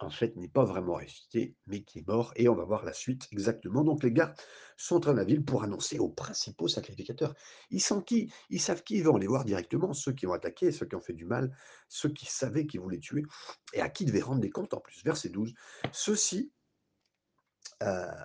en 0.00 0.10
fait, 0.10 0.34
n'est 0.36 0.48
pas 0.48 0.64
vraiment 0.64 0.94
ressuscité, 0.94 1.54
mais 1.66 1.82
qui 1.82 1.98
est 1.98 2.06
mort. 2.06 2.32
Et 2.36 2.48
on 2.48 2.54
va 2.54 2.64
voir 2.64 2.84
la 2.84 2.94
suite 2.94 3.28
exactement. 3.32 3.84
Donc, 3.84 4.02
les 4.02 4.12
gars 4.12 4.34
sont 4.78 4.98
dans 4.98 5.12
la 5.12 5.24
ville 5.24 5.44
pour 5.44 5.62
annoncer 5.62 5.98
aux 5.98 6.08
principaux 6.08 6.68
sacrificateurs. 6.68 7.34
Ils 7.70 7.82
sont 7.82 8.00
qui? 8.00 8.32
Ils 8.48 8.60
savent 8.60 8.82
qui? 8.82 8.96
Ils 8.96 9.04
vont 9.04 9.16
aller 9.16 9.26
voir 9.26 9.44
directement, 9.44 9.92
ceux 9.92 10.12
qui 10.12 10.26
ont 10.26 10.32
attaqué, 10.32 10.72
ceux 10.72 10.86
qui 10.86 10.94
ont 10.94 11.00
fait 11.00 11.12
du 11.12 11.26
mal, 11.26 11.54
ceux 11.88 12.08
qui 12.08 12.26
savaient 12.26 12.66
qu'ils 12.66 12.80
voulaient 12.80 12.98
tuer, 12.98 13.24
et 13.74 13.82
à 13.82 13.90
qui 13.90 14.06
devaient 14.06 14.22
rendre 14.22 14.40
des 14.40 14.50
comptes 14.50 14.72
en 14.72 14.80
plus. 14.80 15.04
Verset 15.04 15.28
12. 15.28 15.52
Ceux-ci, 15.92 16.50
euh, 17.82 18.24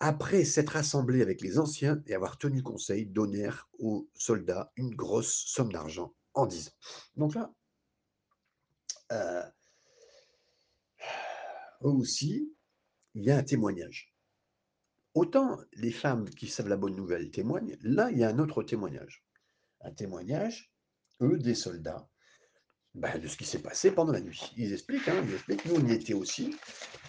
après 0.00 0.44
s'être 0.44 0.74
assemblés 0.74 1.22
avec 1.22 1.40
les 1.40 1.58
anciens 1.60 2.02
et 2.08 2.14
avoir 2.14 2.36
tenu 2.36 2.64
conseil, 2.64 3.06
donnèrent 3.06 3.68
aux 3.78 4.08
soldats 4.14 4.72
une 4.76 4.94
grosse 4.94 5.44
somme 5.46 5.72
d'argent 5.72 6.12
en 6.34 6.46
disant. 6.46 6.72
Donc 7.16 7.36
là, 7.36 7.52
euh, 9.12 9.44
eux 11.84 11.88
aussi, 11.90 12.56
il 13.14 13.24
y 13.24 13.30
a 13.30 13.38
un 13.38 13.44
témoignage. 13.44 14.14
Autant 15.14 15.58
les 15.74 15.92
femmes 15.92 16.28
qui 16.30 16.48
savent 16.48 16.68
la 16.68 16.76
bonne 16.76 16.96
nouvelle 16.96 17.30
témoignent, 17.30 17.76
là, 17.82 18.10
il 18.10 18.18
y 18.18 18.24
a 18.24 18.28
un 18.28 18.38
autre 18.38 18.62
témoignage. 18.62 19.24
Un 19.82 19.92
témoignage, 19.92 20.72
eux, 21.22 21.38
des 21.38 21.54
soldats, 21.54 22.08
Bah, 22.94 23.18
de 23.18 23.28
ce 23.28 23.36
qui 23.36 23.44
s'est 23.46 23.62
passé 23.62 23.92
pendant 23.92 24.12
la 24.12 24.20
nuit. 24.20 24.52
Ils 24.56 24.72
expliquent, 24.72 25.08
hein, 25.08 25.22
ils 25.26 25.34
expliquent: 25.34 25.64
«Nous, 25.66 25.76
on 25.76 25.86
y 25.86 25.92
était 25.92 26.14
aussi. 26.14 26.54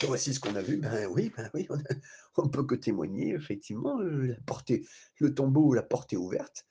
Voici 0.03 0.33
ce 0.33 0.39
qu'on 0.41 0.55
a 0.55 0.61
vu». 0.63 0.77
Ben 0.79 1.07
oui, 1.07 1.31
ben 1.38 1.49
oui, 1.55 1.67
on 1.69 1.77
on 2.38 2.49
peut 2.49 2.65
que 2.65 2.75
témoigner 2.75 3.33
effectivement, 3.35 4.01
heu, 4.01 4.27
la 4.27 4.38
le 5.19 5.33
tombeau, 5.35 5.73
la 5.73 5.83
porte 5.83 6.13
est 6.13 6.17
ouverte, 6.17 6.65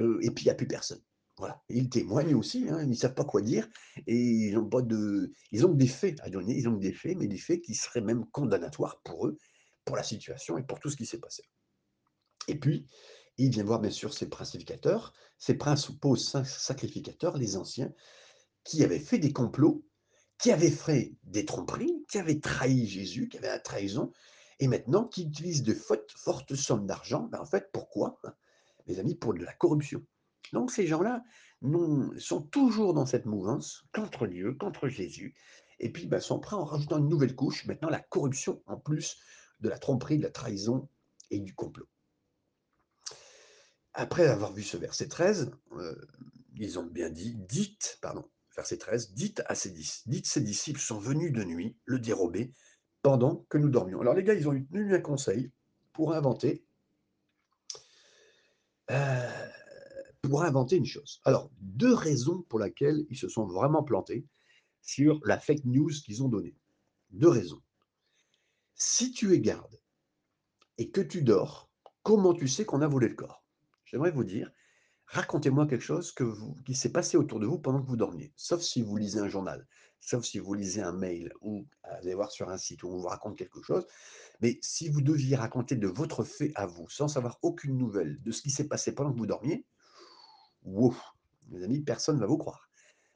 heu 0.00 0.18
et 0.22 0.30
puis 0.32 0.44
il 0.46 0.48
y 0.48 0.50
a 0.50 0.54
plus 0.56 0.68
personne. 0.68 1.02
Voilà. 1.38 1.62
Ils 1.68 1.88
témoignent 1.88 2.34
aussi, 2.34 2.66
hein, 2.68 2.82
ils 2.82 2.96
savent 2.96 3.14
pas 3.14 3.24
quoi 3.24 3.42
dire 3.42 3.68
et 4.06 4.16
ils 4.16 4.56
ont 4.58 4.68
pas 4.68 4.82
de 4.82 5.32
ils 5.52 5.64
ont 5.64 5.72
des 5.72 5.86
faits 5.86 6.18
à 6.22 6.30
donner, 6.30 6.56
ils 6.56 6.68
ont 6.68 6.76
des 6.76 6.92
faits, 6.92 7.16
mais 7.16 7.28
des 7.28 7.38
faits 7.38 7.62
qui 7.62 7.74
seraient 7.74 8.00
même 8.00 8.26
condamnatoires 8.32 9.00
pour 9.04 9.26
eux, 9.26 9.38
pour 9.84 9.96
la 9.96 10.02
situation 10.02 10.58
et 10.58 10.64
pour 10.64 10.80
tout 10.80 10.90
ce 10.90 10.96
qui 10.96 11.06
s'est 11.06 11.20
passé. 11.20 11.44
Et 12.48 12.58
puis, 12.58 12.86
il 13.36 13.50
vient 13.50 13.62
voir 13.62 13.80
bien 13.80 13.90
sûr 13.90 14.12
ses 14.12 14.28
pacificateurs, 14.28 15.12
ses 15.38 15.54
principaux 15.54 16.16
sa 16.16 16.44
sacrificateurs, 16.44 17.36
les 17.36 17.56
anciens, 17.56 17.92
qui 18.64 18.82
avaient 18.82 18.98
fait 18.98 19.18
des 19.18 19.32
complots, 19.32 19.86
qui 20.38 20.50
avaient 20.50 20.70
fait 20.70 21.14
des 21.22 21.44
tromperies, 21.44 22.04
qui 22.10 22.18
avaient 22.18 22.40
trahi 22.40 22.86
Jésus, 22.86 23.28
qui 23.28 23.38
avaient 23.38 23.46
la 23.46 23.60
trahison 23.60 24.12
et 24.58 24.66
maintenant 24.66 25.04
qui 25.04 25.22
utilisent 25.22 25.62
de 25.62 25.74
fortes 25.74 26.54
sommes 26.56 26.86
d'argent. 26.86 27.28
Ben, 27.30 27.40
en 27.40 27.46
fait, 27.46 27.70
pourquoi? 27.72 28.20
Mes 28.86 28.98
amis, 28.98 29.14
pour 29.14 29.34
de 29.34 29.44
la 29.44 29.52
corruption. 29.52 30.02
Donc 30.52 30.70
ces 30.70 30.86
gens-là 30.86 31.22
sont 32.18 32.42
toujours 32.42 32.94
dans 32.94 33.06
cette 33.06 33.26
mouvance 33.26 33.84
contre 33.92 34.26
Dieu, 34.26 34.54
contre 34.54 34.88
Jésus 34.88 35.34
et 35.80 35.90
puis, 35.90 36.06
bah, 36.06 36.20
sont 36.20 36.40
prêts 36.40 36.56
en 36.56 36.64
rajoutant 36.64 36.98
une 36.98 37.08
nouvelle 37.08 37.36
couche, 37.36 37.66
maintenant 37.66 37.88
la 37.88 38.00
corruption 38.00 38.62
en 38.66 38.78
plus 38.78 39.16
de 39.60 39.68
la 39.68 39.78
tromperie, 39.78 40.18
de 40.18 40.24
la 40.24 40.30
trahison 40.30 40.88
et 41.30 41.40
du 41.40 41.54
complot. 41.54 41.88
Après 43.94 44.26
avoir 44.26 44.52
vu 44.52 44.62
ce 44.62 44.76
verset 44.76 45.08
13, 45.08 45.50
heu, 45.76 46.08
ils 46.56 46.78
ont 46.78 46.86
bien 46.86 47.10
dit: 47.10 47.34
«Dites» 47.34 47.98
pardon, 48.00 48.28
verset 48.56 48.78
13: 48.78 49.14
«Dites 49.14 49.42
à 49.46 49.54
ses 49.54 49.70
dites 49.70 50.26
ses 50.26 50.40
disciples 50.40 50.80
sont 50.80 50.98
venus 50.98 51.32
de 51.32 51.44
nuit 51.44 51.76
le 51.84 51.98
dérober 51.98 52.52
pendant 53.02 53.46
que 53.48 53.58
nous 53.58 53.68
dormions». 53.68 54.00
Alors 54.00 54.14
les 54.14 54.24
gars, 54.24 54.34
ils 54.34 54.48
ont 54.48 54.52
eu 54.52 54.94
un 54.94 55.00
conseil 55.00 55.52
pour 55.92 56.12
inventer 56.12 56.64
pour 60.28 60.42
inventer 60.42 60.76
une 60.76 60.84
chose. 60.84 61.20
Alors 61.24 61.50
2 61.60 61.94
raisons 61.94 62.42
pour 62.48 62.58
laquelle 62.58 63.06
ils 63.08 63.16
se 63.16 63.28
sont 63.28 63.46
vraiment 63.46 63.82
plantés 63.82 64.26
sur 64.82 65.20
la 65.24 65.38
fake 65.38 65.64
news 65.64 65.90
qu'ils 66.04 66.22
ont 66.22 66.28
donnée. 66.28 66.54
2 67.10 67.28
raisons. 67.28 67.62
Si 68.74 69.10
tu 69.10 69.32
es 69.32 69.40
garde 69.40 69.80
et 70.76 70.90
que 70.90 71.00
tu 71.00 71.22
dors, 71.22 71.70
comment 72.02 72.34
tu 72.34 72.46
sais 72.46 72.64
qu'on 72.64 72.82
a 72.82 72.88
volé 72.88 73.08
le 73.08 73.14
corps? 73.14 73.44
J'aimerais 73.86 74.10
vous 74.10 74.24
dire, 74.24 74.52
racontez-moi 75.06 75.66
quelque 75.66 75.82
chose 75.84 76.12
que 76.12 76.24
vous 76.24 76.54
qui 76.66 76.74
s'est 76.74 76.92
passé 76.92 77.16
autour 77.16 77.40
de 77.40 77.46
vous 77.46 77.58
pendant 77.58 77.82
que 77.82 77.88
vous 77.88 77.96
dormiez, 77.96 78.32
sauf 78.36 78.60
si 78.60 78.82
vous 78.82 78.96
lisez 78.96 79.18
un 79.18 79.28
journal, 79.28 79.66
sauf 79.98 80.24
si 80.24 80.38
vous 80.38 80.54
lisez 80.54 80.82
un 80.82 80.92
mail 80.92 81.32
ou 81.40 81.66
allez 81.82 82.14
voir 82.14 82.30
sur 82.30 82.50
un 82.50 82.58
site 82.58 82.82
où 82.82 82.88
on 82.88 82.98
vous 82.98 83.08
raconte 83.08 83.36
quelque 83.36 83.62
chose. 83.62 83.86
Mais 84.40 84.58
si 84.62 84.88
vous 84.90 85.00
deviez 85.00 85.34
raconter 85.34 85.74
de 85.76 85.88
votre 85.88 86.22
fait 86.22 86.52
à 86.54 86.66
vous, 86.66 86.88
sans 86.88 87.08
savoir 87.08 87.38
aucune 87.42 87.76
nouvelle 87.76 88.22
de 88.22 88.30
ce 88.30 88.42
qui 88.42 88.50
s'est 88.50 88.68
passé 88.68 88.94
pendant 88.94 89.12
que 89.12 89.18
vous 89.18 89.26
dormiez, 89.26 89.66
Wow, 90.68 90.94
mes 91.48 91.62
amis, 91.62 91.80
personne 91.80 92.16
ne 92.16 92.20
va 92.20 92.26
vous 92.26 92.38
croire. 92.38 92.70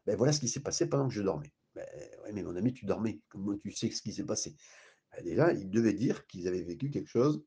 Ben 0.07 0.17
voilà 0.17 0.33
ce 0.33 0.41
qui 0.41 0.49
s'est 0.49 0.63
passé 0.63 0.89
pendant 0.89 1.07
que 1.09 1.15
je 1.15 1.23
dormais. 1.23 1.53
Ben 1.75 1.87
ouais, 2.25 2.33
mais 2.33 2.43
mon 2.43 2.57
ami, 2.57 2.73
tu 2.73 2.87
dormais. 2.87 3.21
Comment 3.29 3.57
tu 3.57 3.71
sais 3.73 3.91
ce 3.91 4.03
qui 4.03 4.13
s'est 4.13 4.25
passé? 4.25 4.57
Bah, 5.13 5.23
déjà, 5.23 5.53
ils 5.53 5.71
devaient 5.71 5.93
dire 5.93 6.27
qu'ils 6.27 6.49
avaient 6.49 6.63
vécu 6.63 6.91
quelque 6.91 7.09
chose, 7.09 7.45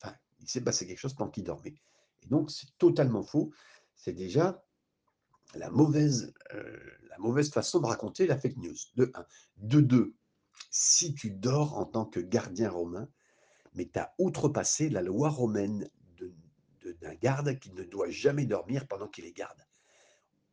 enfin, 0.00 0.14
il 0.40 0.48
s'est 0.48 0.62
passé 0.62 0.86
quelque 0.86 0.98
chose 0.98 1.14
pendant 1.14 1.30
qu'ils 1.30 1.44
dormaient. 1.44 1.76
Et 2.22 2.26
donc, 2.28 2.50
c'est 2.50 2.68
totalement 2.78 3.22
faux. 3.22 3.52
C'est 3.96 4.12
déjà 4.12 4.64
la 5.54 5.70
mauvaise, 5.70 6.32
heu, 6.54 6.92
la 7.08 7.18
mauvaise 7.18 7.50
façon 7.50 7.80
de 7.80 7.86
raconter 7.86 8.26
la 8.26 8.38
fake 8.38 8.58
news, 8.58 8.76
de 8.96 9.10
un. 9.14 9.24
De 9.56 9.80
2, 9.80 10.14
si 10.70 11.14
tu 11.14 11.30
dors 11.30 11.78
en 11.78 11.86
tant 11.86 12.04
que 12.04 12.20
gardien 12.20 12.70
romain, 12.70 13.08
mais 13.74 13.88
tu 13.88 13.98
as 13.98 14.14
outrepassé 14.18 14.90
la 14.90 15.02
loi 15.02 15.30
romaine 15.30 15.88
d'un 17.00 17.14
garde 17.14 17.58
qui 17.58 17.72
ne 17.72 17.84
doit 17.84 18.10
jamais 18.10 18.46
dormir 18.46 18.86
pendant 18.86 19.08
qu'il 19.08 19.24
est 19.24 19.32
garde. 19.32 19.66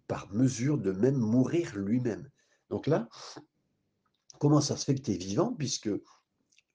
Par 0.08 0.32
mesure 0.32 0.78
de 0.78 0.92
même 0.92 1.18
mourir 1.18 1.76
lui-même. 1.76 2.30
Donc 2.70 2.88
là, 2.88 3.08
comment 4.40 4.62
ça 4.62 4.78
se 4.78 4.86
fait 4.86 4.96
que 4.96 5.02
tu 5.02 5.12
es 5.12 5.18
vivant? 5.18 5.54
Puisque 5.54 5.90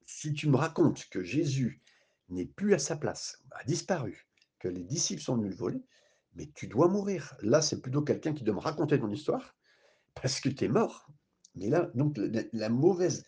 si 0.05 0.33
tu 0.33 0.49
me 0.49 0.57
racontes 0.57 1.07
que 1.09 1.23
Jésus 1.23 1.81
n'est 2.29 2.45
plus 2.45 2.73
à 2.73 2.79
sa 2.79 2.95
place, 2.95 3.41
a 3.51 3.63
disparu, 3.63 4.27
que 4.59 4.67
les 4.67 4.83
disciples 4.83 5.21
sont 5.21 5.37
venus 5.37 5.51
le 5.51 5.57
voler, 5.57 5.83
mais 6.33 6.49
tu 6.53 6.67
dois 6.67 6.87
mourir. 6.87 7.35
Là, 7.41 7.61
c'est 7.61 7.81
plutôt 7.81 8.01
quelqu'un 8.01 8.33
qui 8.33 8.43
doit 8.43 8.55
me 8.55 8.59
raconter 8.59 8.99
ton 8.99 9.09
histoire 9.09 9.55
parce 10.15 10.39
que 10.39 10.49
tu 10.49 10.65
es 10.65 10.67
mort. 10.67 11.09
Mais 11.55 11.69
là, 11.69 11.89
donc 11.95 12.17
la 12.53 12.69
mauvaise, 12.69 13.25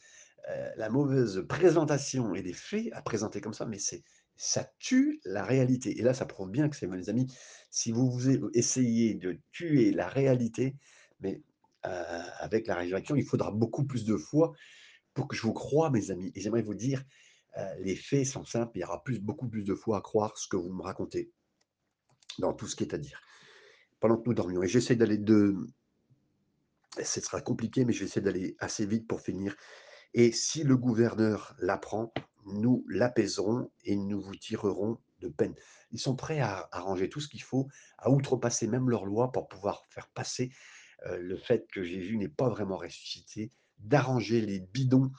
heu, 0.50 0.70
la 0.78 0.90
mauvaise 0.90 1.46
présentation 1.48 2.36
et 2.36 2.42
les 2.42 2.54
faits 2.54 2.92
à 2.94 3.02
présenter 3.02 3.42
comme 3.42 3.54
ça, 3.54 3.66
mais 3.66 3.80
c'est 3.80 4.04
ça 4.36 4.70
tue 4.80 5.20
la 5.26 5.44
réalité. 5.44 6.00
Et 6.00 6.02
là, 6.02 6.14
ça 6.14 6.26
prouve 6.26 6.50
bien 6.50 6.70
que 6.70 6.76
c'est 6.76 6.88
mes 6.88 7.10
amis, 7.10 7.32
si 7.70 7.92
vous 7.92 8.30
essayez 8.54 9.14
de 9.14 9.40
tuer 9.52 9.92
la 9.92 10.08
réalité, 10.08 10.76
mais 11.20 11.42
avec 11.82 12.68
la 12.68 12.76
résurrection, 12.76 13.16
il 13.16 13.26
faudra 13.26 13.52
beaucoup 13.52 13.84
plus 13.84 14.06
de 14.06 14.16
foi 14.16 14.54
pour 15.14 15.28
que 15.28 15.36
je 15.36 15.42
vous 15.44 15.54
croie, 15.54 15.90
mes 15.90 16.12
amis. 16.12 16.32
Et 16.36 16.42
j'aimerais 16.42 16.62
vous 16.62 16.76
dire, 16.76 17.04
les 17.80 17.96
faits 17.96 18.26
sont 18.26 18.46
simples, 18.46 18.78
il 18.78 18.82
y 18.82 18.84
aura 18.84 19.04
plus 19.04 19.20
beaucoup 19.20 19.48
plus 19.48 19.64
de 19.64 19.76
foi 19.76 19.98
à 19.98 20.02
croire 20.02 20.38
ce 20.38 20.48
que 20.48 20.58
vous 20.58 20.74
me 20.74 20.82
racontez 20.82 21.32
dans 22.40 22.54
tout 22.54 22.68
ce 22.68 22.76
qui 22.76 22.84
est 22.84 22.94
à 22.94 22.98
dire. 22.98 23.22
Pendant 24.00 24.18
que 24.18 24.28
nous 24.28 24.34
dormions 24.34 24.64
et 24.64 24.68
j'essaie 24.68 24.96
d'aller 24.96 25.18
de 25.18 25.56
ce 27.04 27.22
sera 27.22 27.42
compliqué, 27.42 27.86
mais 27.86 27.94
je 27.94 28.00
vais 28.00 28.06
essayer 28.06 28.22
d'aller 28.22 28.56
assez 28.60 28.86
vite 28.86 29.08
pour 29.08 29.20
finir 29.22 29.56
et 30.14 30.32
si 30.32 30.64
le 30.64 30.78
gouverneur 30.78 31.56
l'apprend, 31.60 32.14
nous 32.46 32.86
l'apaiserons 32.90 33.72
et 33.84 33.96
nous 33.96 34.22
vous 34.22 34.36
tirerons 34.36 35.00
de 35.20 35.30
peine. 35.30 35.56
Ils 35.92 36.00
sont 36.00 36.16
prêts 36.16 36.40
à 36.40 36.68
arranger 36.72 37.10
tout 37.10 37.20
ce 37.20 37.28
qu'il 37.30 37.42
faut, 37.42 37.68
à 37.98 38.12
outrepasser 38.12 38.68
même 38.68 38.90
leurs 38.90 39.06
lois 39.06 39.32
pour 39.32 39.48
pouvoir 39.48 39.86
faire 39.90 40.10
passer, 40.10 40.52
heu, 41.08 41.18
le 41.20 41.38
fait 41.38 41.68
que 41.72 41.84
Jésus 41.84 42.18
n'est 42.18 42.28
pas 42.30 42.50
vraiment 42.50 42.78
ressuscité, 42.78 43.52
d'arranger 43.80 44.42
les 44.42 44.60
bidons 44.60 45.12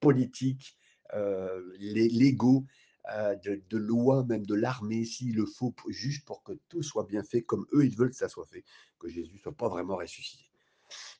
politiques, 0.00 0.78
heu, 1.14 1.74
lé 1.78 2.08
légaux, 2.08 2.66
heu, 3.12 3.36
de 3.44 3.76
lois, 3.76 4.24
même 4.24 4.46
de 4.46 4.54
l'armée 4.54 5.04
s'il 5.04 5.34
le 5.34 5.46
faut, 5.46 5.74
juste 5.88 6.24
pour 6.24 6.42
que 6.42 6.52
tout 6.68 6.82
soit 6.82 7.04
bien 7.04 7.24
fait 7.24 7.42
comme 7.42 7.66
eux, 7.72 7.84
ils 7.84 7.96
veulent 7.96 8.10
que 8.10 8.16
ça 8.16 8.28
soit 8.28 8.46
fait, 8.46 8.64
que 8.98 9.08
Jésus 9.08 9.38
soit 9.38 9.56
pas 9.56 9.68
vraiment 9.68 9.96
ressuscité. 9.96 10.44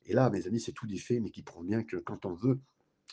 Et 0.06 0.14
là, 0.14 0.30
mes 0.30 0.46
amis, 0.46 0.60
c'est 0.60 0.72
tout 0.72 0.86
des 0.86 0.98
faits, 0.98 1.20
mais 1.22 1.30
qui 1.30 1.42
prouvent 1.42 1.66
bien 1.66 1.82
que 1.84 1.96
quand 1.96 2.26
on 2.26 2.34
veut 2.34 2.60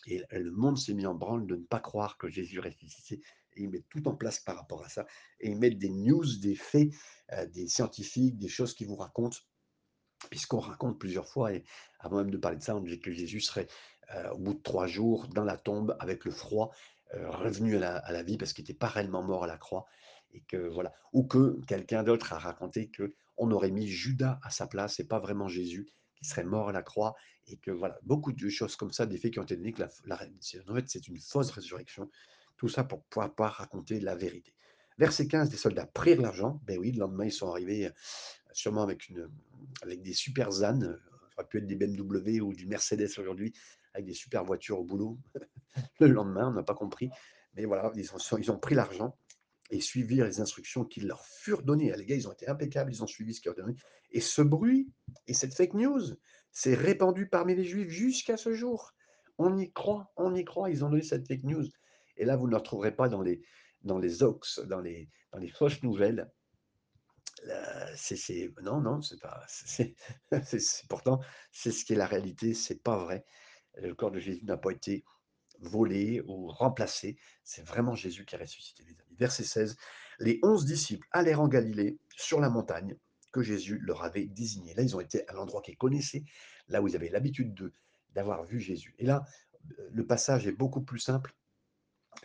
et 0.08 0.24
le 0.32 0.52
monde 0.52 0.78
s'est 0.78 0.94
mis 0.94 1.06
en 1.06 1.16
branle 1.16 1.48
de 1.48 1.56
ne 1.56 1.64
pas 1.64 1.80
croire 1.80 2.18
que 2.18 2.30
Jésus 2.30 2.60
ressuscité 2.60 3.22
et 3.56 3.64
ils 3.64 3.70
mettent 3.70 3.90
tout 3.90 4.08
en 4.08 4.16
place 4.16 4.40
par 4.40 4.56
rapport 4.58 4.84
à 4.86 4.90
ça 4.90 5.06
et 5.40 5.50
ils 5.50 5.58
mettent 5.58 5.80
des 5.80 5.90
news, 5.90 6.26
des 6.42 6.56
faits, 6.56 6.90
heu, 7.34 7.48
des 7.48 7.68
scientifiques, 7.68 8.38
des 8.38 8.48
choses 8.50 8.74
qu'ils 8.76 8.88
vous 8.88 8.96
racontent 8.96 9.38
puisqu'on 10.30 10.60
raconte 10.60 11.00
plusieurs 11.00 11.28
fois 11.28 11.54
et 11.54 11.64
avant 12.00 12.18
même 12.18 12.32
de 12.32 12.38
parler 12.38 12.58
de 12.58 12.64
ça, 12.64 12.76
on 12.76 12.82
dit 12.82 13.00
que 13.00 13.12
Jésus 13.12 13.42
serait, 13.42 13.68
heu, 14.16 14.32
au 14.34 14.38
bout 14.40 14.54
de 14.56 14.62
3 14.62 14.88
jours 14.88 15.28
dans 15.28 15.44
la 15.44 15.58
tombe 15.58 15.96
avec 16.00 16.26
le 16.26 16.32
froid, 16.32 16.72
heu, 17.14 17.30
revenu 17.30 17.78
à 17.78 18.12
la 18.12 18.24
vie 18.24 18.38
parce 18.38 18.54
qu'il 18.54 18.64
était 18.64 18.74
pas 18.74 18.88
réellement 18.88 19.24
mort 19.24 19.44
à 19.44 19.48
la 19.48 19.58
croix 19.58 19.86
et 20.32 20.42
que 20.42 20.58
voilà. 20.58 20.94
Ou 21.14 21.26
que 21.26 21.60
quelqu'un 21.68 22.04
d'autre 22.04 22.34
a 22.34 22.40
raconté 22.40 22.92
qu'on 22.92 23.52
aurait 23.52 23.72
mis 23.72 23.88
Judas 23.88 24.40
à 24.44 24.50
sa 24.50 24.68
place 24.68 25.00
et 25.00 25.08
pas 25.08 25.20
vraiment 25.20 25.48
Jésus 25.48 25.88
qui 26.18 26.26
serait 26.26 26.44
mort 26.44 26.70
à 26.70 26.72
la 26.72 26.82
croix 26.82 27.16
et 27.48 27.58
que 27.58 27.72
voilà, 27.72 27.98
beaucoup 28.04 28.32
de 28.32 28.50
choses 28.50 28.76
comme 28.76 28.92
ça, 28.92 29.06
des 29.06 29.18
faits 29.18 29.34
qui 29.34 29.40
ont 29.40 29.44
été 29.44 29.56
donnés 29.56 29.74
que 29.74 29.82
la 29.82 29.90
la 30.06 30.16
en 30.70 30.76
fait, 30.76 30.86
c'est 30.88 31.08
une 31.08 31.20
fausse 31.20 31.52
résurrection. 31.52 32.10
Tout 32.58 32.70
ça 32.70 32.84
pour 32.84 33.04
pouvoir 33.04 33.34
pas 33.34 33.50
raconter 33.50 34.00
la 34.00 34.16
vérité. 34.16 34.54
Verset 34.98 35.28
15, 35.28 35.52
les 35.52 35.58
soldats 35.58 35.86
prirent 35.86 36.22
l'argent. 36.22 36.60
Ben 36.66 36.80
oui, 36.80 36.92
le 36.92 37.00
lendemain, 37.00 37.26
ils 37.26 37.32
sont 37.32 37.50
arrivés, 37.50 37.92
sûrement 38.52 38.82
avec 38.84 40.02
des 40.02 40.14
super 40.14 40.64
ânes, 40.64 40.84
heu, 40.86 41.02
ça 41.30 41.42
aurait 41.42 41.48
pu 41.48 41.60
être 41.60 41.68
des 41.68 41.76
BMW 41.76 42.42
ou 42.42 42.54
du 42.54 42.66
Mercedes 42.66 43.10
aujourd'hui, 43.20 43.54
avec 43.94 44.08
des 44.08 44.16
super 44.16 44.44
voitures 44.44 44.80
au 44.80 44.84
boulot. 44.84 45.20
Le 46.00 46.08
lendemain, 46.08 46.48
on 46.50 46.54
n'a 46.54 46.64
pas 46.64 46.74
compris, 46.74 47.12
mais 47.54 47.66
voilà, 47.66 47.92
ils 47.96 48.12
ont 48.12 48.38
ils 48.40 48.52
ont 48.52 48.58
pris 48.58 48.74
l'argent 48.74 49.16
et 49.70 49.82
suivirent 49.82 50.26
les 50.26 50.40
instructions 50.40 50.86
qui 50.86 51.02
leur 51.02 51.26
furent 51.26 51.64
données. 51.64 51.92
Ah, 51.92 51.98
les 51.98 52.06
gars, 52.06 52.16
ils 52.16 52.28
ont 52.28 52.32
été 52.32 52.48
impeccables, 52.48 52.92
ils 52.92 53.04
ont 53.04 53.08
suivi 53.08 53.34
ce 53.34 53.42
qui 53.42 53.48
leur 53.48 53.56
donné 53.56 53.76
et 54.12 54.22
ce 54.22 54.42
bruit 54.42 54.90
et 55.28 55.34
cette 55.34 55.54
fake 55.54 55.74
news 55.74 56.02
s'est 56.52 56.76
répandue 56.76 57.28
parmi 57.28 57.56
les 57.56 57.66
juifs 57.66 57.90
jusqu'à 57.90 58.38
ce 58.38 58.54
jour. 58.54 58.94
On 59.38 59.58
y 59.58 59.72
croit, 59.72 60.12
on 60.16 60.34
y 60.34 60.44
croit, 60.46 60.70
ils 60.70 60.84
ont 60.86 60.90
donné 60.90 61.04
cette 61.04 61.28
fake 61.28 61.44
news 61.44 61.66
et 62.18 62.26
là, 62.26 62.36
vous 62.36 62.48
ne 62.48 62.52
le 62.52 62.58
retrouverez 62.58 62.96
pas 62.96 63.10
dans 63.10 63.22
les 63.22 63.42
dans 63.84 64.00
les 64.00 64.24
hoax, 64.24 64.60
dans 64.60 64.82
les 64.82 65.10
dans 65.32 65.40
les 65.40 65.50
fausses 65.50 65.82
nouvelles. 65.84 66.32
C'est 67.96 68.16
c'est 68.16 68.52
non, 68.64 68.82
non, 68.82 69.02
c'est 69.02 69.22
pas 69.22 69.44
c'est 69.48 69.96
c'est 70.44 70.88
pourtant, 70.90 71.20
c'est 71.52 71.72
ce 71.72 71.86
qui 71.86 71.94
est 71.94 71.98
la 71.98 72.08
réalité, 72.08 72.54
c'est 72.54 72.82
pas 72.82 72.98
vrai. 72.98 73.26
Le 73.76 73.94
corps 73.94 74.12
de 74.12 74.20
Jésus 74.20 74.44
n'a 74.44 74.58
pas 74.58 74.72
été 74.72 75.04
volé 75.62 76.22
ou 76.28 76.48
remplacé. 76.48 77.18
C'est 77.44 77.66
vraiment 77.66 77.96
Jésus 77.96 78.26
qui 78.26 78.36
est 78.36 78.40
ressuscité, 78.40 78.84
les 78.84 78.92
amis. 78.92 79.16
Verset 79.18 79.44
16, 79.44 79.78
les 80.20 80.40
11 80.44 80.66
disciples 80.66 81.08
allèrent 81.12 81.42
en 81.42 81.48
Galilée, 81.48 82.00
sur 82.16 82.40
la 82.40 82.50
montagne 82.50 82.98
que 83.32 83.42
Jésus 83.42 83.80
leur 83.80 84.04
avait 84.04 84.26
désignée. 84.26 84.74
Là, 84.74 84.84
ils 84.84 84.96
ont 84.96 85.00
été 85.00 85.28
à 85.28 85.34
l'endroit 85.34 85.62
qu'ils 85.62 85.78
connaissaient, 85.78 86.24
là 86.68 86.82
où 86.82 86.88
ils 86.88 86.96
avaient 86.96 87.10
l'habitude 87.10 87.54
de 87.54 87.72
d'avoir 88.14 88.44
vu 88.46 88.60
Jésus. 88.60 88.96
Et 88.98 89.06
là, 89.06 89.26
heu, 89.80 89.90
le 89.92 90.08
passage 90.08 90.48
est 90.48 90.52
beaucoup 90.52 90.82
plus 90.82 91.00
simple 91.00 91.36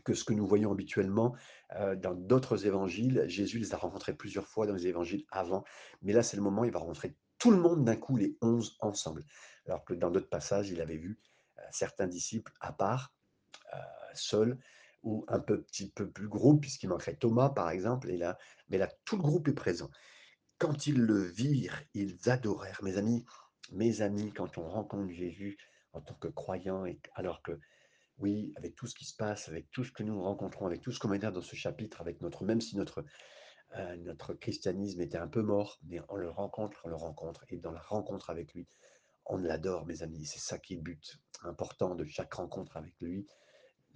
que 0.04 0.14
ce 0.14 0.24
que 0.24 0.32
nous 0.32 0.46
voyons 0.46 0.72
habituellement, 0.72 1.34
heu, 1.78 1.96
dans 1.96 2.14
d'autres 2.14 2.66
évangiles. 2.66 3.24
Jésus 3.26 3.58
les 3.58 3.74
a 3.74 3.76
rencontrés 3.76 4.14
plusieurs 4.14 4.46
fois 4.46 4.66
dans 4.66 4.74
les 4.74 4.86
évangiles 4.86 5.24
avant, 5.30 5.64
mais 6.02 6.12
là, 6.12 6.22
c'est 6.22 6.36
le 6.36 6.42
moment 6.42 6.62
où 6.62 6.64
il 6.64 6.72
va 6.72 6.78
rencontrer 6.80 7.16
tout 7.38 7.50
le 7.50 7.58
monde 7.58 7.84
d'un 7.84 7.96
coup, 7.96 8.16
les 8.16 8.36
11 8.40 8.76
ensemble. 8.80 9.24
Alors 9.66 9.84
que 9.84 9.94
dans 9.94 10.10
d'autres 10.10 10.28
passages, 10.28 10.70
il 10.70 10.80
avait 10.80 10.96
vu, 10.96 11.20
heu, 11.58 11.62
certains 11.70 12.06
disciples 12.06 12.52
à 12.60 12.72
part, 12.72 13.14
heu, 13.74 13.78
seuls 14.14 14.58
ou 15.02 15.24
un 15.28 15.40
peu 15.40 15.62
petit 15.62 15.90
peu 15.90 16.10
plus 16.10 16.28
gros 16.28 16.56
puisqu'il 16.56 16.88
manquerait 16.88 17.16
Thomas, 17.16 17.50
par 17.50 17.70
exemple 17.70 18.10
et 18.10 18.16
là 18.16 18.38
mais 18.68 18.78
là, 18.78 18.88
tout 19.04 19.16
le 19.16 19.22
groupe 19.22 19.48
est 19.48 19.54
présent. 19.54 19.90
Quand 20.58 20.86
ils 20.86 20.98
le 21.00 21.20
virent, 21.22 21.82
ils 21.94 22.30
adorèrent. 22.30 22.82
Mes 22.82 22.96
amis 22.98 23.24
mes 23.72 24.02
amis, 24.02 24.32
quand 24.32 24.58
on 24.58 24.68
rencontre 24.68 25.12
Jésus 25.12 25.56
en 25.92 26.00
tant 26.00 26.14
que 26.14 26.28
croyant 26.28 26.84
et 26.84 27.00
alors 27.14 27.42
que 27.42 27.58
oui, 28.18 28.52
avec 28.56 28.76
tout 28.76 28.86
ce 28.86 28.94
qui 28.94 29.04
se 29.04 29.16
passe, 29.16 29.48
avec 29.48 29.70
tout 29.70 29.84
ce 29.84 29.92
que 29.92 30.02
nous 30.02 30.22
rencontrons, 30.22 30.66
avec 30.66 30.82
tout 30.82 30.92
ce 30.92 31.00
qu'on 31.00 31.14
dire 31.16 31.32
dans 31.32 31.42
ce 31.42 31.56
chapitre, 31.56 32.00
avec 32.00 32.20
notre 32.20 32.44
même 32.44 32.60
si 32.60 32.76
notre, 32.76 33.04
heu, 33.78 33.96
notre 33.96 34.34
christianisme 34.34 35.00
était 35.00 35.18
un 35.18 35.28
peu 35.28 35.42
mort, 35.42 35.78
mais 35.84 36.00
on 36.08 36.16
le 36.16 36.30
rencontre, 36.30 36.80
on 36.84 36.88
le 36.88 36.96
rencontre 36.96 37.44
et 37.48 37.58
dans 37.58 37.72
la 37.72 37.80
rencontre 37.80 38.30
avec 38.30 38.54
lui, 38.54 38.68
on 39.26 39.38
l'adore 39.38 39.86
mes 39.86 40.02
amis. 40.02 40.24
C'est 40.26 40.40
ça 40.40 40.58
qui 40.58 40.74
est 40.74 40.76
le 40.76 40.82
but 40.82 41.18
important 41.42 41.94
de 41.94 42.04
chaque 42.04 42.34
rencontre 42.34 42.76
avec 42.76 42.94
lui. 43.00 43.26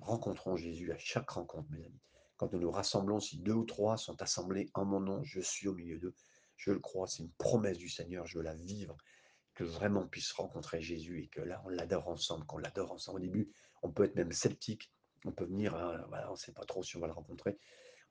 Rencontrons 0.01 0.57
Jésus 0.57 0.92
à 0.92 0.99
chaque 0.99 1.30
rencontre 1.30 1.70
mes 1.70 1.84
amis. 1.84 2.01
Quand 2.36 2.53
nous 2.53 2.59
nous 2.59 2.70
rassemblons, 2.70 3.18
si 3.18 3.38
2 3.38 3.53
ou 3.53 3.64
3 3.64 3.97
sont 3.97 4.20
assemblés 4.22 4.70
en 4.74 4.84
mon 4.84 5.01
nom, 5.01 5.22
je 5.24 5.40
suis 5.40 5.68
au 5.68 5.74
milieu 5.74 5.99
d'eux. 5.99 6.14
Je 6.57 6.70
le 6.70 6.78
crois, 6.78 7.07
c'est 7.07 7.22
une 7.22 7.32
promesse 7.32 7.78
du 7.78 7.88
Seigneur, 7.88 8.26
je 8.26 8.38
veux 8.38 8.44
la 8.44 8.55
vivre, 8.55 8.97
que 9.55 9.64
vraiment 9.64 10.03
on 10.03 10.09
puisse 10.09 10.32
rencontrer 10.32 10.80
Jésus 10.80 11.22
et 11.22 11.28
que 11.28 11.40
là, 11.40 11.62
on 11.64 11.68
l'adore 11.70 12.09
ensemble, 12.09 12.44
qu'on 12.47 12.59
l'adore 12.59 12.92
ensemble. 12.92 13.18
Au 13.18 13.22
début, 13.22 13.51
on 13.82 13.90
peut 13.90 14.05
être 14.05 14.14
même 14.14 14.32
sceptique, 14.32 14.92
on 15.24 15.32
peut 15.32 15.47
venir, 15.47 15.74
hein, 15.74 16.07
on 16.28 16.32
ne 16.32 16.36
sait 16.36 16.53
pas 16.53 16.64
trop 16.64 16.82
si 16.82 16.97
on 16.97 17.01
va 17.01 17.07
le 17.07 17.12
rencontrer. 17.14 17.59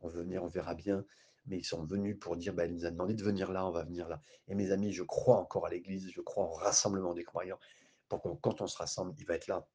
On 0.02 0.08
veut 0.08 0.24
venir, 0.24 0.44
on 0.44 0.48
verra 0.48 0.74
bien, 0.76 1.06
mais 1.46 1.60
ils 1.60 1.64
sont 1.64 1.84
venus 1.86 2.18
pour 2.20 2.36
dire: 2.36 2.54
«Bah, 2.54 2.66
il 2.66 2.74
nous 2.74 2.86
a 2.86 2.92
demandé 2.92 3.14
de 3.14 3.24
venir 3.24 3.52
là, 3.52 3.66
on 3.66 3.72
va 3.72 3.84
venir 3.84 4.08
là» 4.08 4.22
et 4.48 4.56
mes 4.56 4.72
amis, 4.72 4.92
je 4.92 5.04
crois 5.04 5.38
encore 5.38 5.66
à 5.68 5.70
l'église, 5.70 6.10
je 6.12 6.22
crois 6.22 6.46
au 6.46 6.54
rassemblement 6.54 7.14
des 7.14 7.24
croyants 7.24 7.60
pour 8.10 8.22
que 8.22 8.30
quand 8.42 8.62
on 8.62 8.68
se 8.68 8.78
rassemble, 8.78 9.14
il 9.18 9.26
va 9.26 9.36
être 9.36 9.48
là 9.48 9.68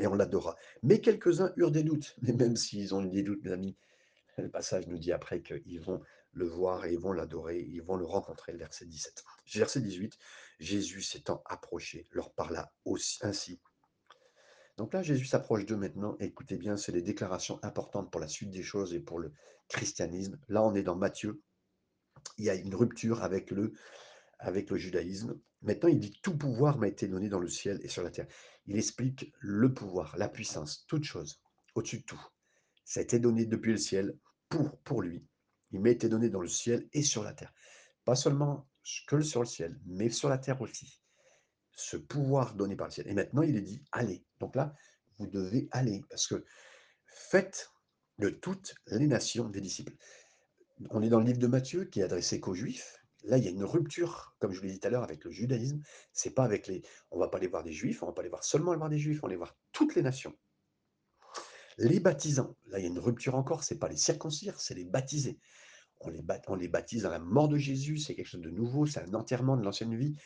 et 0.00 0.06
on 0.06 0.14
l'adorera. 0.14 0.56
Mais 0.82 1.00
quelques-uns 1.00 1.52
eurent 1.56 1.70
des 1.70 1.82
doutes, 1.82 2.16
mais 2.22 2.32
même 2.32 2.56
s'ils 2.56 2.94
ont 2.94 3.04
eu 3.04 3.10
des 3.10 3.22
doutes, 3.22 3.44
mes 3.44 3.52
amis, 3.52 3.76
le 4.38 4.50
passage 4.50 4.86
nous 4.86 4.98
dit 4.98 5.12
après 5.12 5.42
qu'ils 5.42 5.80
vont 5.80 6.00
le 6.32 6.46
voir 6.46 6.86
et 6.86 6.94
ils 6.94 6.98
vont 6.98 7.12
l'adorer, 7.12 7.60
ils 7.60 7.82
vont 7.82 7.96
le 7.96 8.06
rencontrer, 8.06 8.54
verset 8.54 8.86
17. 8.86 9.24
Verset 9.54 9.80
18, 9.80 10.18
Jésus 10.58 11.02
s'étant 11.02 11.42
approché, 11.44 12.06
leur 12.10 12.32
parla 12.32 12.72
aussi 12.84 13.18
ainsi. 13.22 13.60
Donc 14.78 14.94
là, 14.94 15.02
Jésus 15.02 15.26
s'approche 15.26 15.66
d'eux 15.66 15.76
maintenant. 15.76 16.16
Écoutez 16.18 16.56
bien, 16.56 16.78
c'est 16.78 16.92
des 16.92 17.02
déclarations 17.02 17.60
importantes 17.62 18.10
pour 18.10 18.20
la 18.20 18.28
suite 18.28 18.50
des 18.50 18.62
choses 18.62 18.94
et 18.94 19.00
pour 19.00 19.18
le 19.18 19.32
christianisme. 19.68 20.38
Là, 20.48 20.62
on 20.62 20.74
est 20.74 20.82
dans 20.82 20.96
Matthieu. 20.96 21.42
Il 22.38 22.46
y 22.46 22.50
a 22.50 22.54
une 22.54 22.74
rupture 22.74 23.22
avec 23.22 23.50
le, 23.50 23.74
avec 24.38 24.70
le 24.70 24.78
judaïsme. 24.78 25.38
Maintenant, 25.60 25.90
il 25.90 26.00
dit 26.00 26.18
tout 26.22 26.36
pouvoir 26.36 26.78
m'a 26.78 26.88
été 26.88 27.06
donné 27.06 27.28
dans 27.28 27.38
le 27.38 27.48
ciel 27.48 27.80
et 27.82 27.88
sur 27.88 28.02
la 28.02 28.10
terre. 28.10 28.26
Il 28.66 28.76
explique 28.76 29.32
le 29.40 29.72
pouvoir, 29.72 30.16
la 30.16 30.28
puissance, 30.28 30.84
toute 30.86 31.04
chose, 31.04 31.40
au-dessus 31.74 31.98
de 31.98 32.04
tout. 32.04 32.28
Ça 32.84 33.00
a 33.00 33.02
été 33.02 33.18
donné 33.18 33.46
depuis 33.46 33.72
le 33.72 33.78
ciel 33.78 34.16
pour, 34.48 34.78
pour 34.82 35.02
lui. 35.02 35.26
Il 35.70 35.80
m'a 35.80 35.90
été 35.90 36.08
donné 36.08 36.28
dans 36.28 36.40
le 36.40 36.48
ciel 36.48 36.88
et 36.92 37.02
sur 37.02 37.24
la 37.24 37.32
terre. 37.32 37.52
Pas 38.04 38.14
seulement 38.14 38.68
que 39.06 39.20
sur 39.20 39.40
le 39.40 39.46
ciel, 39.46 39.80
mais 39.86 40.10
sur 40.10 40.28
la 40.28 40.38
terre 40.38 40.60
aussi. 40.60 41.00
Ce 41.74 41.96
pouvoir 41.96 42.54
donné 42.54 42.76
par 42.76 42.88
le 42.88 42.92
ciel. 42.92 43.08
Et 43.08 43.14
maintenant, 43.14 43.42
il 43.42 43.56
est 43.56 43.62
dit, 43.62 43.82
allez. 43.92 44.24
Donc 44.38 44.54
là, 44.56 44.74
vous 45.18 45.26
devez 45.26 45.68
aller, 45.70 46.04
parce 46.10 46.26
que 46.26 46.44
faites 47.06 47.70
de 48.18 48.28
toutes 48.28 48.74
les 48.88 49.06
nations 49.06 49.48
des 49.48 49.60
disciples. 49.60 49.96
On 50.90 51.02
est 51.02 51.08
dans 51.08 51.20
le 51.20 51.26
livre 51.26 51.38
de 51.38 51.46
Matthieu 51.46 51.84
qui 51.86 52.00
est 52.00 52.04
adressé 52.04 52.40
qu'aux 52.40 52.54
Juifs. 52.54 53.01
Là, 53.24 53.38
il 53.38 53.44
y 53.44 53.48
a 53.48 53.50
une 53.50 53.64
rupture, 53.64 54.34
comme 54.40 54.52
je 54.52 54.58
vous 54.58 54.64
l'ai 54.66 54.72
dit 54.72 54.80
tout 54.80 54.88
à 54.88 54.90
l'heure, 54.90 55.04
avec 55.04 55.24
le 55.24 55.30
judaïsme. 55.30 55.80
C'est 56.12 56.34
pas 56.34 56.44
avec 56.44 56.66
les. 56.66 56.82
On 57.10 57.18
va 57.18 57.28
pas 57.28 57.38
aller 57.38 57.46
voir 57.46 57.62
des 57.62 57.72
Juifs, 57.72 58.02
on 58.02 58.06
va 58.06 58.12
pas 58.12 58.22
aller 58.22 58.28
voir 58.28 58.44
seulement 58.44 58.72
aller 58.72 58.78
voir 58.78 58.90
des 58.90 58.98
Juifs, 58.98 59.20
on 59.22 59.26
va 59.26 59.28
aller 59.28 59.36
voir 59.36 59.56
toutes 59.72 59.94
les 59.94 60.02
nations. 60.02 60.34
Les 61.78 62.00
baptisants, 62.00 62.56
là, 62.66 62.78
il 62.78 62.82
y 62.82 62.86
a 62.86 62.88
une 62.88 62.98
rupture 62.98 63.34
encore. 63.34 63.64
C'est 63.64 63.78
pas 63.78 63.88
les 63.88 63.96
circoncire, 63.96 64.60
c'est 64.60 64.74
les 64.74 64.84
baptiser. 64.84 65.38
On 66.00 66.10
les, 66.10 66.22
on 66.48 66.56
les 66.56 66.68
baptise 66.68 67.04
dans 67.04 67.10
la 67.10 67.20
mort 67.20 67.48
de 67.48 67.56
Jésus. 67.56 67.98
C'est 67.98 68.14
quelque 68.14 68.26
chose 68.26 68.40
de 68.40 68.50
nouveau. 68.50 68.86
C'est 68.86 69.00
un 69.00 69.14
enterrement 69.14 69.56
de 69.56 69.62
l'ancienne 69.62 69.96
vie 69.96 70.16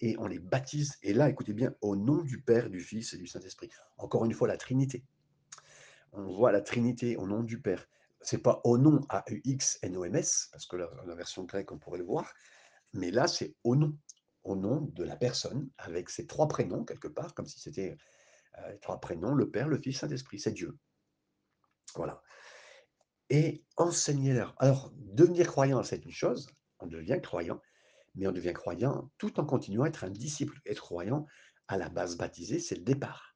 et 0.00 0.16
on 0.18 0.26
les 0.26 0.38
baptise. 0.38 0.98
Et 1.02 1.12
là, 1.12 1.28
écoutez 1.28 1.52
bien, 1.52 1.74
au 1.80 1.96
nom 1.96 2.22
du 2.22 2.40
Père, 2.40 2.70
du 2.70 2.80
Fils 2.80 3.12
et 3.14 3.18
du 3.18 3.26
Saint-Esprit. 3.26 3.70
Encore 3.98 4.24
une 4.24 4.32
fois, 4.32 4.48
la 4.48 4.56
Trinité. 4.56 5.04
On 6.12 6.26
voit 6.32 6.52
la 6.52 6.60
Trinité 6.60 7.16
au 7.16 7.26
nom 7.26 7.42
du 7.42 7.60
Père. 7.60 7.88
C'est 8.24 8.42
pas 8.42 8.60
au 8.64 8.78
nom 8.78 9.00
A-U-X-N-O-M-S, 9.10 10.48
parce 10.50 10.66
que 10.66 10.76
la, 10.76 11.14
version 11.14 11.44
grecque, 11.44 11.72
on 11.72 11.78
pourrait 11.78 11.98
le 11.98 12.04
voir, 12.04 12.32
mais 12.92 13.10
là, 13.10 13.28
c'est 13.28 13.54
au 13.64 13.76
nom, 13.76 13.96
au 14.44 14.56
nom 14.56 14.80
de 14.80 15.04
la 15.04 15.16
personne, 15.16 15.70
avec 15.78 16.08
ses 16.08 16.26
trois 16.26 16.48
prénoms, 16.48 16.84
quelque 16.84 17.08
part, 17.08 17.34
comme 17.34 17.46
si 17.46 17.60
c'était 17.60 17.96
euh, 18.58 18.76
trois 18.80 18.98
prénoms, 18.98 19.34
le 19.34 19.50
Père, 19.50 19.68
le 19.68 19.78
Fils, 19.78 19.98
Saint-Esprit, 19.98 20.38
c'est 20.38 20.52
Dieu. 20.52 20.78
Voilà. 21.94 22.22
Et 23.28 23.64
enseignez-leur. 23.76 24.54
Alors, 24.58 24.92
devenir 24.96 25.46
croyant, 25.46 25.82
c'est 25.82 26.04
une 26.04 26.10
chose, 26.10 26.48
on 26.78 26.86
devient 26.86 27.20
croyant, 27.22 27.60
mais 28.14 28.26
on 28.26 28.32
devient 28.32 28.52
croyant 28.52 29.10
tout 29.18 29.38
en 29.38 29.44
continuant 29.44 29.84
à 29.84 29.88
être 29.88 30.04
un 30.04 30.10
disciple. 30.10 30.60
Être 30.66 30.82
croyant, 30.82 31.26
à 31.68 31.76
la 31.76 31.88
base 31.88 32.16
baptisé, 32.16 32.58
c'est 32.58 32.76
le 32.76 32.84
départ. 32.84 33.34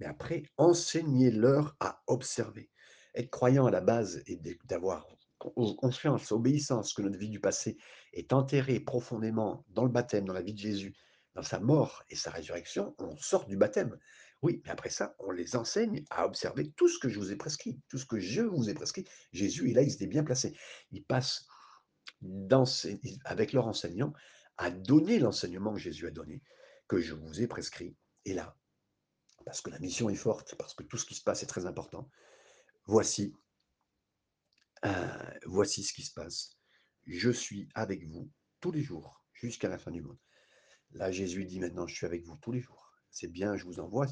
Mais 0.00 0.06
après, 0.06 0.44
enseignez-leur 0.56 1.76
à 1.80 2.02
observer. 2.06 2.70
Être 3.14 3.30
croyant 3.30 3.66
à 3.66 3.70
la 3.70 3.80
base 3.80 4.22
et 4.26 4.40
d'avoir 4.64 5.06
confiance, 5.38 6.32
obéissance 6.32 6.94
que 6.94 7.02
notre 7.02 7.18
vie 7.18 7.28
du 7.28 7.40
passé 7.40 7.76
est 8.12 8.32
enterrée 8.32 8.80
profondément 8.80 9.64
dans 9.68 9.84
le 9.84 9.90
baptême, 9.90 10.24
dans 10.24 10.32
la 10.32 10.42
vie 10.42 10.54
de 10.54 10.58
Jésus, 10.58 10.94
dans 11.34 11.42
sa 11.42 11.60
mort 11.60 12.02
et 12.08 12.16
sa 12.16 12.30
résurrection, 12.30 12.94
on 12.98 13.16
sort 13.16 13.46
du 13.46 13.56
baptême. 13.56 13.98
Oui, 14.42 14.62
mais 14.64 14.70
après 14.70 14.90
ça, 14.90 15.14
on 15.18 15.30
les 15.30 15.56
enseigne 15.56 16.04
à 16.10 16.26
observer 16.26 16.70
tout 16.72 16.88
ce 16.88 16.98
que 16.98 17.08
je 17.08 17.18
vous 17.18 17.32
ai 17.32 17.36
prescrit, 17.36 17.80
tout 17.88 17.98
ce 17.98 18.06
que 18.06 18.18
je 18.18 18.42
vous 18.42 18.68
ai 18.68 18.74
prescrit. 18.74 19.04
Jésus, 19.32 19.70
et 19.70 19.74
là, 19.74 19.82
il 19.82 19.90
s'était 19.90 20.06
bien 20.06 20.22
placé. 20.24 20.54
Il 20.90 21.04
passe 21.04 21.46
avec 23.24 23.52
leur 23.52 23.66
enseignant, 23.66 24.12
à 24.56 24.70
donner 24.70 25.18
l'enseignement 25.18 25.72
que 25.72 25.80
Jésus 25.80 26.06
a 26.06 26.10
donné, 26.10 26.42
que 26.88 27.00
je 27.00 27.14
vous 27.14 27.40
ai 27.40 27.46
prescrit. 27.46 27.96
Et 28.24 28.34
là, 28.34 28.56
parce 29.44 29.60
que 29.60 29.70
la 29.70 29.78
mission 29.78 30.08
est 30.10 30.14
forte, 30.14 30.54
parce 30.56 30.74
que 30.74 30.84
tout 30.84 30.96
ce 30.96 31.04
qui 31.04 31.14
se 31.14 31.22
passe 31.22 31.42
est 31.42 31.46
très 31.46 31.66
important, 31.66 32.08
voici, 32.86 33.34
euh, 34.84 35.30
voici 35.46 35.82
ce 35.82 35.92
qui 35.92 36.02
se 36.02 36.12
passe. 36.12 36.56
Je 37.06 37.30
suis 37.30 37.68
avec 37.74 38.06
vous 38.06 38.30
tous 38.60 38.72
les 38.72 38.82
jours, 38.82 39.24
jusqu'à 39.32 39.68
la 39.68 39.78
fin 39.78 39.90
du 39.90 40.02
monde. 40.02 40.18
Là, 40.90 41.10
Jésus 41.10 41.44
dit 41.44 41.60
maintenant, 41.60 41.86
je 41.86 41.94
suis 41.94 42.06
avec 42.06 42.24
vous 42.24 42.36
tous 42.36 42.52
les 42.52 42.60
jours. 42.60 42.92
C'est 43.10 43.28
bien, 43.28 43.56
je 43.56 43.64
vous 43.64 43.80
envoie, 43.80 44.06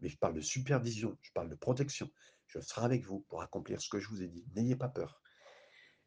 mais 0.00 0.08
je 0.08 0.18
parle 0.18 0.34
de 0.34 0.40
supervision, 0.40 1.16
je 1.22 1.30
parle 1.32 1.48
de 1.48 1.54
protection. 1.54 2.10
Je 2.46 2.60
serai 2.60 2.84
avec 2.84 3.04
vous 3.04 3.20
pour 3.28 3.42
accomplir 3.42 3.80
ce 3.80 3.88
que 3.88 4.00
je 4.00 4.08
vous 4.08 4.22
ai 4.22 4.28
dit. 4.28 4.44
N'ayez 4.54 4.76
pas 4.76 4.88
peur 4.88 5.20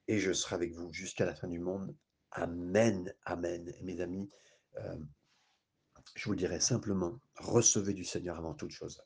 et 0.07 0.19
je 0.19 0.33
serai 0.33 0.55
avec 0.55 0.73
vous 0.73 0.91
jusqu'à 0.91 1.25
la 1.25 1.33
fin 1.33 1.47
du 1.47 1.59
monde. 1.59 1.95
Amen, 2.31 3.13
amen. 3.23 3.73
Et 3.77 3.83
mes 3.83 4.01
amis, 4.01 4.29
euh, 4.77 4.97
je 6.15 6.25
vous 6.25 6.35
dirais 6.35 6.59
simplement, 6.59 7.19
recevez 7.35 7.93
du 7.93 8.03
Seigneur 8.03 8.37
avant 8.37 8.53
toute 8.53 8.71
chose. 8.71 9.01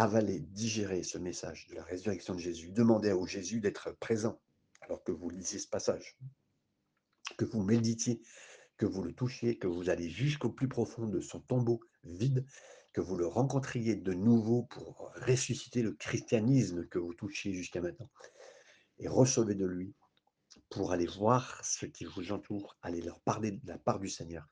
Avalez, 0.00 0.38
digérez 0.38 1.02
ce 1.02 1.18
message 1.18 1.66
de 1.66 1.74
la 1.74 1.82
résurrection 1.82 2.32
de 2.32 2.38
Jésus. 2.38 2.70
Demandez 2.70 3.10
au 3.10 3.26
Jésus 3.26 3.58
d'être 3.58 3.90
présent 3.98 4.40
alors 4.80 5.02
que 5.02 5.10
vous 5.10 5.28
lisez 5.28 5.58
ce 5.58 5.66
passage, 5.66 6.16
que 7.36 7.44
vous 7.44 7.64
méditiez, 7.64 8.22
que 8.76 8.86
vous 8.86 9.02
le 9.02 9.12
touchiez, 9.12 9.58
que 9.58 9.66
vous 9.66 9.90
allez 9.90 10.08
jusqu'au 10.08 10.50
plus 10.50 10.68
profond 10.68 11.08
de 11.08 11.20
son 11.20 11.40
tombeau 11.40 11.80
vide, 12.04 12.46
que 12.92 13.00
vous 13.00 13.16
le 13.16 13.26
rencontriez 13.26 13.96
de 13.96 14.12
nouveau 14.12 14.62
pour 14.70 15.12
ressusciter 15.16 15.82
le 15.82 15.94
christianisme 15.94 16.86
que 16.86 17.00
vous 17.00 17.14
touchiez 17.14 17.52
jusqu'à 17.52 17.80
maintenant 17.80 18.08
et 19.00 19.08
recevez 19.08 19.56
de 19.56 19.66
lui 19.66 19.96
pour 20.70 20.92
aller 20.92 21.06
voir 21.06 21.60
ceux 21.64 21.88
qui 21.88 22.04
vous 22.04 22.30
entourent, 22.30 22.78
aller 22.82 23.02
leur 23.02 23.18
parler 23.22 23.50
de 23.50 23.66
la 23.66 23.78
part 23.78 23.98
du 23.98 24.08
Seigneur, 24.08 24.46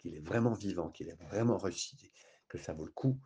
qu'il 0.00 0.14
est 0.14 0.26
vraiment 0.26 0.52
vivant, 0.52 0.90
qu'il 0.90 1.08
est 1.08 1.22
vraiment 1.30 1.56
ressuscité, 1.56 2.12
que 2.46 2.58
ça 2.58 2.74
vaut 2.74 2.84
le 2.84 2.92
coup. 2.92 3.18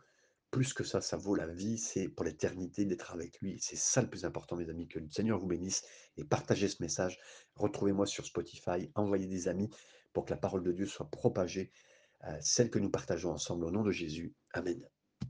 Plus 0.51 0.73
que 0.73 0.83
ça, 0.83 1.01
ça 1.01 1.17
vaut 1.17 1.35
la 1.35 1.47
vie, 1.47 1.77
c'est 1.77 2.07
pour 2.07 2.25
l'éternité 2.25 2.85
d'être 2.85 3.13
avec 3.13 3.39
lui. 3.41 3.59
C'est 3.59 3.75
ça 3.75 4.01
le 4.01 4.09
plus 4.09 4.25
important, 4.25 4.55
mes 4.55 4.69
amis. 4.69 4.87
Que 4.87 4.99
le 4.99 5.09
Seigneur 5.09 5.39
vous 5.39 5.47
bénisse 5.47 5.83
et 6.15 6.23
partagez 6.23 6.69
ce 6.69 6.81
message. 6.81 7.19
Retrouvez-moi 7.55 8.05
sur 8.05 8.25
Spotify, 8.25 8.89
envoyez 8.95 9.27
des 9.27 9.47
amis 9.47 9.69
pour 10.13 10.25
que 10.25 10.31
la 10.31 10.37
parole 10.37 10.63
de 10.63 10.71
Dieu 10.71 10.85
soit 10.85 11.09
propagée, 11.09 11.71
euh, 12.23 12.37
celle 12.41 12.69
que 12.69 12.79
nous 12.79 12.89
partageons 12.89 13.31
ensemble 13.31 13.65
au 13.65 13.71
nom 13.71 13.83
de 13.83 13.91
Jésus. 13.91 14.33
Amen. 14.53 14.87